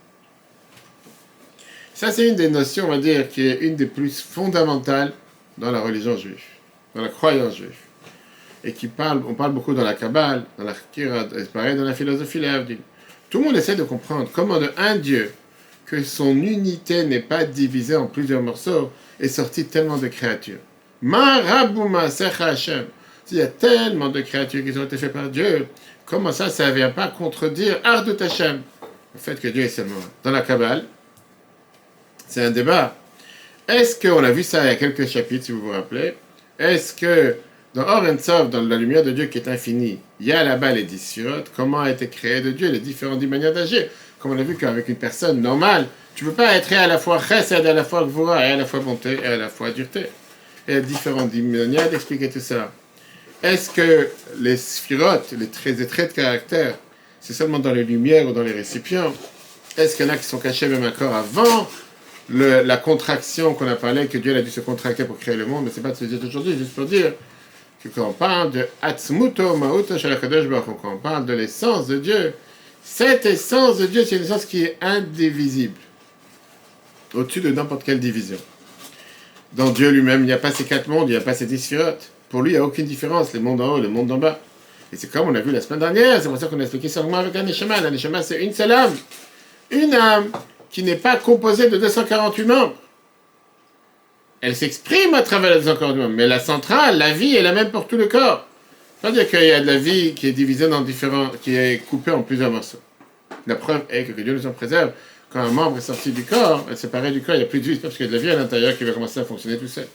Ça, 1.94 2.10
c'est 2.10 2.28
une 2.28 2.34
des 2.34 2.50
notions, 2.50 2.86
on 2.86 2.88
va 2.88 2.98
dire, 2.98 3.28
qui 3.28 3.46
est 3.46 3.60
une 3.60 3.76
des 3.76 3.86
plus 3.86 4.20
fondamentales 4.20 5.12
dans 5.58 5.70
la 5.70 5.80
religion 5.80 6.16
juive, 6.16 6.42
dans 6.96 7.02
la 7.02 7.08
croyance 7.08 7.56
juive. 7.56 7.76
Et 8.64 8.72
qui 8.72 8.88
parle, 8.88 9.22
on 9.28 9.34
parle 9.34 9.52
beaucoup 9.52 9.74
dans 9.74 9.84
la 9.84 9.94
Kabbale, 9.94 10.44
dans 10.58 10.64
la 10.64 10.74
Kira, 10.92 11.26
pareil 11.52 11.76
dans 11.76 11.84
la 11.84 11.94
philosophie 11.94 12.40
l'Avdil. 12.40 12.78
Tout 13.28 13.38
le 13.38 13.44
monde 13.44 13.56
essaie 13.56 13.76
de 13.76 13.82
comprendre 13.82 14.28
comment 14.32 14.58
de 14.58 14.70
un 14.76 14.96
Dieu, 14.96 15.32
que 15.86 16.02
son 16.02 16.30
unité 16.30 17.04
n'est 17.04 17.20
pas 17.20 17.44
divisée 17.44 17.96
en 17.96 18.06
plusieurs 18.06 18.42
morceaux, 18.42 18.90
est 19.20 19.28
sorti 19.28 19.66
tellement 19.66 19.98
de 19.98 20.08
créatures. 20.08 20.58
Secha 22.08 22.46
Hashem. 22.46 22.86
S'il 23.32 23.40
y 23.40 23.44
a 23.44 23.46
tellement 23.46 24.10
de 24.10 24.20
créatures 24.20 24.62
qui 24.62 24.78
ont 24.78 24.84
été 24.84 24.98
faites 24.98 25.14
par 25.14 25.30
Dieu, 25.30 25.66
comment 26.04 26.32
ça, 26.32 26.50
ça 26.50 26.68
ne 26.68 26.74
vient 26.74 26.90
pas 26.90 27.08
contredire 27.08 27.80
Ardut 27.82 28.22
Hashem 28.22 28.60
Le 29.14 29.18
fait 29.18 29.40
que 29.40 29.48
Dieu 29.48 29.62
est 29.62 29.68
seulement 29.70 29.94
dans 30.22 30.32
la 30.32 30.42
Kabbale, 30.42 30.84
c'est 32.28 32.44
un 32.44 32.50
débat. 32.50 32.94
Est-ce 33.66 33.98
qu'on 33.98 34.22
a 34.22 34.30
vu 34.30 34.42
ça 34.42 34.62
il 34.62 34.66
y 34.66 34.68
a 34.68 34.74
quelques 34.74 35.06
chapitres, 35.06 35.46
si 35.46 35.52
vous 35.52 35.62
vous 35.62 35.70
rappelez 35.70 36.14
Est-ce 36.58 36.92
que 36.92 37.36
dans 37.72 37.84
Or 37.88 38.02
dans 38.50 38.60
la 38.60 38.76
lumière 38.76 39.02
de 39.02 39.12
Dieu 39.12 39.24
qui 39.28 39.38
est 39.38 39.48
infinie, 39.48 39.98
il 40.20 40.26
y 40.26 40.32
a 40.32 40.44
là-bas 40.44 40.72
les 40.72 40.82
dix 40.82 41.18
comment 41.56 41.80
a 41.80 41.90
été 41.90 42.08
créé 42.08 42.42
de 42.42 42.50
Dieu, 42.50 42.68
les 42.68 42.80
différentes 42.80 43.22
manières 43.22 43.54
d'agir 43.54 43.88
Comme 44.18 44.32
on 44.32 44.38
a 44.38 44.42
vu 44.42 44.58
qu'avec 44.58 44.90
une 44.90 44.96
personne 44.96 45.40
normale, 45.40 45.86
tu 46.14 46.26
ne 46.26 46.28
peux 46.28 46.36
pas 46.36 46.54
être 46.54 46.70
à 46.74 46.86
la 46.86 46.98
fois 46.98 47.18
chesed, 47.18 47.64
à 47.64 47.72
la 47.72 47.82
fois 47.82 48.04
gvura, 48.04 48.46
et 48.46 48.52
à 48.52 48.56
la 48.56 48.66
fois 48.66 48.80
bonté, 48.80 49.18
et 49.24 49.26
à 49.26 49.38
la 49.38 49.48
fois 49.48 49.70
dureté. 49.70 50.04
Il 50.68 50.74
a 50.74 50.80
différentes 50.80 51.32
manières 51.32 51.88
d'expliquer 51.88 52.28
tout 52.28 52.38
ça. 52.38 52.70
Est-ce 53.42 53.70
que 53.70 54.08
les 54.38 54.56
sphirotes, 54.56 55.32
les 55.32 55.48
traits, 55.48 55.76
de 55.78 56.12
caractère, 56.12 56.78
c'est 57.20 57.32
seulement 57.32 57.58
dans 57.58 57.72
les 57.72 57.84
lumières 57.84 58.28
ou 58.28 58.32
dans 58.32 58.42
les 58.42 58.52
récipients 58.52 59.12
Est-ce 59.76 59.96
qu'il 59.96 60.06
y 60.06 60.10
en 60.10 60.12
a 60.12 60.16
qui 60.16 60.24
sont 60.24 60.38
cachés 60.38 60.68
même 60.68 60.84
encore 60.84 61.14
avant 61.14 61.68
la 62.28 62.76
contraction 62.76 63.54
qu'on 63.54 63.66
a 63.66 63.74
parlé, 63.74 64.06
que 64.06 64.16
Dieu 64.18 64.36
a 64.36 64.42
dû 64.42 64.50
se 64.50 64.60
contracter 64.60 65.04
pour 65.04 65.18
créer 65.18 65.36
le 65.36 65.44
monde, 65.44 65.64
mais 65.64 65.70
c'est 65.74 65.80
pas 65.80 65.90
de 65.90 65.96
se 65.96 66.04
dire 66.04 66.20
aujourd'hui, 66.24 66.56
juste 66.56 66.74
pour 66.74 66.84
dire 66.84 67.12
que 67.82 67.88
quand 67.88 68.08
on 68.08 68.12
parle 68.12 68.52
de 68.52 68.68
Atzmuto 68.80 69.56
Mauta 69.56 69.96
quand 69.98 70.76
on 70.84 70.98
parle 70.98 71.26
de 71.26 71.32
l'essence 71.32 71.88
de 71.88 71.98
Dieu, 71.98 72.34
cette 72.84 73.26
essence 73.26 73.78
de 73.78 73.86
Dieu, 73.86 74.04
c'est 74.04 74.16
une 74.16 74.22
essence 74.22 74.44
qui 74.44 74.62
est 74.62 74.78
indivisible, 74.80 75.78
au-dessus 77.12 77.40
de 77.40 77.50
n'importe 77.50 77.82
quelle 77.82 78.00
division. 78.00 78.38
Dans 79.52 79.70
Dieu 79.70 79.90
lui-même, 79.90 80.22
il 80.22 80.26
n'y 80.26 80.32
a 80.32 80.38
pas 80.38 80.52
ces 80.52 80.64
quatre 80.64 80.88
mondes, 80.88 81.08
il 81.08 81.12
n'y 81.12 81.18
a 81.18 81.20
pas 81.20 81.34
ces 81.34 81.46
dix 81.46 81.58
sphirotes. 81.58 82.10
Pour 82.32 82.40
lui, 82.40 82.52
il 82.52 82.54
n'y 82.54 82.58
a 82.58 82.64
aucune 82.64 82.86
différence, 82.86 83.34
les 83.34 83.40
mondes 83.40 83.60
en 83.60 83.74
haut 83.74 83.78
et 83.78 83.82
les 83.82 83.88
mondes 83.88 84.10
en 84.10 84.16
bas. 84.16 84.40
Et 84.90 84.96
c'est 84.96 85.12
comme 85.12 85.28
on 85.28 85.34
a 85.34 85.40
vu 85.40 85.52
la 85.52 85.60
semaine 85.60 85.80
dernière, 85.80 86.20
c'est 86.20 86.30
pour 86.30 86.38
ça 86.38 86.46
qu'on 86.46 86.58
a 86.58 86.62
expliqué 86.62 86.88
ça 86.88 87.00
avec 87.00 87.36
un 87.36 87.42
Neshama. 87.42 87.76
Un 87.76 87.90
Neshama, 87.90 88.22
c'est 88.22 88.42
une 88.42 88.54
seule 88.54 88.72
âme. 88.72 88.96
Une 89.70 89.92
âme 89.92 90.30
qui 90.70 90.82
n'est 90.82 90.96
pas 90.96 91.16
composée 91.16 91.68
de 91.68 91.76
248 91.76 92.44
membres. 92.46 92.74
Elle 94.40 94.56
s'exprime 94.56 95.12
à 95.12 95.20
travers 95.20 95.50
les 95.50 95.56
248 95.58 95.98
membres, 96.00 96.14
mais 96.14 96.26
la 96.26 96.40
centrale, 96.40 96.96
la 96.96 97.12
vie, 97.12 97.36
est 97.36 97.42
la 97.42 97.52
même 97.52 97.70
pour 97.70 97.86
tout 97.86 97.98
le 97.98 98.06
corps. 98.06 98.46
C'est-à-dire 99.00 99.28
qu'il 99.28 99.44
y 99.44 99.52
a 99.52 99.60
de 99.60 99.66
la 99.66 99.76
vie 99.76 100.14
qui 100.14 100.26
est 100.26 100.32
divisée 100.32 100.68
dans 100.68 100.80
différents, 100.80 101.28
qui 101.42 101.54
est 101.54 101.82
coupée 101.86 102.12
en 102.12 102.22
plusieurs 102.22 102.50
morceaux. 102.50 102.80
La 103.46 103.56
preuve 103.56 103.82
est 103.90 104.04
que, 104.04 104.18
Dieu 104.18 104.32
nous 104.32 104.46
en 104.46 104.52
préserve. 104.52 104.92
Quand 105.28 105.40
un 105.40 105.50
membre 105.50 105.76
est 105.76 105.82
sorti 105.82 106.12
du 106.12 106.24
corps, 106.24 106.66
est 106.70 106.76
séparé 106.76 107.10
du 107.10 107.20
corps, 107.20 107.34
il 107.34 107.38
n'y 107.38 107.44
a 107.44 107.48
plus 107.48 107.60
de 107.60 107.68
vie, 107.72 107.76
parce 107.76 107.94
qu'il 107.94 108.06
y 108.06 108.08
a 108.08 108.12
de 108.12 108.16
la 108.16 108.22
vie 108.22 108.30
à 108.30 108.36
l'intérieur 108.36 108.76
qui 108.78 108.84
va 108.84 108.92
commencer 108.92 109.20
à 109.20 109.24
fonctionner 109.24 109.58
tout 109.58 109.68
seul. 109.68 109.86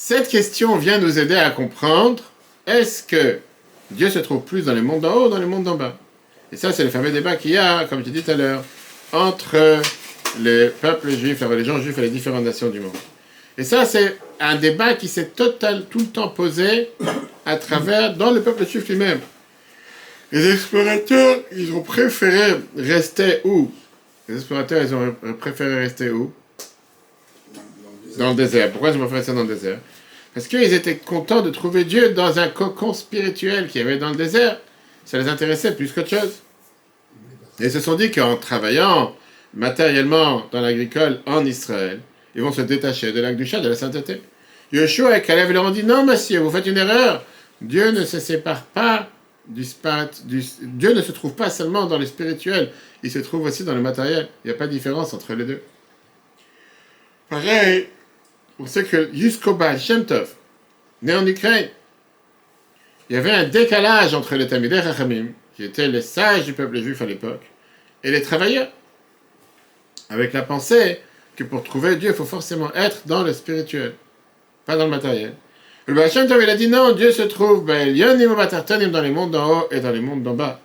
Cette 0.00 0.28
question 0.28 0.76
vient 0.76 0.98
nous 0.98 1.18
aider 1.18 1.34
à 1.34 1.50
comprendre 1.50 2.22
est-ce 2.68 3.02
que 3.02 3.40
Dieu 3.90 4.08
se 4.08 4.20
trouve 4.20 4.42
plus 4.42 4.64
dans 4.64 4.72
le 4.72 4.80
monde 4.80 5.00
d'en 5.00 5.12
haut 5.12 5.26
ou 5.26 5.28
dans 5.28 5.40
le 5.40 5.46
monde 5.46 5.64
d'en 5.64 5.74
bas? 5.74 5.98
Et 6.52 6.56
ça, 6.56 6.72
c'est 6.72 6.84
le 6.84 6.90
fameux 6.90 7.10
débat 7.10 7.34
qu'il 7.34 7.50
y 7.50 7.56
a, 7.56 7.84
comme 7.84 8.04
je 8.04 8.10
dit 8.10 8.22
tout 8.22 8.30
à 8.30 8.34
l'heure, 8.34 8.62
entre 9.12 9.82
le 10.40 10.68
peuple 10.68 11.10
juif, 11.10 11.40
la 11.40 11.48
religion 11.48 11.82
juive 11.82 11.98
et 11.98 12.02
les 12.02 12.10
différentes 12.10 12.44
nations 12.44 12.70
du 12.70 12.78
monde. 12.78 12.94
Et 13.58 13.64
ça, 13.64 13.84
c'est 13.84 14.16
un 14.38 14.54
débat 14.54 14.94
qui 14.94 15.08
s'est 15.08 15.30
total, 15.30 15.86
tout 15.90 15.98
le 15.98 16.06
temps 16.06 16.28
posé 16.28 16.90
à 17.44 17.56
travers, 17.56 18.16
dans 18.16 18.30
le 18.30 18.40
peuple 18.40 18.68
juif 18.68 18.88
lui-même. 18.88 19.18
Les 20.30 20.52
explorateurs, 20.52 21.38
ils 21.50 21.72
ont 21.72 21.82
préféré 21.82 22.60
rester 22.76 23.40
où? 23.42 23.72
Les 24.28 24.36
explorateurs, 24.36 24.80
ils 24.80 24.94
ont 24.94 25.16
préféré 25.40 25.80
rester 25.80 26.10
où? 26.10 26.32
Dans 28.18 28.30
le 28.30 28.34
désert. 28.34 28.70
Pourquoi 28.70 28.90
ils 28.90 28.96
ont 28.96 28.98
préféré 28.98 29.18
rester 29.18 29.32
dans 29.32 29.42
le 29.42 29.48
désert? 29.48 29.78
Parce 30.34 30.48
qu'ils 30.48 30.74
étaient 30.74 30.96
contents 30.96 31.40
de 31.40 31.50
trouver 31.50 31.84
Dieu 31.84 32.10
dans 32.10 32.38
un 32.38 32.48
cocon 32.48 32.92
spirituel 32.92 33.68
qu'il 33.68 33.80
y 33.80 33.84
avait 33.84 33.96
dans 33.96 34.10
le 34.10 34.16
désert. 34.16 34.58
Ça 35.04 35.18
les 35.18 35.28
intéressait 35.28 35.74
plus 35.74 35.92
qu'autre 35.92 36.10
chose. 36.10 36.42
Et 37.60 37.64
ils 37.64 37.70
se 37.70 37.80
sont 37.80 37.94
dit 37.94 38.10
qu'en 38.10 38.36
travaillant 38.36 39.14
matériellement 39.54 40.44
dans 40.52 40.60
l'agricole 40.60 41.20
en 41.26 41.44
Israël, 41.44 42.00
ils 42.34 42.42
vont 42.42 42.52
se 42.52 42.60
détacher 42.60 43.12
de 43.12 43.20
l'acte 43.20 43.38
de 43.38 43.68
la 43.68 43.74
sainteté. 43.74 44.20
Yeshua 44.72 45.16
et 45.16 45.22
Caleb 45.22 45.50
leur 45.50 45.64
ont 45.64 45.70
dit 45.70 45.84
non, 45.84 46.04
monsieur, 46.04 46.40
vous 46.40 46.50
faites 46.50 46.66
une 46.66 46.76
erreur. 46.76 47.24
Dieu 47.60 47.90
ne 47.90 48.04
se 48.04 48.20
sépare 48.20 48.64
pas 48.64 49.08
du, 49.48 49.64
du 50.24 50.44
Dieu 50.62 50.92
ne 50.92 51.02
se 51.02 51.12
trouve 51.12 51.34
pas 51.34 51.50
seulement 51.50 51.86
dans 51.86 51.98
le 51.98 52.06
spirituel, 52.06 52.70
il 53.02 53.10
se 53.10 53.18
trouve 53.18 53.44
aussi 53.44 53.64
dans 53.64 53.74
le 53.74 53.80
matériel. 53.80 54.28
Il 54.44 54.48
n'y 54.48 54.54
a 54.54 54.58
pas 54.58 54.66
de 54.66 54.72
différence 54.72 55.14
entre 55.14 55.34
les 55.34 55.44
deux. 55.44 55.62
Pareil, 57.30 57.88
on 58.58 58.66
sait 58.66 58.84
que 58.84 59.10
jusqu'au 59.12 59.54
Baal 59.54 59.78
Shem 59.78 60.04
Tov, 60.04 60.34
né 61.02 61.14
en 61.14 61.26
Ukraine, 61.26 61.68
il 63.08 63.16
y 63.16 63.18
avait 63.18 63.30
un 63.30 63.44
décalage 63.44 64.14
entre 64.14 64.34
les 64.34 64.46
Tamidei 64.46 64.82
Chachamim, 64.82 65.28
qui 65.56 65.64
étaient 65.64 65.88
les 65.88 66.02
sages 66.02 66.44
du 66.44 66.52
peuple 66.52 66.80
juif 66.80 67.00
à 67.00 67.06
l'époque, 67.06 67.42
et 68.04 68.10
les 68.10 68.22
travailleurs. 68.22 68.68
Avec 70.10 70.32
la 70.32 70.42
pensée 70.42 71.00
que 71.36 71.44
pour 71.44 71.62
trouver 71.62 71.96
Dieu, 71.96 72.10
il 72.10 72.14
faut 72.14 72.24
forcément 72.24 72.72
être 72.74 73.06
dans 73.06 73.22
le 73.22 73.32
spirituel, 73.32 73.94
pas 74.66 74.76
dans 74.76 74.84
le 74.84 74.90
matériel. 74.90 75.34
Le 75.86 75.94
Baal 75.94 76.10
Shem 76.10 76.26
Tov, 76.26 76.42
il 76.42 76.50
a 76.50 76.56
dit 76.56 76.68
non, 76.68 76.92
Dieu 76.92 77.12
se 77.12 77.22
trouve 77.22 77.64
dans 77.64 77.74
les 77.74 79.10
mondes 79.10 79.30
d'en 79.30 79.60
haut 79.60 79.68
et 79.70 79.80
dans 79.80 79.90
les 79.90 80.00
mondes 80.00 80.22
d'en 80.22 80.34
bas. 80.34 80.60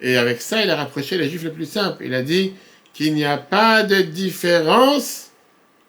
Et 0.00 0.16
avec 0.16 0.40
ça, 0.40 0.62
il 0.62 0.70
a 0.70 0.76
rapproché 0.76 1.18
les 1.18 1.28
juifs 1.28 1.44
le 1.44 1.52
plus 1.52 1.70
simple. 1.70 2.04
Il 2.04 2.14
a 2.14 2.22
dit 2.22 2.54
qu'il 2.92 3.14
n'y 3.14 3.24
a 3.24 3.36
pas 3.36 3.82
de 3.82 3.96
différence 3.96 5.29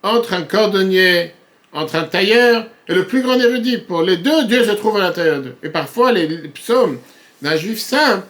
entre 0.04 0.34
un 0.34 0.44
cordonnier, 0.44 1.34
entre 1.74 1.96
un 1.96 2.04
tailleur 2.04 2.68
et 2.88 2.94
le 2.94 3.06
plus 3.06 3.22
grand 3.22 3.40
érudit. 3.40 3.78
Pour 3.78 4.02
les 4.04 4.18
deux, 4.18 4.46
Dieu 4.46 4.64
se 4.64 4.72
trouve 4.72 4.98
à 4.98 5.02
l'intérieur 5.02 5.42
d'eux. 5.42 5.56
Et 5.64 5.70
parfois, 5.70 6.12
les, 6.12 6.28
psaumes 6.50 7.00
d'un 7.42 7.56
juif 7.56 7.80
simple 7.80 8.26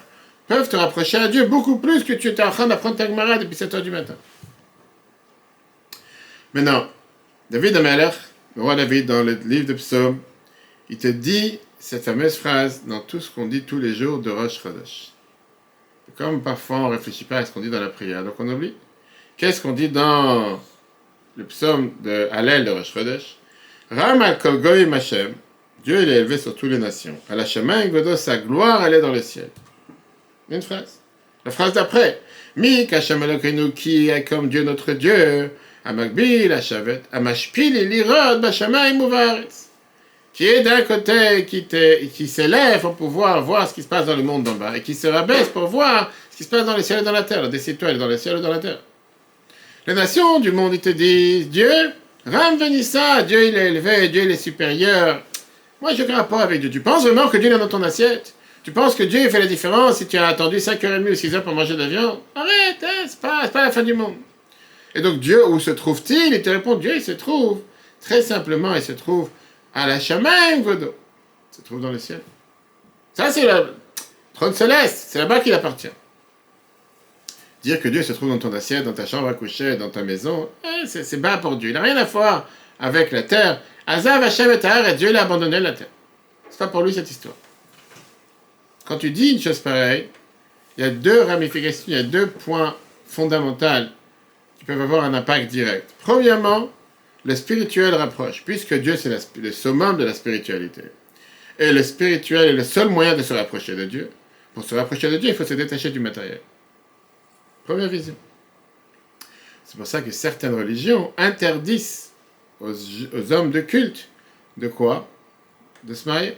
peuvent 0.48 0.70
te 0.70 0.76
rapprocher 0.76 1.18
à 1.18 1.28
Dieu 1.28 1.46
beaucoup 1.46 1.78
plus 1.78 2.04
que 2.04 2.14
tu 2.14 2.28
étais 2.28 2.44
en 2.44 2.52
train 2.52 2.68
d'apprendre 2.68 2.96
ta 2.98 3.08
Gemara 3.08 3.38
depuis 3.38 3.56
7 3.56 3.74
heures 3.74 3.82
du 3.82 3.92
matin. 3.92 4.16
Maintenant, 6.54 6.88
David 7.50 7.78
Ameller, 7.78 8.10
le 8.56 8.62
roi 8.62 8.76
David, 8.76 9.06
dans 9.06 9.24
le 9.24 9.40
livre 9.46 9.68
de 9.68 9.74
psaumes, 9.74 10.20
il 10.90 10.98
te 10.98 11.08
dit 11.08 11.60
cette 11.80 12.04
fameuse 12.04 12.36
phrase 12.36 12.84
dans 12.86 13.00
tout 13.00 13.20
ce 13.20 13.32
qu'on 13.32 13.48
dit 13.48 13.64
tous 13.64 13.80
les 13.80 13.94
jours 13.94 14.20
de 14.20 14.30
Rosh 14.30 14.62
Chodesh. 14.62 15.14
Comme 16.18 16.44
parfois 16.44 16.78
on 16.78 16.88
ne 16.90 16.92
réfléchit 16.92 17.24
pas 17.24 17.38
à 17.38 17.46
ce 17.46 17.52
qu'on 17.52 17.62
dit 17.62 17.70
dans 17.70 17.80
la 17.80 17.88
prière, 17.88 18.24
donc 18.24 18.34
on 18.40 18.48
oublie. 18.50 18.74
Qu'est-ce 19.38 19.62
qu'on 19.62 19.72
dit 19.72 19.88
dans 19.88 20.60
le 21.36 21.44
psaume 21.46 21.92
de 22.04 22.28
Hallel 22.32 22.66
de 22.66 22.72
Rosh 22.72 22.94
Chodesh 22.94 23.38
Ram 23.90 24.22
al 24.22 24.38
Kolgoy 24.38 24.88
Hashem, 24.94 25.34
Dieu 25.84 26.02
il 26.02 26.10
est 26.10 26.18
élevé 26.18 26.38
sur 26.38 26.56
toutes 26.56 26.72
les 26.72 26.78
nations. 26.78 27.18
À 27.30 27.36
la 27.36 27.46
chemin, 27.46 27.84
sa 28.16 28.38
gloire 28.38 28.86
elle 28.86 28.94
est 28.94 29.02
dans 29.02 29.12
le 29.12 29.22
ciel. 29.22 29.50
Une 30.50 30.62
phrase. 30.62 31.00
La 31.46 31.52
phrase 31.52 31.74
d'après. 31.74 32.22
Mi 32.56 32.88
Hashem 32.90 33.22
Elokeinu 33.24 33.72
qui 33.72 34.10
est 34.10 34.24
comme 34.24 34.48
Dieu 34.48 34.64
notre 34.64 34.94
Dieu. 34.94 35.52
Amagbil, 35.84 36.52
Ashavet, 36.54 37.02
Amashpil 37.12 37.76
et 37.76 37.86
l'Irod, 37.86 38.40
Bashamayim 38.40 39.02
Uvaretz. 39.02 39.70
Qui 40.32 40.46
est 40.46 40.62
d'un 40.62 40.82
côté, 40.84 41.46
qui, 41.46 41.66
qui 41.66 42.28
s'élève 42.28 42.82
pour 42.82 42.96
pouvoir 42.96 43.44
voir 43.44 43.68
ce 43.68 43.74
qui 43.74 43.84
se 43.84 43.88
passe 43.88 44.06
dans 44.06 44.16
le 44.16 44.24
monde 44.24 44.44
d'en 44.44 44.54
bas, 44.54 44.78
et 44.78 44.82
qui 44.82 44.94
se 44.94 45.08
rabaisse 45.08 45.50
pour 45.50 45.68
voir 45.68 46.10
ce 46.32 46.38
qui 46.38 46.44
se 46.44 46.50
passe 46.50 46.66
dans 46.66 46.78
les 46.78 46.84
ciels 46.84 47.00
et 47.00 47.04
dans 47.04 47.12
la 47.12 47.24
terre, 47.24 47.50
des 47.50 47.70
étoiles 47.70 47.98
dans 47.98 48.08
les 48.08 48.18
ciels 48.18 48.38
et 48.38 48.42
dans 48.42 48.52
la 48.52 48.60
terre. 48.60 48.80
Les 49.88 49.94
nations 49.96 50.40
du 50.40 50.52
monde, 50.52 50.76
ils 50.76 50.80
te 50.80 50.90
disent, 50.90 51.50
Dieu, 51.50 51.92
Ram 52.26 52.60
ça, 52.84 53.24
Dieu 53.24 53.48
il 53.48 53.56
est 53.56 53.70
élevé, 53.70 54.10
Dieu 54.10 54.24
il 54.24 54.32
est 54.32 54.36
supérieur. 54.36 55.24
Moi, 55.82 55.96
je 55.96 56.04
n'ai 56.04 56.08
pas 56.08 56.42
avec 56.42 56.62
Dieu. 56.62 56.70
Tu 56.70 56.82
penses 56.82 57.04
vraiment 57.04 57.28
que 57.28 57.38
Dieu 57.38 57.52
est 57.52 57.58
dans 57.58 57.68
ton 57.68 57.82
assiette? 57.82 58.36
Tu 58.64 58.72
penses 58.72 58.94
que 58.94 59.02
Dieu 59.02 59.28
fait 59.30 59.40
la 59.40 59.48
différence 59.48 59.98
si 59.98 60.06
tu 60.06 60.18
as 60.18 60.28
attendu 60.28 60.58
5h30 60.58 61.02
ou 61.02 61.14
6h 61.14 61.42
pour 61.42 61.56
manger 61.56 61.74
de 61.74 61.80
la 61.80 61.88
viande? 61.88 62.20
Arrête, 62.36 62.84
hein, 62.84 63.06
c'est 63.08 63.20
pas, 63.20 63.48
pas 63.48 63.64
la 63.64 63.72
fin 63.72 63.82
du 63.82 63.96
monde. 63.96 64.14
Et 64.94 65.02
donc 65.02 65.20
Dieu, 65.20 65.48
où 65.48 65.60
se 65.60 65.72
trouve-t-il? 65.72 66.32
Il 66.32 66.42
te 66.44 66.50
répond, 66.52 66.76
Dieu, 66.76 66.96
il 66.96 67.02
se 67.02 67.14
trouve, 67.14 67.62
très 68.02 68.22
simplement, 68.22 68.76
il 68.76 68.84
se 68.84 68.92
trouve 68.92 69.30
à 69.74 69.88
la 69.88 70.00
chemin, 70.00 70.60
Godo. 70.60 70.94
Il 71.52 71.56
se 71.56 71.62
trouve 71.64 71.82
dans 71.82 71.92
le 71.92 71.98
ciel. 71.98 72.22
Ça, 73.16 73.32
c'est 73.32 73.52
le 73.52 73.74
trône 74.36 74.54
céleste, 74.54 75.08
c'est 75.10 75.18
là-bas 75.18 75.40
qu'il 75.40 75.54
appartient. 75.54 75.90
Dire 77.64 77.80
que 77.80 77.90
Dieu 77.90 78.02
se 78.02 78.14
trouve 78.14 78.30
dans 78.30 78.40
ton 78.40 78.54
assiette, 78.54 78.86
dans 78.86 78.94
ta 78.94 79.06
chambre 79.06 79.28
à 79.28 79.34
coucher, 79.34 79.76
dans 79.76 79.90
ta 79.90 80.02
maison, 80.02 80.50
eh, 80.64 80.88
c'est 80.88 81.18
bas 81.18 81.38
pour 81.38 81.58
Dieu. 81.58 81.70
Il 81.70 81.74
n'a 81.74 81.82
rien 81.82 81.98
à 81.98 82.06
voir 82.06 82.50
avec 82.80 83.12
la 83.12 83.24
terre. 83.24 83.62
Azav 83.86 84.24
Hashem 84.24 84.52
et 84.52 84.94
Dieu 84.96 85.12
l'a 85.12 85.24
abandonné 85.24 85.60
la 85.60 85.74
terre. 85.74 85.90
C'est 86.50 86.58
pas 86.58 86.68
pour 86.68 86.82
lui 86.82 86.94
cette 86.94 87.10
histoire. 87.10 87.36
Quand 88.86 88.98
tu 88.98 89.12
dis 89.12 89.32
une 89.32 89.40
chose 89.40 89.60
pareille, 89.60 90.08
il 90.78 90.84
y 90.84 90.88
a 90.88 90.90
deux 90.90 91.22
ramifications, 91.22 91.84
il 91.88 91.94
y 91.94 91.98
a 91.98 92.04
deux 92.04 92.28
points 92.28 92.76
fondamentaux 93.06 93.90
qui 94.58 94.66
peuvent 94.66 94.82
avoir 94.82 95.04
un 95.04 95.14
impact 95.14 95.52
direct. 95.52 95.92
Premièrement, 96.00 96.70
le 97.26 97.36
spirituel 97.36 97.94
rapproche, 97.94 98.44
puisque 98.44 98.74
Dieu 98.74 98.96
c'est 98.96 99.10
le 99.38 99.52
summum 99.52 99.98
de 99.98 100.06
la 100.06 100.14
spiritualité. 100.14 100.82
Et 101.60 101.72
le 101.72 101.84
spirituel 101.84 102.50
est 102.50 102.54
le 102.54 102.64
seul 102.64 102.90
moyen 102.90 103.16
de 103.16 103.22
se 103.22 103.34
rapprocher 103.34 103.76
de 103.76 103.86
Dieu. 103.86 104.10
Pour 104.56 104.64
se 104.64 104.74
rapprocher 104.74 105.12
de 105.12 105.18
Dieu, 105.18 105.30
il 105.30 105.36
faut 105.36 105.46
se 105.46 105.54
détacher 105.54 105.92
du 105.92 106.00
matériel. 106.00 106.40
Première 107.72 107.88
vision. 107.88 108.16
C'est 109.64 109.78
pour 109.78 109.88
ça 109.88 110.02
que 110.02 110.12
certaines 110.12 110.54
religions 110.54 111.14
interdisent 111.18 112.12
aux, 112.60 112.74
aux 112.74 113.32
hommes 113.32 113.50
de 113.50 113.62
culte 113.62 114.10
de 114.58 114.68
quoi? 114.68 115.08
De 115.86 115.94
se 115.94 116.10
marier. 116.10 116.36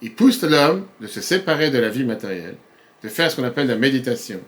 Ils 0.00 0.12
poussent 0.12 0.42
l'homme 0.42 0.88
de 1.00 1.06
se 1.06 1.20
séparer 1.20 1.70
de 1.70 1.78
la 1.78 1.90
vie 1.90 2.02
matérielle, 2.02 2.56
de 3.04 3.08
faire 3.08 3.30
ce 3.30 3.36
qu'on 3.36 3.44
appelle 3.44 3.68
la 3.68 3.76
méditation, 3.76 4.40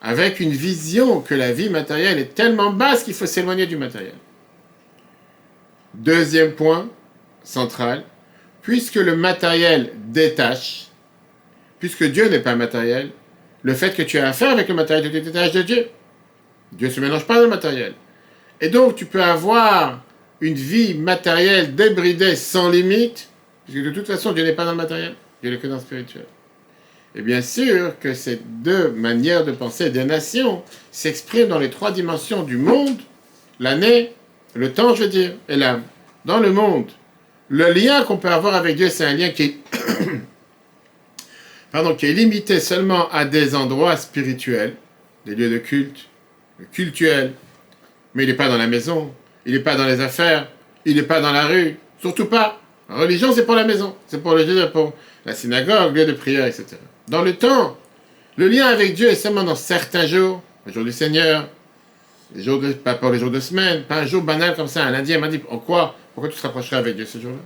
avec 0.00 0.40
une 0.40 0.50
vision 0.50 1.20
que 1.20 1.36
la 1.36 1.52
vie 1.52 1.70
matérielle 1.70 2.18
est 2.18 2.34
tellement 2.34 2.72
basse 2.72 3.04
qu'il 3.04 3.14
faut 3.14 3.26
s'éloigner 3.26 3.66
du 3.66 3.76
matériel. 3.76 4.16
Deuxième 5.94 6.50
point 6.50 6.90
central, 7.44 8.02
puisque 8.60 8.96
le 8.96 9.14
matériel 9.14 9.92
détache, 10.08 10.88
puisque 11.78 12.10
Dieu 12.10 12.28
n'est 12.28 12.40
pas 12.40 12.56
matériel, 12.56 13.12
le 13.62 13.74
fait 13.74 13.94
que 13.94 14.02
tu 14.02 14.18
as 14.18 14.28
affaire 14.28 14.50
avec 14.50 14.68
le 14.68 14.74
matériel, 14.74 15.10
tu 15.10 15.20
te 15.20 15.24
détaches 15.24 15.52
de 15.52 15.62
Dieu. 15.62 15.86
Dieu 16.72 16.88
ne 16.88 16.92
se 16.92 17.00
mélange 17.00 17.26
pas 17.26 17.36
dans 17.36 17.42
le 17.42 17.48
matériel. 17.48 17.94
Et 18.60 18.68
donc 18.68 18.96
tu 18.96 19.06
peux 19.06 19.22
avoir 19.22 20.02
une 20.40 20.54
vie 20.54 20.94
matérielle 20.94 21.74
débridée 21.74 22.36
sans 22.36 22.70
limite, 22.70 23.28
puisque 23.64 23.84
de 23.84 23.90
toute 23.90 24.06
façon 24.06 24.32
Dieu 24.32 24.44
n'est 24.44 24.54
pas 24.54 24.64
dans 24.64 24.72
le 24.72 24.76
matériel, 24.76 25.14
Dieu 25.42 25.50
n'est 25.50 25.58
que 25.58 25.66
dans 25.66 25.76
le 25.76 25.80
spirituel. 25.80 26.24
Et 27.14 27.22
bien 27.22 27.42
sûr 27.42 27.98
que 28.00 28.14
ces 28.14 28.40
deux 28.44 28.90
manières 28.90 29.44
de 29.44 29.52
penser 29.52 29.90
des 29.90 30.04
nations 30.04 30.62
s'expriment 30.90 31.48
dans 31.48 31.58
les 31.58 31.70
trois 31.70 31.92
dimensions 31.92 32.42
du 32.42 32.56
monde, 32.56 32.96
l'année, 33.60 34.14
le 34.54 34.72
temps, 34.72 34.94
je 34.94 35.04
veux 35.04 35.08
dire, 35.08 35.32
et 35.48 35.56
l'âme. 35.56 35.82
Dans 36.24 36.38
le 36.38 36.52
monde, 36.52 36.86
le 37.48 37.70
lien 37.72 38.02
qu'on 38.04 38.16
peut 38.16 38.28
avoir 38.28 38.54
avec 38.54 38.76
Dieu, 38.76 38.88
c'est 38.88 39.04
un 39.04 39.14
lien 39.14 39.28
qui 39.28 39.42
est, 39.42 39.56
pardon, 41.72 41.94
qui 41.94 42.06
est 42.06 42.12
limité 42.12 42.60
seulement 42.60 43.10
à 43.10 43.24
des 43.24 43.54
endroits 43.54 43.96
spirituels, 43.96 44.74
des 45.26 45.34
lieux 45.34 45.50
de 45.50 45.58
culte, 45.58 46.08
cultuels, 46.72 47.32
mais 48.14 48.24
il 48.24 48.28
n'est 48.28 48.34
pas 48.34 48.48
dans 48.48 48.58
la 48.58 48.66
maison, 48.66 49.12
il 49.46 49.54
n'est 49.54 49.60
pas 49.60 49.76
dans 49.76 49.86
les 49.86 50.00
affaires, 50.00 50.48
il 50.84 50.96
n'est 50.96 51.02
pas 51.02 51.20
dans 51.20 51.32
la 51.32 51.46
rue, 51.46 51.76
surtout 52.00 52.26
pas. 52.26 52.60
La 52.88 52.96
religion, 52.96 53.32
c'est 53.32 53.46
pour 53.46 53.54
la 53.54 53.64
maison, 53.64 53.96
c'est 54.06 54.22
pour 54.22 54.34
le 54.34 54.70
pour 54.70 54.92
la 55.24 55.34
synagogue, 55.34 55.96
lieu 55.96 56.04
de 56.04 56.12
prière, 56.12 56.46
etc 56.46 56.76
dans 57.08 57.22
le 57.22 57.34
temps. 57.34 57.76
Le 58.36 58.48
lien 58.48 58.66
avec 58.66 58.94
Dieu 58.94 59.08
est 59.08 59.14
seulement 59.14 59.44
dans 59.44 59.54
certains 59.54 60.06
jours, 60.06 60.42
le 60.66 60.72
jour 60.72 60.84
du 60.84 60.92
Seigneur, 60.92 61.48
pas 62.82 62.94
pour 62.94 63.10
les 63.10 63.18
jours 63.18 63.30
de 63.30 63.40
semaine, 63.40 63.82
pas 63.82 64.00
un 64.00 64.06
jour 64.06 64.22
banal 64.22 64.56
comme 64.56 64.68
ça. 64.68 64.84
Un 64.84 64.94
indien 64.94 65.18
m'a 65.18 65.28
dit 65.28 65.38
Pourquoi? 65.38 65.94
Pourquoi 66.14 66.30
tu 66.30 66.38
te 66.38 66.42
rapprocherais 66.42 66.76
avec 66.76 66.96
Dieu 66.96 67.04
ce 67.04 67.18
jour-là? 67.18 67.38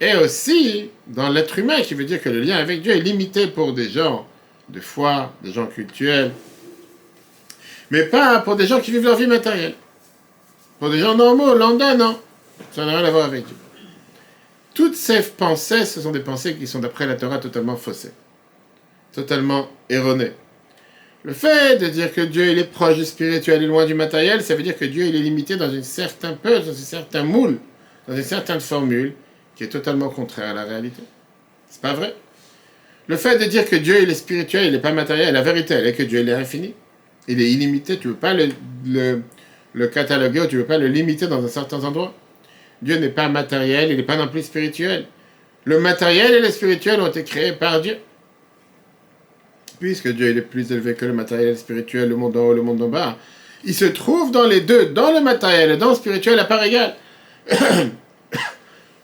Et 0.00 0.14
aussi 0.16 0.90
dans 1.06 1.28
l'être 1.28 1.58
humain, 1.58 1.80
qui 1.82 1.94
veut 1.94 2.04
dire 2.04 2.20
que 2.22 2.28
le 2.28 2.40
lien 2.40 2.56
avec 2.56 2.82
Dieu 2.82 2.92
est 2.92 3.00
limité 3.00 3.46
pour 3.46 3.72
des 3.72 3.88
gens 3.88 4.26
de 4.68 4.80
foi, 4.80 5.32
des 5.42 5.52
gens 5.52 5.66
cultuels, 5.66 6.32
mais 7.90 8.04
pas 8.04 8.40
pour 8.40 8.56
des 8.56 8.66
gens 8.66 8.80
qui 8.80 8.90
vivent 8.90 9.04
leur 9.04 9.16
vie 9.16 9.26
matérielle. 9.26 9.74
Pour 10.78 10.90
des 10.90 10.98
gens 10.98 11.14
normaux, 11.14 11.54
lambda, 11.54 11.94
non. 11.94 12.18
Ça 12.72 12.84
n'a 12.84 12.96
rien 12.96 13.04
à 13.04 13.10
voir 13.10 13.26
avec 13.26 13.46
Dieu. 13.46 13.56
Toutes 14.74 14.96
ces 14.96 15.22
pensées, 15.22 15.84
ce 15.84 16.00
sont 16.00 16.10
des 16.10 16.20
pensées 16.20 16.56
qui 16.56 16.66
sont 16.66 16.80
d'après 16.80 17.06
la 17.06 17.14
Torah 17.14 17.38
totalement 17.38 17.76
faussées, 17.76 18.12
totalement 19.12 19.68
erronées. 19.88 20.32
Le 21.22 21.32
fait 21.32 21.78
de 21.78 21.86
dire 21.86 22.12
que 22.12 22.20
Dieu 22.20 22.48
il 22.48 22.58
est 22.58 22.70
proche 22.70 22.96
du 22.96 23.04
spirituel 23.04 23.62
et 23.62 23.66
loin 23.66 23.86
du 23.86 23.94
matériel, 23.94 24.42
ça 24.42 24.54
veut 24.56 24.62
dire 24.62 24.76
que 24.76 24.84
Dieu 24.84 25.04
il 25.04 25.14
est 25.14 25.20
limité 25.20 25.56
dans 25.56 25.70
une 25.70 25.84
certaine 25.84 26.36
peu, 26.36 26.58
dans 26.58 26.68
un 26.68 26.74
certain 26.74 27.22
moule, 27.22 27.58
dans 28.08 28.16
une 28.16 28.24
certaine 28.24 28.60
formule 28.60 29.14
qui 29.54 29.64
est 29.64 29.68
totalement 29.68 30.08
contraire 30.08 30.50
à 30.50 30.54
la 30.54 30.64
réalité. 30.64 31.02
C'est 31.68 31.80
pas 31.80 31.94
vrai. 31.94 32.14
Le 33.06 33.16
fait 33.16 33.38
de 33.38 33.44
dire 33.44 33.68
que 33.68 33.76
Dieu 33.76 34.02
il 34.02 34.10
est 34.10 34.14
spirituel, 34.14 34.66
il 34.66 34.72
n'est 34.72 34.80
pas 34.80 34.92
matériel, 34.92 35.34
la 35.34 35.42
vérité 35.42 35.74
elle 35.74 35.86
est 35.86 35.92
que 35.92 36.02
Dieu 36.02 36.20
il 36.20 36.28
est 36.28 36.34
infini. 36.34 36.74
Il 37.28 37.40
est 37.40 37.50
illimité, 37.50 37.98
tu 37.98 38.08
ne 38.08 38.12
peux 38.12 38.18
pas 38.18 38.34
le, 38.34 38.48
le, 38.86 39.22
le 39.72 39.86
cataloguer 39.88 40.40
ou 40.40 40.46
tu 40.46 40.56
ne 40.56 40.62
peux 40.62 40.68
pas 40.68 40.78
le 40.78 40.88
limiter 40.88 41.26
dans 41.26 41.42
un 41.42 41.48
certain 41.48 41.82
endroit. 41.84 42.14
Dieu 42.82 42.96
n'est 42.96 43.08
pas 43.08 43.28
matériel, 43.28 43.90
il 43.90 43.96
n'est 43.96 44.02
pas 44.02 44.16
non 44.16 44.28
plus 44.28 44.42
spirituel. 44.42 45.06
Le 45.64 45.80
matériel 45.80 46.34
et 46.34 46.40
le 46.40 46.50
spirituel 46.50 47.00
ont 47.00 47.06
été 47.06 47.24
créés 47.24 47.52
par 47.52 47.80
Dieu 47.80 47.96
puisque 49.80 50.08
Dieu 50.08 50.36
est 50.36 50.40
plus 50.40 50.72
élevé 50.72 50.94
que 50.94 51.04
le 51.04 51.12
matériel 51.12 51.56
spirituel, 51.58 52.08
le 52.08 52.16
monde 52.16 52.36
en 52.36 52.46
haut, 52.46 52.54
le 52.54 52.62
monde 52.62 52.80
en 52.82 52.88
bas, 52.88 53.18
il 53.64 53.74
se 53.74 53.84
trouve 53.84 54.30
dans 54.30 54.46
les 54.46 54.60
deux, 54.60 54.86
dans 54.86 55.12
le 55.12 55.20
matériel 55.20 55.72
et 55.72 55.76
dans 55.76 55.90
le 55.90 55.94
spirituel 55.94 56.38
à 56.38 56.44
part 56.44 56.62
égale. 56.62 56.94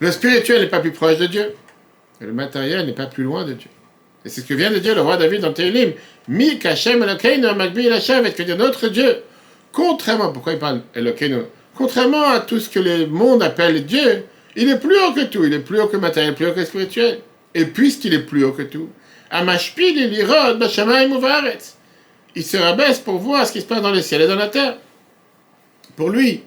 le 0.00 0.10
spirituel 0.10 0.62
n'est 0.62 0.68
pas 0.68 0.80
plus 0.80 0.92
proche 0.92 1.18
de 1.18 1.26
Dieu, 1.26 1.54
et 2.20 2.24
le 2.24 2.32
matériel 2.32 2.84
n'est 2.86 2.92
pas 2.92 3.06
plus 3.06 3.24
loin 3.24 3.44
de 3.44 3.52
Dieu. 3.52 3.70
Et 4.24 4.28
c'est 4.28 4.40
ce 4.42 4.46
que 4.46 4.54
vient 4.54 4.70
de 4.70 4.78
dire 4.78 4.94
le 4.94 5.00
roi 5.00 5.16
David 5.16 5.40
dans 5.40 5.52
Télim. 5.52 5.92
Mi 6.28 6.58
Kachem 6.58 7.02
Elokeinu 7.02 7.54
Magbi 7.54 7.86
Elashav, 7.86 8.30
que 8.32 8.42
dire 8.42 8.56
notre 8.56 8.88
Dieu. 8.88 9.22
Contrairement, 9.72 10.32
pourquoi 10.32 10.52
il 10.52 10.58
parle 10.58 10.82
Elokeinu? 10.94 11.42
Contrairement 11.74 12.28
à 12.28 12.40
tout 12.40 12.60
ce 12.60 12.68
que 12.68 12.80
le 12.80 13.06
monde 13.06 13.42
appelle 13.42 13.86
Dieu, 13.86 14.24
il 14.56 14.68
est 14.68 14.78
plus 14.78 14.96
haut 14.98 15.12
que 15.12 15.24
tout, 15.24 15.44
il 15.44 15.54
est 15.54 15.60
plus 15.60 15.80
haut 15.80 15.86
que 15.86 15.96
matériel, 15.96 16.34
plus 16.34 16.46
haut 16.48 16.52
que 16.52 16.64
spirituel. 16.64 17.20
Et 17.54 17.64
puisqu'il 17.64 18.12
est 18.12 18.20
plus 18.20 18.44
haut 18.44 18.52
que 18.52 18.62
tout, 18.62 18.90
il 22.36 22.44
se 22.44 22.56
rabaisse 22.56 22.98
pour 22.98 23.18
voir 23.18 23.46
ce 23.46 23.52
qui 23.52 23.60
se 23.60 23.66
passe 23.66 23.80
dans 23.82 23.92
le 23.92 24.02
ciel 24.02 24.22
et 24.22 24.26
dans 24.26 24.36
la 24.36 24.48
terre. 24.48 24.76
Pour 25.96 26.10
lui, 26.10 26.42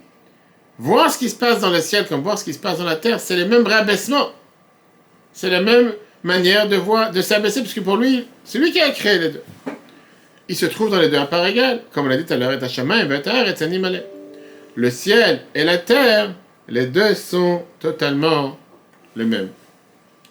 voir 0.77 1.11
ce 1.11 1.17
qui 1.17 1.29
se 1.29 1.35
passe 1.35 1.59
dans 1.59 1.69
le 1.69 1.79
ciel 1.79 2.07
comme 2.07 2.21
voir 2.21 2.37
ce 2.37 2.43
qui 2.43 2.53
se 2.53 2.59
passe 2.59 2.77
dans 2.77 2.85
la 2.85 2.95
terre, 2.95 3.19
c'est 3.19 3.35
le 3.35 3.45
même 3.45 3.65
rabaissement. 3.65 4.29
C'est 5.31 5.49
la 5.49 5.61
même 5.61 5.93
manière 6.23 6.67
de 6.67 6.75
voir, 6.75 7.11
de 7.11 7.21
s'abaisser, 7.21 7.61
puisque 7.61 7.81
pour 7.81 7.97
lui, 7.97 8.27
c'est 8.43 8.59
lui 8.59 8.71
qui 8.71 8.79
a 8.81 8.91
créé 8.91 9.19
les 9.19 9.29
deux. 9.29 9.43
Il 10.49 10.55
se 10.55 10.65
trouve 10.65 10.91
dans 10.91 10.99
les 10.99 11.09
deux 11.09 11.17
à 11.17 11.25
part 11.25 11.45
égale. 11.45 11.81
Comme 11.91 12.05
on 12.05 12.09
l'a 12.09 12.17
dit 12.17 12.25
tout 12.25 12.33
à 12.33 12.37
l'heure, 12.37 12.51
le 14.75 14.89
ciel 14.89 15.41
et 15.55 15.63
la 15.63 15.77
terre, 15.77 16.33
les 16.67 16.85
deux 16.87 17.13
sont 17.15 17.63
totalement 17.79 18.57
les 19.15 19.25
mêmes. 19.25 19.49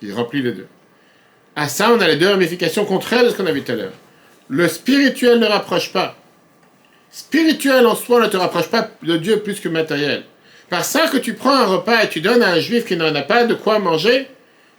Il 0.02 0.12
remplit 0.12 0.42
les 0.42 0.52
deux. 0.52 0.66
À 1.54 1.68
ça, 1.68 1.90
on 1.92 2.00
a 2.00 2.08
les 2.08 2.16
deux 2.16 2.28
ramifications 2.28 2.84
contraires 2.84 3.24
de 3.24 3.30
ce 3.30 3.36
qu'on 3.36 3.46
a 3.46 3.52
vu 3.52 3.62
tout 3.62 3.72
à 3.72 3.76
l'heure. 3.76 3.92
Le 4.48 4.68
spirituel 4.68 5.38
ne 5.38 5.46
rapproche 5.46 5.92
pas. 5.92 6.16
Spirituel 7.12 7.86
en 7.86 7.94
soi 7.94 8.22
ne 8.22 8.26
te 8.26 8.38
rapproche 8.38 8.68
pas 8.68 8.90
de 9.02 9.16
Dieu 9.18 9.40
plus 9.40 9.60
que 9.60 9.68
matériel. 9.68 10.24
Par 10.70 10.82
ça 10.82 11.08
que 11.08 11.18
tu 11.18 11.34
prends 11.34 11.54
un 11.54 11.66
repas 11.66 12.04
et 12.04 12.08
tu 12.08 12.22
donnes 12.22 12.42
à 12.42 12.52
un 12.52 12.58
juif 12.58 12.86
qui 12.86 12.96
n'en 12.96 13.14
a 13.14 13.20
pas 13.20 13.44
de 13.44 13.52
quoi 13.52 13.78
manger, 13.78 14.26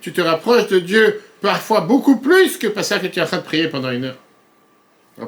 tu 0.02 0.12
te 0.12 0.19
rapproches 0.19 0.67
de 0.67 0.80
Dieu 0.80 1.22
parfois 1.41 1.82
beaucoup 1.82 2.17
plus 2.17 2.58
que 2.58 2.65
par 2.65 2.84
ça 2.84 2.98
que 2.98 3.06
tu 3.06 3.19
es 3.19 3.22
en 3.22 3.28
train 3.28 3.38
de 3.38 3.43
prier 3.43 3.67
pendant 3.67 3.91
une 3.91 4.06
heure. 4.06 4.17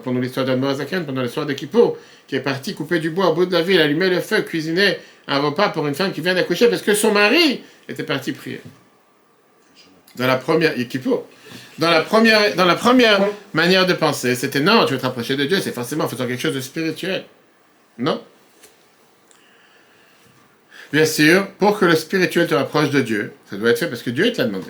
pendant 0.04 0.20
l'histoire 0.20 0.48
d'Admorazakan, 0.48 1.04
pendant 1.04 1.22
l'histoire 1.22 1.46
de 1.46 1.54
Kippo, 1.54 1.96
qui 2.28 2.38
est 2.38 2.40
parti 2.40 2.74
couper 2.74 2.98
du 2.98 3.12
bois 3.12 3.30
au 3.30 3.34
bout 3.36 3.46
de 3.46 3.54
la 3.54 3.62
ville, 3.62 3.80
allumer 3.80 4.10
le 4.10 4.20
feu, 4.20 4.42
cuisiner 4.42 4.98
un 5.28 5.38
repas 5.38 5.70
pour 5.70 5.86
une 5.86 5.94
femme 5.94 6.12
qui 6.12 6.22
vient 6.22 6.34
d'accoucher 6.34 6.70
parce 6.70 6.82
que 6.82 6.96
son 6.96 7.12
mari 7.12 7.62
était 7.88 8.04
parti 8.04 8.32
prier. 8.32 8.62
Dans 10.16 10.26
la 10.26 10.38
première, 10.38 10.74
Kippo, 10.88 11.28
dans 11.78 11.92
la 11.92 12.02
première, 12.02 12.56
dans 12.56 12.66
la 12.66 12.76
première 12.76 13.20
manière 13.54 13.86
de 13.86 13.94
penser, 13.94 14.36
c'était 14.36 14.62
non, 14.62 14.86
tu 14.86 14.94
veux 14.94 15.00
te 15.00 15.06
rapprocher 15.06 15.36
de 15.36 15.46
Dieu, 15.46 15.60
c'est 15.62 15.74
forcément 15.74 16.06
en 16.06 16.08
faisant 16.08 16.26
quelque 16.26 16.42
chose 16.42 16.56
de 16.56 16.62
spirituel. 16.62 17.26
Non. 17.98 18.22
Bien 20.94 21.06
sûr, 21.06 21.52
pour 21.58 21.78
que 21.78 21.86
le 21.86 21.96
spirituel 21.96 22.48
te 22.48 22.56
rapproche 22.56 22.90
de 22.92 23.02
Dieu, 23.02 23.34
ça 23.50 23.58
doit 23.58 23.72
être 23.72 23.80
fait 23.80 23.88
parce 23.88 24.02
que 24.02 24.10
Dieu 24.10 24.32
te 24.32 24.38
l'a 24.38 24.48
demandé. 24.48 24.68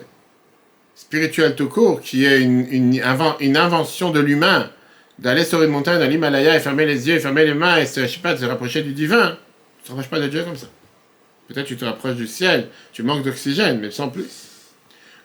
Spirituel 0.95 1.55
tout 1.55 1.67
court, 1.67 2.01
qui 2.01 2.25
est 2.25 2.41
une, 2.41 2.67
une, 2.71 3.57
invention 3.57 4.11
de 4.11 4.19
l'humain, 4.19 4.71
d'aller 5.19 5.43
sur 5.43 5.61
une 5.61 5.69
montagne 5.69 5.99
dans 5.99 6.09
l'Himalaya 6.09 6.55
et 6.55 6.59
fermer 6.59 6.85
les 6.85 7.07
yeux, 7.07 7.19
fermer 7.19 7.45
les 7.45 7.53
mains 7.53 7.77
et 7.77 7.85
se, 7.85 8.01
je 8.01 8.07
sais 8.07 8.19
pas, 8.19 8.35
se 8.35 8.45
rapprocher 8.45 8.81
du 8.81 8.93
divin. 8.93 9.37
Tu 9.83 9.83
ne 9.83 9.83
te 9.83 9.89
rapproches 9.89 10.09
pas 10.09 10.19
de 10.19 10.27
Dieu 10.27 10.43
comme 10.43 10.55
ça. 10.55 10.67
Peut-être 11.47 11.67
tu 11.67 11.77
te 11.77 11.85
rapproches 11.85 12.15
du 12.15 12.27
ciel, 12.27 12.69
tu 12.91 13.03
manques 13.03 13.23
d'oxygène, 13.23 13.79
mais 13.79 13.91
sans 13.91 14.09
plus. 14.09 14.47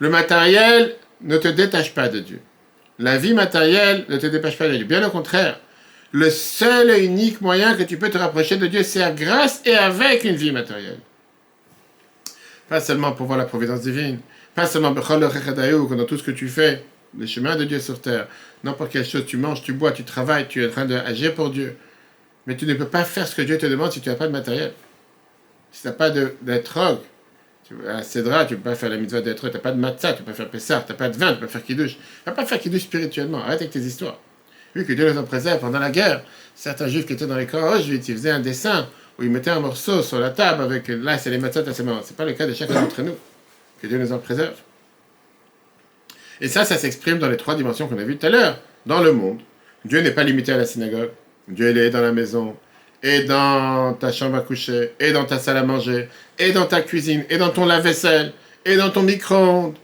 Le 0.00 0.10
matériel 0.10 0.96
ne 1.22 1.36
te 1.36 1.48
détache 1.48 1.94
pas 1.94 2.08
de 2.08 2.20
Dieu. 2.20 2.40
La 2.98 3.16
vie 3.16 3.34
matérielle 3.34 4.04
ne 4.08 4.16
te 4.16 4.26
détache 4.26 4.58
pas 4.58 4.68
de 4.68 4.76
Dieu. 4.76 4.84
Bien 4.84 5.06
au 5.06 5.10
contraire, 5.10 5.58
le 6.12 6.28
seul 6.30 6.90
et 6.90 7.04
unique 7.04 7.40
moyen 7.40 7.74
que 7.74 7.82
tu 7.82 7.96
peux 7.96 8.10
te 8.10 8.18
rapprocher 8.18 8.56
de 8.56 8.66
Dieu, 8.66 8.82
c'est 8.82 9.14
grâce 9.14 9.62
et 9.64 9.74
avec 9.74 10.24
une 10.24 10.36
vie 10.36 10.52
matérielle. 10.52 10.98
Pas 12.68 12.80
seulement 12.80 13.12
pour 13.12 13.26
voir 13.26 13.38
la 13.38 13.44
providence 13.44 13.80
divine, 13.80 14.18
pas 14.54 14.66
seulement 14.66 14.92
pour 14.92 15.06
dans 15.08 16.04
tout 16.04 16.18
ce 16.18 16.22
que 16.22 16.30
tu 16.30 16.48
fais, 16.48 16.84
le 17.18 17.26
chemin 17.26 17.56
de 17.56 17.64
Dieu 17.64 17.80
sur 17.80 18.00
terre, 18.00 18.28
n'importe 18.62 18.92
quelle 18.92 19.04
chose, 19.04 19.26
tu 19.26 19.36
manges, 19.36 19.62
tu 19.62 19.72
bois, 19.72 19.92
tu 19.92 20.04
travailles, 20.04 20.46
tu 20.48 20.62
es 20.62 20.68
en 20.68 20.70
train 20.70 20.84
d'agir 20.84 21.34
pour 21.34 21.50
Dieu. 21.50 21.76
Mais 22.46 22.56
tu 22.56 22.66
ne 22.66 22.74
peux 22.74 22.86
pas 22.86 23.04
faire 23.04 23.26
ce 23.26 23.34
que 23.34 23.42
Dieu 23.42 23.58
te 23.58 23.66
demande 23.66 23.92
si 23.92 24.00
tu 24.00 24.08
n'as 24.08 24.14
pas 24.14 24.26
de 24.26 24.32
matériel. 24.32 24.72
Si 25.72 25.82
tu 25.82 25.88
n'as 25.88 25.92
pas 25.92 26.10
de, 26.10 26.34
de 26.42 26.58
drogue, 26.58 26.98
à 27.88 28.02
Cédra, 28.02 28.44
tu 28.44 28.54
ne 28.54 28.58
peux 28.58 28.70
pas 28.70 28.76
faire 28.76 28.90
la 28.90 28.96
mitzvah 28.96 29.20
d'être, 29.20 29.48
tu 29.48 29.54
n'as 29.54 29.60
pas 29.60 29.72
de 29.72 29.78
matzah, 29.78 30.12
tu 30.12 30.22
ne 30.22 30.26
peux 30.26 30.32
pas 30.32 30.36
faire 30.36 30.50
Pessah, 30.50 30.84
tu 30.86 30.92
n'as 30.92 30.98
pas 30.98 31.08
de 31.08 31.16
vin, 31.16 31.28
tu 31.28 31.34
ne 31.34 31.38
peux 31.40 31.46
pas 31.46 31.52
faire 31.52 31.64
kiddush. 31.64 31.92
Tu 31.92 31.98
ne 32.26 32.30
peux 32.30 32.36
pas 32.36 32.46
faire 32.46 32.60
kiddush 32.60 32.82
spirituellement. 32.82 33.38
Arrête 33.38 33.60
avec 33.60 33.70
tes 33.70 33.80
histoires. 33.80 34.18
Vu 34.74 34.84
que 34.84 34.92
Dieu 34.92 35.04
les 35.04 35.18
en 35.18 35.24
préserve 35.24 35.60
pendant 35.60 35.78
la 35.78 35.90
guerre, 35.90 36.22
certains 36.54 36.88
juifs 36.88 37.06
qui 37.06 37.14
étaient 37.14 37.26
dans 37.26 37.36
les 37.36 37.46
camps 37.46 37.76
ils 37.76 38.02
faisaient 38.02 38.30
un 38.30 38.40
dessin 38.40 38.86
où 39.18 39.24
ils 39.24 39.30
mettaient 39.30 39.50
un 39.50 39.60
morceau 39.60 40.02
sur 40.02 40.20
la 40.20 40.30
table 40.30 40.62
avec 40.62 40.88
là, 40.88 41.18
c'est 41.18 41.30
les 41.30 41.38
matzah, 41.38 41.62
c'est 41.72 41.82
marrant. 41.82 42.02
Ce 42.02 42.10
n'est 42.10 42.16
pas 42.16 42.24
le 42.24 42.32
cas 42.32 42.46
de 42.46 42.54
chacun 42.54 42.74
d'entre 42.74 43.02
nous. 43.02 43.16
Que 43.80 43.86
Dieu 43.86 43.98
les 43.98 44.12
en 44.12 44.18
préserve. 44.18 44.54
Et 46.40 46.48
ça, 46.48 46.64
ça 46.64 46.76
s'exprime 46.76 47.18
dans 47.18 47.28
les 47.28 47.36
trois 47.36 47.54
dimensions 47.54 47.86
qu'on 47.86 47.98
a 47.98 48.04
vues 48.04 48.16
tout 48.16 48.26
à 48.26 48.30
l'heure. 48.30 48.58
Dans 48.86 49.00
le 49.00 49.12
monde, 49.12 49.40
Dieu 49.84 50.00
n'est 50.00 50.10
pas 50.10 50.24
limité 50.24 50.52
à 50.52 50.56
la 50.56 50.64
synagogue. 50.64 51.10
Dieu, 51.48 51.76
est 51.76 51.90
dans 51.90 52.00
la 52.00 52.12
maison, 52.12 52.56
et 53.02 53.24
dans 53.24 53.94
ta 53.94 54.12
chambre 54.12 54.36
à 54.36 54.40
coucher, 54.40 54.92
et 55.00 55.12
dans 55.12 55.24
ta 55.24 55.38
salle 55.38 55.56
à 55.56 55.64
manger, 55.64 56.08
et 56.40 56.52
dans 56.52 56.66
ta 56.66 56.80
cuisine, 56.80 57.24
et 57.30 57.38
dans 57.38 57.50
ton 57.50 57.66
lave-vaisselle, 57.66 58.32
et 58.64 58.76
dans 58.76 58.90
ton 58.90 59.02
micro-ondes, 59.02 59.76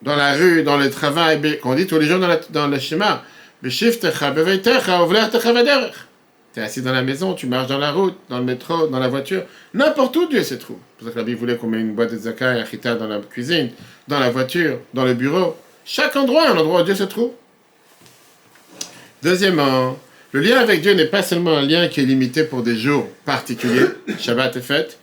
dans 0.00 0.16
la 0.16 0.34
rue, 0.34 0.62
dans 0.62 0.78
le 0.78 0.88
travail, 0.88 1.58
qu'on 1.58 1.74
dit 1.74 1.86
tous 1.86 1.98
les 1.98 2.06
jours 2.06 2.20
dans, 2.20 2.38
dans 2.50 2.68
le 2.68 2.78
schéma. 2.78 3.22
Tu 3.62 3.68
es 6.58 6.62
assis 6.62 6.82
dans 6.82 6.92
la 6.92 7.02
maison, 7.02 7.34
tu 7.34 7.46
marches 7.46 7.68
dans 7.68 7.78
la 7.78 7.92
route, 7.92 8.16
dans 8.28 8.38
le 8.38 8.44
métro, 8.44 8.86
dans 8.86 8.98
la 8.98 9.08
voiture, 9.08 9.42
n'importe 9.74 10.16
où 10.16 10.26
Dieu 10.28 10.42
se 10.42 10.54
trouve. 10.54 10.78
C'est 10.98 11.12
que 11.12 11.18
la 11.18 11.24
Bible 11.24 11.38
voulait 11.38 11.56
qu'on 11.56 11.66
mette 11.66 11.80
une 11.80 11.94
boîte 11.94 12.12
de 12.12 12.16
zakat 12.16 12.56
et 12.56 12.60
achita 12.60 12.94
dans 12.94 13.08
la 13.08 13.18
cuisine, 13.18 13.70
dans 14.08 14.18
la 14.18 14.30
voiture, 14.30 14.78
dans 14.94 15.04
le 15.04 15.14
bureau. 15.14 15.56
Chaque 15.84 16.16
endroit, 16.16 16.48
un 16.48 16.56
endroit 16.56 16.82
où 16.82 16.84
Dieu 16.84 16.94
se 16.94 17.04
trouve. 17.04 17.32
Deuxièmement, 19.22 19.98
le 20.32 20.40
lien 20.40 20.58
avec 20.58 20.80
Dieu 20.80 20.94
n'est 20.94 21.06
pas 21.06 21.22
seulement 21.22 21.56
un 21.58 21.62
lien 21.62 21.88
qui 21.88 22.00
est 22.00 22.04
limité 22.04 22.44
pour 22.44 22.62
des 22.62 22.76
jours 22.76 23.06
particuliers, 23.24 23.86
Shabbat 24.18 24.56
et 24.56 24.60
fête. 24.60 24.99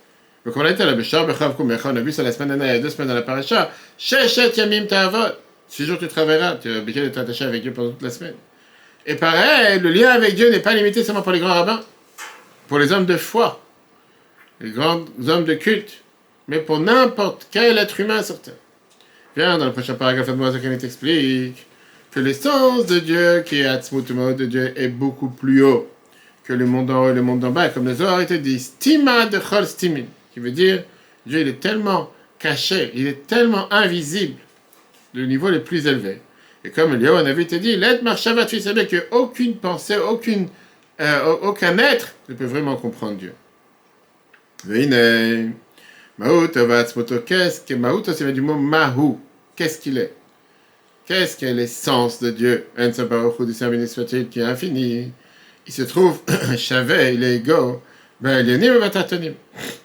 Comme 0.52 0.62
on 0.62 0.64
a 0.64 0.72
dit 0.72 0.82
à 0.82 0.86
la 0.86 0.94
Béchar, 0.94 1.26
on 1.26 1.96
a 1.96 2.00
vu 2.00 2.12
ça 2.12 2.22
la 2.22 2.32
semaine 2.32 2.48
dernière, 2.48 2.68
il 2.68 2.76
y 2.76 2.78
a 2.78 2.82
deux 2.82 2.90
semaines 2.90 3.08
dans 3.08 3.14
la 3.14 3.22
paracha, 3.22 3.70
Sheshet 3.98 4.52
Yamim 4.56 4.86
Ta'avot. 4.86 5.34
Six 5.68 5.84
jours 5.84 5.98
tu 5.98 6.08
travailleras, 6.08 6.56
tu 6.56 6.72
es 6.72 6.78
obligé 6.78 7.02
d'être 7.02 7.18
attaché 7.18 7.44
avec 7.44 7.62
Dieu 7.62 7.72
pendant 7.72 7.90
toute 7.90 8.02
la 8.02 8.10
semaine. 8.10 8.34
Et 9.06 9.14
pareil, 9.14 9.80
le 9.80 9.90
lien 9.90 10.10
avec 10.10 10.34
Dieu 10.34 10.50
n'est 10.50 10.60
pas 10.60 10.74
limité 10.74 11.04
seulement 11.04 11.22
pour 11.22 11.32
les 11.32 11.40
grands 11.40 11.54
rabbins, 11.54 11.80
pour 12.68 12.78
les 12.78 12.92
hommes 12.92 13.06
de 13.06 13.16
foi, 13.16 13.60
les 14.60 14.70
grands 14.70 15.04
hommes 15.26 15.44
de 15.44 15.54
culte, 15.54 16.02
mais 16.46 16.58
pour 16.58 16.80
n'importe 16.80 17.48
quel 17.50 17.76
être 17.78 18.00
humain 18.00 18.22
sur 18.22 18.40
terre. 18.40 18.54
Viens 19.36 19.58
dans 19.58 19.66
le 19.66 19.72
prochain 19.72 19.94
paragraphe 19.94 20.28
de 20.28 20.32
Moïse 20.32 20.58
qui 20.60 20.78
t'explique 20.78 21.66
que 22.10 22.20
l'essence 22.20 22.86
de 22.86 22.98
Dieu, 22.98 23.42
qui 23.44 23.60
est 23.60 23.66
Atzmutumo 23.66 24.32
de 24.32 24.46
Dieu, 24.46 24.72
est 24.74 24.88
beaucoup 24.88 25.28
plus 25.28 25.62
haut 25.62 25.88
que 26.44 26.54
le 26.54 26.64
monde 26.64 26.90
en 26.90 27.04
haut 27.04 27.10
et 27.10 27.14
le 27.14 27.22
monde 27.22 27.44
en 27.44 27.50
bas. 27.50 27.68
Comme 27.68 27.86
les 27.86 27.96
Zohar 27.96 28.24
te 28.26 28.34
dit, 28.34 28.58
stima 28.58 29.26
de 29.26 29.38
chol 29.38 29.66
stimin, 29.66 30.06
qui 30.38 30.44
veut 30.44 30.52
dire 30.52 30.84
Dieu 31.26 31.40
il 31.40 31.48
est 31.48 31.60
tellement 31.60 32.12
caché, 32.38 32.92
il 32.94 33.06
est 33.08 33.26
tellement 33.26 33.72
invisible, 33.72 34.38
le 35.12 35.26
niveau 35.26 35.50
le 35.50 35.62
plus 35.62 35.86
élevé. 35.86 36.20
Et 36.64 36.70
comme 36.70 36.94
Léo 36.94 37.16
en 37.16 37.26
avait 37.26 37.44
dit, 37.44 37.76
l'aide 37.76 38.02
marchavat 38.02 38.46
savez 38.46 38.86
que 38.86 39.06
aucune 39.10 39.56
pensée, 39.56 39.96
aucune, 39.96 40.48
euh, 41.00 41.36
aucun 41.42 41.76
être 41.78 42.14
ne 42.28 42.34
peut 42.34 42.44
vraiment 42.44 42.76
comprendre 42.76 43.16
Dieu. 43.16 43.32
Qu'est-ce 47.26 47.60
que 47.60 47.74
Maout, 47.74 48.04
c'est 48.12 48.32
du 48.32 48.40
mot 48.40 48.54
Mahou. 48.54 49.20
Qu'est-ce 49.56 49.78
qu'il 49.78 49.98
est? 49.98 50.12
Qu'est-ce 51.06 51.36
qu'est 51.36 51.54
l'essence 51.54 52.20
de 52.20 52.30
Dieu? 52.30 52.66
Saint 52.76 52.92
soit-il, 53.86 54.28
qui 54.28 54.40
est 54.40 54.44
infini. 54.44 55.12
Il 55.66 55.72
se 55.72 55.82
trouve, 55.82 56.20
Shavé, 56.56 57.14
il 57.14 57.24
est 57.24 57.36
égaux, 57.36 57.82
ben, 58.20 58.44
il 58.44 58.50
est 58.50 59.77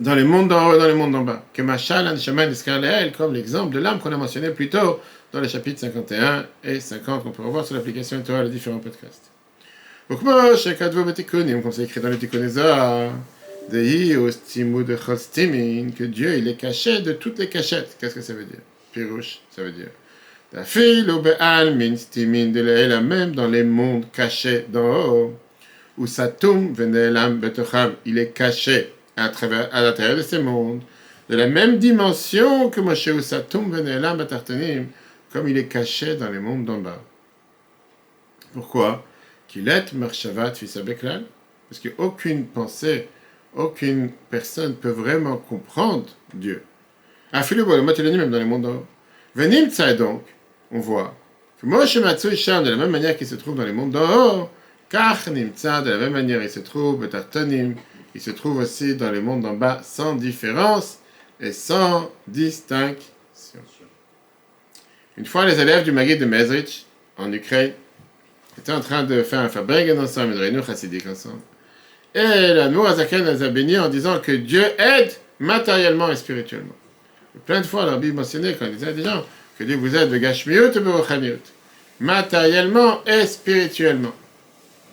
dans 0.00 0.14
les 0.14 0.24
mondes 0.24 0.48
d'en 0.48 0.68
haut 0.68 0.74
et 0.74 0.78
dans 0.78 0.86
les 0.86 0.94
mondes 0.94 1.12
d'en 1.12 1.22
bas. 1.22 1.44
Que 1.52 1.62
Machal, 1.62 2.08
Anshama, 2.08 2.46
Niskarleel, 2.46 3.12
comme 3.12 3.34
l'exemple 3.34 3.74
de 3.74 3.80
l'âme 3.80 3.98
qu'on 3.98 4.12
a 4.12 4.16
mentionné 4.16 4.50
plus 4.50 4.68
tôt 4.68 5.00
dans 5.32 5.40
les 5.40 5.48
chapitres 5.48 5.80
51 5.80 6.46
et 6.64 6.80
50, 6.80 7.22
qu'on 7.22 7.30
peut 7.30 7.42
revoir 7.42 7.66
sur 7.66 7.74
l'application 7.74 8.18
étoile 8.20 8.46
les 8.46 8.50
différents 8.50 8.78
podcasts. 8.78 9.30
Donc, 10.10 10.22
comme 10.22 10.56
c'est 10.56 11.82
écrit 11.82 12.00
dans 12.00 12.08
le 12.08 12.18
Tikkunezah, 12.18 13.10
Dehi, 13.70 14.16
Ostimu 14.16 14.84
de 14.84 14.96
Chostimin, 14.96 15.90
que 15.90 16.04
Dieu, 16.04 16.36
il 16.36 16.48
est 16.48 16.56
caché 16.56 17.00
de 17.00 17.12
toutes 17.12 17.38
les 17.38 17.48
cachettes. 17.48 17.96
Qu'est-ce 17.98 18.14
que 18.14 18.20
ça 18.20 18.34
veut 18.34 18.44
dire? 18.44 18.60
Pirouche, 18.92 19.40
ça 19.50 19.62
veut 19.62 19.72
dire. 19.72 19.88
La 20.52 20.64
fille, 20.64 21.06
min, 21.06 21.96
stimin, 21.96 22.46
de 22.46 22.98
même 23.00 23.34
dans 23.34 23.48
les 23.48 23.62
mondes 23.62 24.04
cachés 24.12 24.66
d'en 24.68 25.06
haut, 25.06 25.38
où 25.96 26.06
Satum, 26.06 26.74
venelam, 26.74 27.38
betocham, 27.38 27.94
il 28.04 28.18
est 28.18 28.30
caché 28.36 28.92
à, 29.16 29.28
travers, 29.28 29.74
à 29.74 29.82
l'intérieur 29.82 30.16
de 30.16 30.22
ces 30.22 30.38
mondes, 30.38 30.82
de 31.28 31.36
la 31.36 31.46
même 31.46 31.78
dimension 31.78 32.70
que 32.70 32.80
Moshe 32.80 33.08
ou 33.08 33.20
Satum, 33.20 33.70
venelam, 33.70 34.18
betartanim, 34.18 34.86
comme 35.32 35.48
il 35.48 35.56
est 35.56 35.66
caché 35.66 36.16
dans 36.16 36.30
les 36.30 36.38
mondes 36.38 36.64
d'en 36.64 36.78
bas. 36.78 37.02
Pourquoi? 38.52 39.04
Qu'il 39.48 39.68
est 39.68 39.92
marchavat 39.94 40.54
fisabeklal 40.54 41.24
Parce 41.68 41.80
qu'aucune 41.80 42.46
pensée, 42.46 43.08
aucune 43.56 44.10
personne 44.30 44.74
peut 44.74 44.90
vraiment 44.90 45.36
comprendre 45.36 46.06
Dieu. 46.34 46.62
Ah, 47.32 47.42
même 47.50 48.30
dans 48.30 48.38
les 48.38 48.44
mondes 48.44 48.62
d'en 48.62 48.74
haut. 48.74 48.86
Venim 49.34 49.68
donc, 49.96 50.22
on 50.70 50.80
voit 50.80 51.14
que 51.58 51.66
Moshe 51.66 51.96
Matsui 51.96 52.30
de 52.30 52.70
la 52.70 52.76
même 52.76 52.90
manière 52.90 53.16
qu'il 53.16 53.26
se 53.26 53.36
trouve 53.36 53.56
dans 53.56 53.64
les 53.64 53.72
mondes 53.72 53.92
d'en 53.92 54.42
haut, 54.42 54.50
Kach 54.90 55.28
Nimtsa, 55.28 55.80
de 55.80 55.90
la 55.90 55.96
même 55.96 56.12
manière 56.12 56.42
il 56.42 56.50
se 56.50 56.60
trouve, 56.60 57.00
Betartonim, 57.00 57.74
il 58.14 58.20
se 58.20 58.30
trouve 58.30 58.58
aussi 58.58 58.94
dans 58.96 59.10
les 59.10 59.20
mondes 59.20 59.42
d'en 59.42 59.54
bas 59.54 59.80
sans 59.82 60.14
différence 60.14 60.98
et 61.40 61.52
sans 61.52 62.10
distinction. 62.26 63.60
Une 65.16 65.26
fois, 65.26 65.44
les 65.44 65.60
élèves 65.60 65.84
du 65.84 65.92
Maguid 65.92 66.18
de 66.18 66.24
Mezrich, 66.24 66.86
en 67.18 67.32
Ukraine, 67.32 67.72
étaient 68.58 68.72
en 68.72 68.80
train 68.80 69.02
de 69.02 69.22
faire 69.22 69.40
un 69.40 69.48
fabrique 69.48 69.90
ensemble, 69.98 70.32
une 70.32 70.38
réunion 70.38 70.62
chassidique 70.62 71.06
ensemble. 71.06 71.40
Et 72.14 72.22
la 72.52 72.66
Azaken 72.66 73.24
les 73.24 73.42
a 73.42 73.48
bénis 73.48 73.78
en 73.78 73.88
disant 73.88 74.20
que 74.20 74.32
Dieu 74.32 74.64
aide 74.78 75.12
matériellement 75.38 76.10
et 76.10 76.16
spirituellement. 76.16 76.74
plein 77.46 77.60
de 77.60 77.66
fois, 77.66 77.86
la 77.86 77.96
Bible 77.96 78.16
mentionnait 78.16 78.54
quand 78.54 78.66
il 78.66 78.76
disait 78.76 78.92
des 78.92 79.02
gens 79.02 79.24
que 79.58 79.64
Dieu 79.64 79.76
vous 79.76 79.96
aide 79.96 80.10
de 80.10 80.18
Gashmiut 80.18 80.76
ou 80.76 82.00
matériellement 82.00 83.04
et 83.06 83.26
spirituellement. 83.26 84.12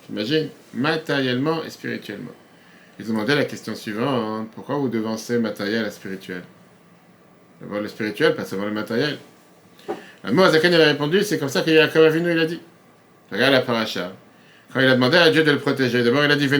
J'imagine, 0.08 0.48
matériellement 0.74 1.62
et 1.64 1.70
spirituellement. 1.70 2.32
Ils 3.00 3.10
ont 3.10 3.14
demandé 3.14 3.34
la 3.34 3.46
question 3.46 3.74
suivante 3.74 4.50
pourquoi 4.54 4.74
vous 4.76 4.90
devancez 4.90 5.38
matériel 5.38 5.86
à 5.86 5.90
spirituel 5.90 6.42
D'abord 7.62 7.80
le 7.80 7.88
spirituel, 7.88 8.34
pas 8.34 8.44
seulement 8.44 8.66
le 8.66 8.72
matériel. 8.72 9.16
Moi, 10.30 10.46
Azakan 10.46 10.68
il 10.68 10.80
a 10.82 10.84
répondu, 10.84 11.22
c'est 11.22 11.38
comme 11.38 11.48
ça 11.48 11.62
que 11.62 11.70
Yaakov 11.70 12.04
Avinu 12.04 12.30
il 12.30 12.38
a 12.38 12.44
dit. 12.44 12.60
Regarde 13.32 13.54
la 13.54 13.60
paracha. 13.62 14.12
Quand 14.70 14.80
il 14.80 14.86
a 14.86 14.94
demandé 14.94 15.16
à 15.16 15.30
Dieu 15.30 15.42
de 15.44 15.50
le 15.50 15.58
protéger, 15.58 16.02
d'abord 16.02 16.26
il 16.26 16.30
a 16.30 16.36
dit 16.36 16.46
Je 16.46 16.56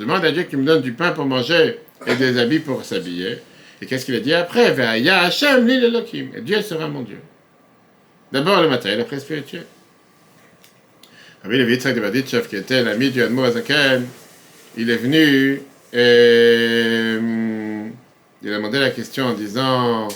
demande 0.00 0.24
à 0.24 0.32
Dieu 0.32 0.42
qu'il 0.42 0.58
me 0.58 0.64
donne 0.64 0.82
du 0.82 0.92
pain 0.92 1.12
pour 1.12 1.26
manger 1.26 1.78
et 2.04 2.16
des 2.16 2.36
habits 2.36 2.58
pour 2.58 2.84
s'habiller. 2.84 3.38
Et 3.80 3.86
qu'est-ce 3.86 4.06
qu'il 4.06 4.16
a 4.16 4.20
dit 4.20 4.34
après 4.34 4.74
Dieu 6.42 6.62
sera 6.62 6.88
mon 6.88 7.02
Dieu. 7.02 7.20
D'abord 8.32 8.60
le 8.60 8.68
matériel, 8.68 9.02
après 9.02 9.16
le 9.16 9.22
spirituel. 9.22 9.66
Rabbi 11.42 11.56
Levi 11.56 11.72
Yitzhak 11.72 11.94
de 11.94 12.00
Baditchev, 12.00 12.48
qui 12.48 12.56
était 12.56 12.82
l'ami 12.82 13.10
du 13.10 13.22
Admo 13.22 13.44
il 14.76 14.90
est 14.90 14.96
venu 14.96 15.62
et 15.92 17.18
il 18.42 18.52
a 18.52 18.56
demandé 18.56 18.78
la 18.78 18.90
question 18.90 19.24
en 19.24 19.32
disant 19.32 20.08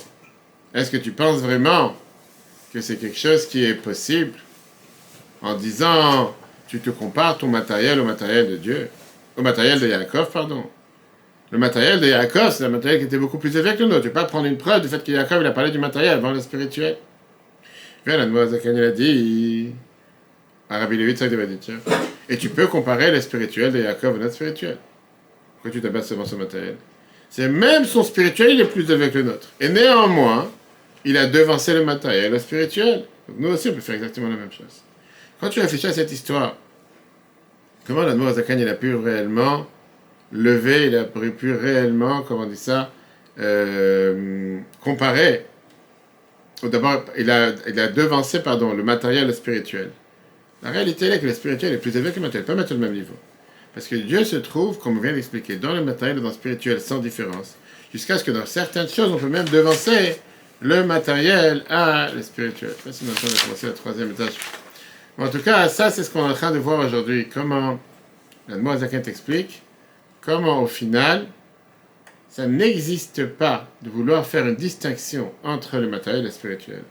est-ce 0.75 0.91
que 0.91 0.99
tu 0.99 1.13
penses 1.13 1.41
vraiment 1.41 1.97
que 2.75 2.83
c'est 2.83 2.97
quelque 2.97 3.19
chose 3.19 3.47
qui 3.47 3.65
est 3.65 3.75
possible 3.75 4.35
en 5.41 5.55
disant 5.55 6.35
tu 6.69 6.81
te 6.81 6.91
compares 6.91 7.39
ton 7.39 7.49
matériel 7.49 8.01
au 8.01 8.05
matériel 8.05 8.51
de 8.51 8.57
Dieu, 8.57 8.89
au 9.37 9.43
matériel 9.43 9.81
de 9.81 9.89
Yaakov, 9.89 10.31
pardon. 10.31 10.65
Le 11.51 11.59
matériel 11.59 12.01
de 12.01 12.07
Yaakov, 12.07 12.53
c'est 12.53 12.65
un 12.65 12.69
matériel 12.69 13.01
qui 13.01 13.07
était 13.07 13.19
beaucoup 13.19 13.39
plus 13.39 13.57
élevé 13.57 13.77
que 13.77 13.83
le 13.83 13.89
nôtre. 13.89 14.03
Tu 14.03 14.09
peux 14.09 14.15
pas 14.15 14.25
prendre 14.25 14.47
une 14.47 14.59
preuve 14.59 14.83
du 14.83 14.89
fait 14.89 15.03
que 15.03 15.11
Yaakov 15.11 15.41
il 15.41 15.47
a 15.47 15.53
parlé 15.53 15.71
du 15.71 15.79
matériel 15.79 16.13
avant 16.13 16.33
le 16.33 16.41
spirituel. 16.41 16.99
Bien, 18.05 18.19
la 18.19 18.25
il 18.27 18.85
a 18.85 18.91
dit 18.91 19.73
à 20.71 20.79
Rabbi 20.79 20.97
Levit 20.97 21.19
Et 22.29 22.39
tu 22.39 22.49
peux 22.49 22.67
comparer 22.67 23.11
le 23.11 23.21
spirituel 23.21 23.73
de 23.73 23.81
Yaakov 23.81 24.17
et 24.17 24.19
notre 24.21 24.35
spirituel. 24.35 24.79
Pourquoi 25.55 25.71
tu 25.71 25.81
t'abattes 25.81 26.05
seulement 26.05 26.25
sur 26.25 26.39
matériel? 26.39 26.77
C'est 27.31 27.49
même 27.49 27.85
son 27.85 28.03
spirituel, 28.03 28.53
il 28.53 28.61
est 28.61 28.67
plus 28.67 28.89
élevé 28.91 29.11
que 29.11 29.19
le 29.19 29.25
nôtre. 29.25 29.49
Et 29.61 29.69
néanmoins, 29.69 30.51
il 31.05 31.17
a 31.17 31.27
devancé 31.27 31.75
le 31.75 31.85
matériel, 31.85 32.33
le 32.33 32.39
spirituel. 32.39 33.05
Nous 33.39 33.49
aussi, 33.49 33.69
on 33.69 33.75
peut 33.75 33.81
faire 33.81 33.97
exactement 33.97 34.29
la 34.29 34.37
même 34.37 34.53
chose. 34.53 34.83
Quand 35.41 35.49
tu 35.49 35.61
réfléchis 35.61 35.87
à 35.87 35.93
cette 35.93 36.13
histoire, 36.13 36.57
comment 37.87 38.03
la 38.03 38.33
Zakan 38.33 38.59
il 38.59 38.69
a 38.69 38.75
pu 38.75 38.95
réellement 38.95 39.67
lever, 40.33 40.87
il 40.87 40.97
a 40.97 41.05
pu 41.05 41.55
réellement, 41.55 42.23
comment 42.23 42.45
on 42.45 42.47
dit 42.47 42.57
ça, 42.57 42.91
euh, 43.39 44.59
comparer? 44.81 45.47
D'abord, 46.63 47.05
il 47.19 47.31
a, 47.31 47.53
il 47.69 47.79
a 47.79 47.89
devancé 47.89 48.43
pardon, 48.43 48.73
le 48.73 48.83
matériel 48.83 49.25
et 49.25 49.27
le 49.27 49.33
spirituel. 49.33 49.91
La 50.65 50.71
réalité 50.71 51.07
est 51.09 51.21
que 51.21 51.27
le 51.27 51.35
spirituel 51.35 51.75
est 51.75 51.79
plus 51.79 51.95
élevé 51.95 52.11
que 52.11 52.17
le 52.17 52.23
matériel, 52.23 52.47
pas 52.47 52.55
mettre 52.55 52.75
au 52.75 52.79
même 52.79 52.95
niveau. 52.95 53.15
Parce 53.75 53.87
que 53.87 53.97
Dieu 53.97 54.25
se 54.25 54.37
trouve, 54.37 54.79
comme 54.79 54.97
on 54.97 55.01
vient 55.01 55.13
d'expliquer, 55.13 55.57
dans 55.57 55.75
le 55.75 55.85
matériel 55.85 56.19
et 56.19 56.21
dans 56.23 56.29
le 56.29 56.35
spirituel 56.35 56.81
sans 56.81 57.01
différence. 57.01 57.57
Jusqu'à 57.93 58.17
ce 58.17 58.25
que 58.25 58.31
dans 58.31 58.47
certaines 58.47 58.89
choses, 58.89 59.13
on 59.13 59.19
peut 59.19 59.29
même 59.29 59.49
devancer 59.49 60.17
le 60.63 60.85
matériel 60.85 61.65
à 61.69 62.11
le 62.11 62.23
spirituel. 62.23 62.73
Pas 62.83 62.93
si 62.93 63.05
maintenant 63.05 63.29
commencé 63.45 63.67
le 63.67 63.75
troisième 63.75 64.11
étage. 64.13 64.33
en 65.19 65.29
tout 65.29 65.41
cas, 65.41 65.69
ça, 65.69 65.91
c'est 65.91 66.03
ce 66.03 66.11
qu'on 66.11 66.27
est 66.27 66.31
en 66.31 66.35
train 66.35 66.51
de 66.51 66.59
voir 66.59 66.87
aujourd'hui. 66.87 67.29
Comment, 67.33 67.79
la 68.49 68.57
Moazakin 68.57 69.01
t'explique, 69.01 69.63
comment 70.23 70.63
au 70.63 70.67
final, 70.67 71.27
ça 72.31 72.47
n'existe 72.47 73.27
pas 73.27 73.69
de 73.83 73.91
vouloir 73.91 74.27
faire 74.27 74.47
une 74.47 74.57
distinction 74.57 75.31
entre 75.43 75.77
le 75.77 75.89
matériel 75.89 76.23
et 76.23 76.25
le 76.25 76.31
spirituel. 76.31 76.83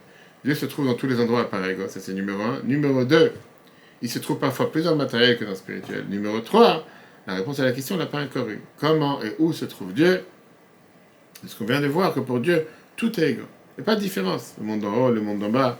Dieu 0.45 0.53
se 0.53 0.67
trouve 0.67 0.85
dans 0.85 0.93
tous 0.93 1.07
les 1.07 1.19
endroits 1.19 1.49
par 1.49 1.65
ego, 1.67 1.83
ça 1.87 1.99
c'est 1.99 2.13
numéro 2.13 2.41
un. 2.41 2.61
Numéro 2.65 3.03
deux, 3.03 3.31
il 4.03 4.09
se 4.09 4.19
trouve 4.19 4.37
parfois 4.37 4.69
plus 4.69 4.83
dans 4.83 4.91
le 4.91 4.97
matériel 4.97 5.37
que 5.37 5.45
dans 5.45 5.51
le 5.51 5.55
spirituel. 5.55 6.05
Numéro 6.09 6.41
trois, 6.41 6.85
la 7.25 7.35
réponse 7.35 7.59
à 7.61 7.63
la 7.63 7.71
question 7.71 7.95
n'a 7.95 8.05
pas 8.05 8.21
encore 8.21 8.49
eu. 8.49 8.59
Comment 8.77 9.23
et 9.23 9.33
où 9.39 9.53
se 9.53 9.63
trouve 9.63 9.93
Dieu? 9.93 10.25
Est-ce 11.43 11.55
qu'on 11.55 11.65
vient 11.65 11.79
de 11.79 11.87
voir 11.87 12.13
que 12.13 12.19
pour 12.19 12.41
Dieu, 12.41 12.67
tout 12.97 13.17
est 13.19 13.31
égaux. 13.31 13.47
Il 13.77 13.81
n'y 13.81 13.83
a 13.83 13.85
pas 13.85 13.95
de 13.95 14.01
différence. 14.01 14.55
Le 14.59 14.65
monde 14.65 14.81
d'en 14.81 14.93
haut, 14.93 15.09
le 15.09 15.21
monde 15.21 15.39
d'en 15.39 15.49
bas. 15.49 15.79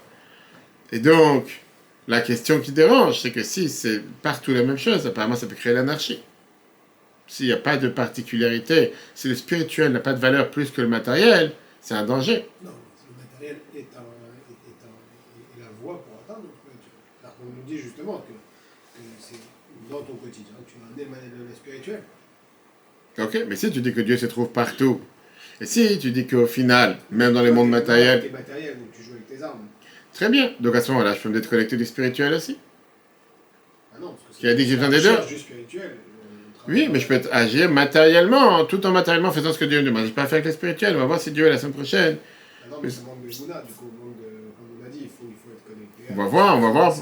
Et 0.94 1.00
donc, 1.00 1.64
la 2.08 2.22
question 2.22 2.62
qui 2.62 2.72
dérange, 2.72 3.22
c'est 3.22 3.32
que 3.32 3.44
si 3.44 3.68
c'est 3.68 4.02
partout 4.22 4.54
la 4.54 4.64
même 4.64 4.78
chose, 4.78 5.06
apparemment 5.06 5.36
ça 5.36 5.46
peut 5.46 5.56
créer 5.56 5.74
l'anarchie. 5.74 6.24
S'il 7.28 7.48
n'y 7.48 7.52
a 7.52 7.58
pas 7.58 7.76
de 7.76 7.90
particularité, 7.90 8.94
si 9.16 9.28
le 9.28 9.36
spirituel 9.36 9.92
n'a 9.92 10.00
pas 10.00 10.14
de 10.14 10.20
valeur 10.20 10.50
plus 10.50 10.72
que 10.72 10.82
le 10.82 10.88
matériel, 10.88 11.52
c'est 11.82 11.94
un 11.94 12.06
danger 12.06 12.48
le 12.62 12.70
matériel 13.18 13.58
est, 13.76 13.80
est, 13.80 13.88
la 15.60 15.66
voie 15.82 16.04
pour 16.04 16.20
atteindre 16.20 16.48
le 16.48 16.54
spirituel. 16.56 16.92
Alors 17.22 17.36
on 17.42 17.53
nous 17.64 17.76
dit 17.76 17.82
justement 17.82 18.18
que, 18.28 18.34
c'est 19.20 19.40
dans 19.90 20.02
ton 20.02 20.14
quotidien, 20.14 20.54
tu 20.68 20.76
as 20.76 21.04
un 21.04 21.48
le 21.48 21.56
spirituel. 21.56 22.02
Ok, 23.20 23.46
mais 23.48 23.56
si 23.56 23.72
tu 23.72 23.82
dis 23.82 23.94
que 23.94 24.02
Dieu 24.02 24.18
se 24.18 24.26
trouve 24.26 24.50
partout, 24.50 25.02
et 25.62 25.66
si 25.66 26.00
tu 26.00 26.12
dis 26.12 26.26
qu'au 26.26 26.48
final, 26.48 26.98
même 27.12 27.34
dans 27.34 27.42
les 27.42 27.52
mondes 27.52 27.70
matériels. 27.70 28.22
tu 28.22 29.04
joues 29.04 29.12
avec 29.12 29.28
tes 29.28 29.44
armes. 29.44 29.68
Très 30.14 30.30
bien. 30.30 30.52
Donc 30.60 30.76
à 30.76 30.82
ce 30.82 30.92
moment-là, 30.92 31.14
je 31.14 31.22
peux 31.22 31.30
me 31.30 31.40
déconnecter 31.40 31.78
du 31.78 31.86
spirituel 31.86 32.34
aussi. 32.34 32.58
Ah 33.94 33.98
non, 34.02 34.16
parce 34.26 34.38
que 34.38 34.42
Qui 34.42 34.48
a 34.48 34.54
dit 34.54 34.64
que 34.64 34.70
j'ai 34.70 34.76
besoin 34.78 34.90
des 34.90 35.02
deux 35.02 35.18
Oui, 36.68 36.90
mais 36.92 37.00
je 37.00 37.08
peux 37.08 37.22
agir 37.32 37.70
matériellement, 37.70 38.66
tout 38.66 38.84
en 38.86 38.92
matériellement 38.92 39.32
faisant 39.32 39.54
ce 39.54 39.60
que 39.60 39.66
Dieu 39.66 39.80
me 39.82 39.86
demande. 39.86 40.04
Je 40.04 40.08
ne 40.08 40.12
peux 40.12 40.22
pas 40.22 40.28
faire 40.28 40.38
avec 40.38 40.46
le 40.46 40.52
spirituel. 40.52 40.96
On 40.96 41.00
va 41.00 41.06
voir 41.06 41.20
si 41.20 41.32
Dieu, 41.32 41.50
la 41.50 41.58
semaine 41.58 41.74
prochaine. 41.74 42.18
Ah 42.64 42.68
non, 42.72 42.78
mais 42.82 42.90
c'est 42.90 43.04
monde 43.04 43.18
de 43.22 43.28
Mouna, 43.28 43.62
du 43.62 43.74
coup, 43.74 43.86
monde 43.86 44.16
de, 44.18 44.30
comme 44.58 44.86
on 44.86 44.90
dit, 44.90 45.00
il 45.02 45.08
faut, 45.08 45.30
il 45.30 45.36
faut 45.36 45.52
être 45.52 45.66
connecté. 45.68 46.04
On 46.10 46.16
va 46.16 46.26
voir, 46.26 46.58
on 46.58 46.62
va 46.62 46.70
voir. 46.70 46.96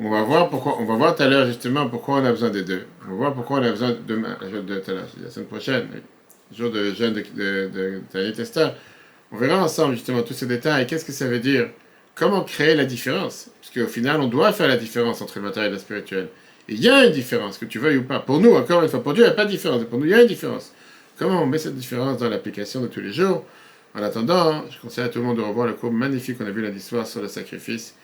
On 0.00 0.10
va 0.10 0.22
voir 0.22 0.48
pourquoi, 0.48 0.76
on 0.80 0.84
va 0.84 0.94
voir 0.94 1.16
tout 1.16 1.22
à 1.22 1.28
l'heure 1.28 1.46
justement 1.46 1.88
pourquoi 1.88 2.16
on 2.16 2.24
a 2.24 2.30
besoin 2.30 2.50
des 2.50 2.62
deux. 2.62 2.86
On 3.06 3.10
va 3.10 3.16
voir 3.16 3.34
pourquoi 3.34 3.58
on 3.58 3.62
a 3.62 3.70
besoin 3.70 3.90
de 3.90 3.98
demain, 4.06 4.36
de 4.40 5.22
la 5.24 5.30
semaine 5.30 5.46
prochaine 5.46 5.88
jour 6.56 6.70
de 6.70 6.92
jeûne 6.92 7.14
de, 7.14 7.22
de, 7.34 8.02
de, 8.12 8.70
On 9.32 9.36
verra 9.36 9.62
ensemble 9.62 9.94
justement 9.94 10.22
tous 10.22 10.34
ces 10.34 10.46
détails. 10.46 10.86
Qu'est-ce 10.86 11.04
que 11.04 11.12
ça 11.12 11.26
veut 11.26 11.38
dire? 11.38 11.68
Comment 12.14 12.42
créer 12.42 12.74
la 12.74 12.84
différence? 12.84 13.50
Parce 13.60 13.72
qu'au 13.74 13.90
final, 13.90 14.20
on 14.20 14.26
doit 14.26 14.52
faire 14.52 14.68
la 14.68 14.76
différence 14.76 15.22
entre 15.22 15.38
le 15.38 15.44
matériel 15.44 15.70
et 15.72 15.74
le 15.74 15.80
spirituel. 15.80 16.28
il 16.68 16.80
y 16.80 16.88
a 16.88 17.06
une 17.06 17.12
différence, 17.12 17.58
que 17.58 17.64
tu 17.64 17.78
veuilles 17.78 17.98
ou 17.98 18.04
pas. 18.04 18.18
Pour 18.18 18.40
nous, 18.40 18.54
encore 18.54 18.82
une 18.82 18.88
fois, 18.88 19.02
pour 19.02 19.14
Dieu, 19.14 19.24
il 19.24 19.26
n'y 19.26 19.32
a 19.32 19.36
pas 19.36 19.44
de 19.44 19.50
différence. 19.50 19.84
Pour 19.84 19.98
nous, 19.98 20.06
il 20.06 20.10
y 20.10 20.14
a 20.14 20.22
une 20.22 20.28
différence. 20.28 20.72
Comment 21.18 21.42
on 21.42 21.46
met 21.46 21.58
cette 21.58 21.76
différence 21.76 22.18
dans 22.18 22.28
l'application 22.28 22.80
de 22.80 22.86
tous 22.88 23.00
les 23.00 23.12
jours? 23.12 23.44
En 23.94 24.02
attendant, 24.02 24.64
je 24.70 24.80
conseille 24.80 25.04
à 25.04 25.08
tout 25.08 25.18
le 25.18 25.24
monde 25.24 25.38
de 25.38 25.42
revoir 25.42 25.66
le 25.66 25.74
cours 25.74 25.92
magnifique 25.92 26.38
qu'on 26.38 26.46
a 26.46 26.50
vu 26.50 26.62
lundi 26.62 26.80
soir 26.80 27.06
sur 27.06 27.22
le 27.22 27.28
sacrifice. 27.28 27.94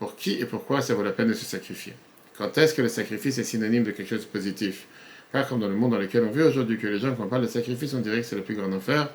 Pour 0.00 0.16
qui 0.16 0.40
et 0.40 0.46
pourquoi 0.46 0.80
ça 0.80 0.94
vaut 0.94 1.04
la 1.04 1.12
peine 1.12 1.28
de 1.28 1.34
se 1.34 1.44
sacrifier 1.44 1.92
Quand 2.36 2.56
est-ce 2.56 2.74
que 2.74 2.80
le 2.80 2.88
sacrifice 2.88 3.36
est 3.36 3.44
synonyme 3.44 3.84
de 3.84 3.90
quelque 3.90 4.08
chose 4.08 4.22
de 4.22 4.30
positif? 4.30 4.86
Pas 5.30 5.44
comme 5.44 5.60
dans 5.60 5.68
le 5.68 5.76
monde 5.76 5.92
dans 5.92 5.98
lequel 5.98 6.24
on 6.24 6.30
vit 6.30 6.42
aujourd'hui, 6.42 6.78
que 6.78 6.86
les 6.86 6.98
gens, 6.98 7.14
quand 7.14 7.24
on 7.24 7.28
parle 7.28 7.42
de 7.42 7.48
sacrifice, 7.48 7.92
on 7.92 8.00
dirait 8.00 8.22
que 8.22 8.26
c'est 8.26 8.34
le 8.34 8.42
plus 8.42 8.56
grand 8.56 8.72
enfer. 8.72 9.10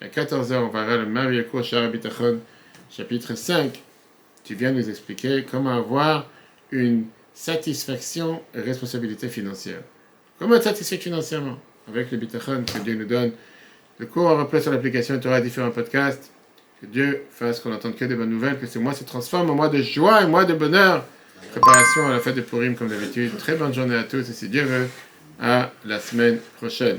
À 0.00 0.06
14h, 0.06 0.54
on 0.54 0.68
verra 0.68 0.96
le 0.96 1.06
merveilleux 1.06 1.42
cours 1.42 1.62
Bitachon, 1.92 2.38
chapitre 2.88 3.34
5. 3.34 3.82
Tu 4.44 4.54
viens 4.54 4.70
nous 4.70 4.88
expliquer 4.88 5.44
comment 5.50 5.76
avoir 5.76 6.30
une 6.70 7.06
satisfaction 7.34 8.40
et 8.54 8.60
responsabilité 8.60 9.28
financière. 9.28 9.80
Comment 10.38 10.54
être 10.54 10.62
satisfait 10.62 10.98
financièrement? 10.98 11.58
Avec 11.88 12.12
le 12.12 12.16
bitachon 12.16 12.62
que 12.64 12.78
Dieu 12.78 12.94
nous 12.94 13.06
donne. 13.06 13.32
Le 13.98 14.06
cours 14.06 14.28
en 14.28 14.36
replay 14.36 14.60
sur 14.60 14.70
l'application 14.70 15.18
tu 15.18 15.26
auras 15.26 15.40
différents 15.40 15.72
podcasts. 15.72 16.30
Que 16.80 16.86
Dieu 16.86 17.22
fasse 17.32 17.58
qu'on 17.60 17.70
n'entende 17.70 17.96
que 17.96 18.04
des 18.04 18.14
bonnes 18.14 18.30
nouvelles, 18.30 18.58
que 18.58 18.66
ce 18.66 18.78
mois 18.78 18.94
se 18.94 19.02
transforme 19.02 19.50
en 19.50 19.54
mois 19.54 19.68
de 19.68 19.82
joie 19.82 20.22
et 20.22 20.26
mois 20.26 20.44
de 20.44 20.54
bonheur. 20.54 21.04
Préparation 21.50 22.06
à 22.06 22.10
la 22.12 22.20
fête 22.20 22.36
de 22.36 22.40
Purim 22.40 22.76
comme 22.76 22.88
d'habitude. 22.88 23.36
Très 23.36 23.56
bonne 23.56 23.74
journée 23.74 23.96
à 23.96 24.04
tous 24.04 24.28
et 24.30 24.32
si 24.32 24.48
Dieu 24.48 24.62
veut, 24.62 24.88
à 25.40 25.72
la 25.84 25.98
semaine 25.98 26.38
prochaine. 26.56 26.98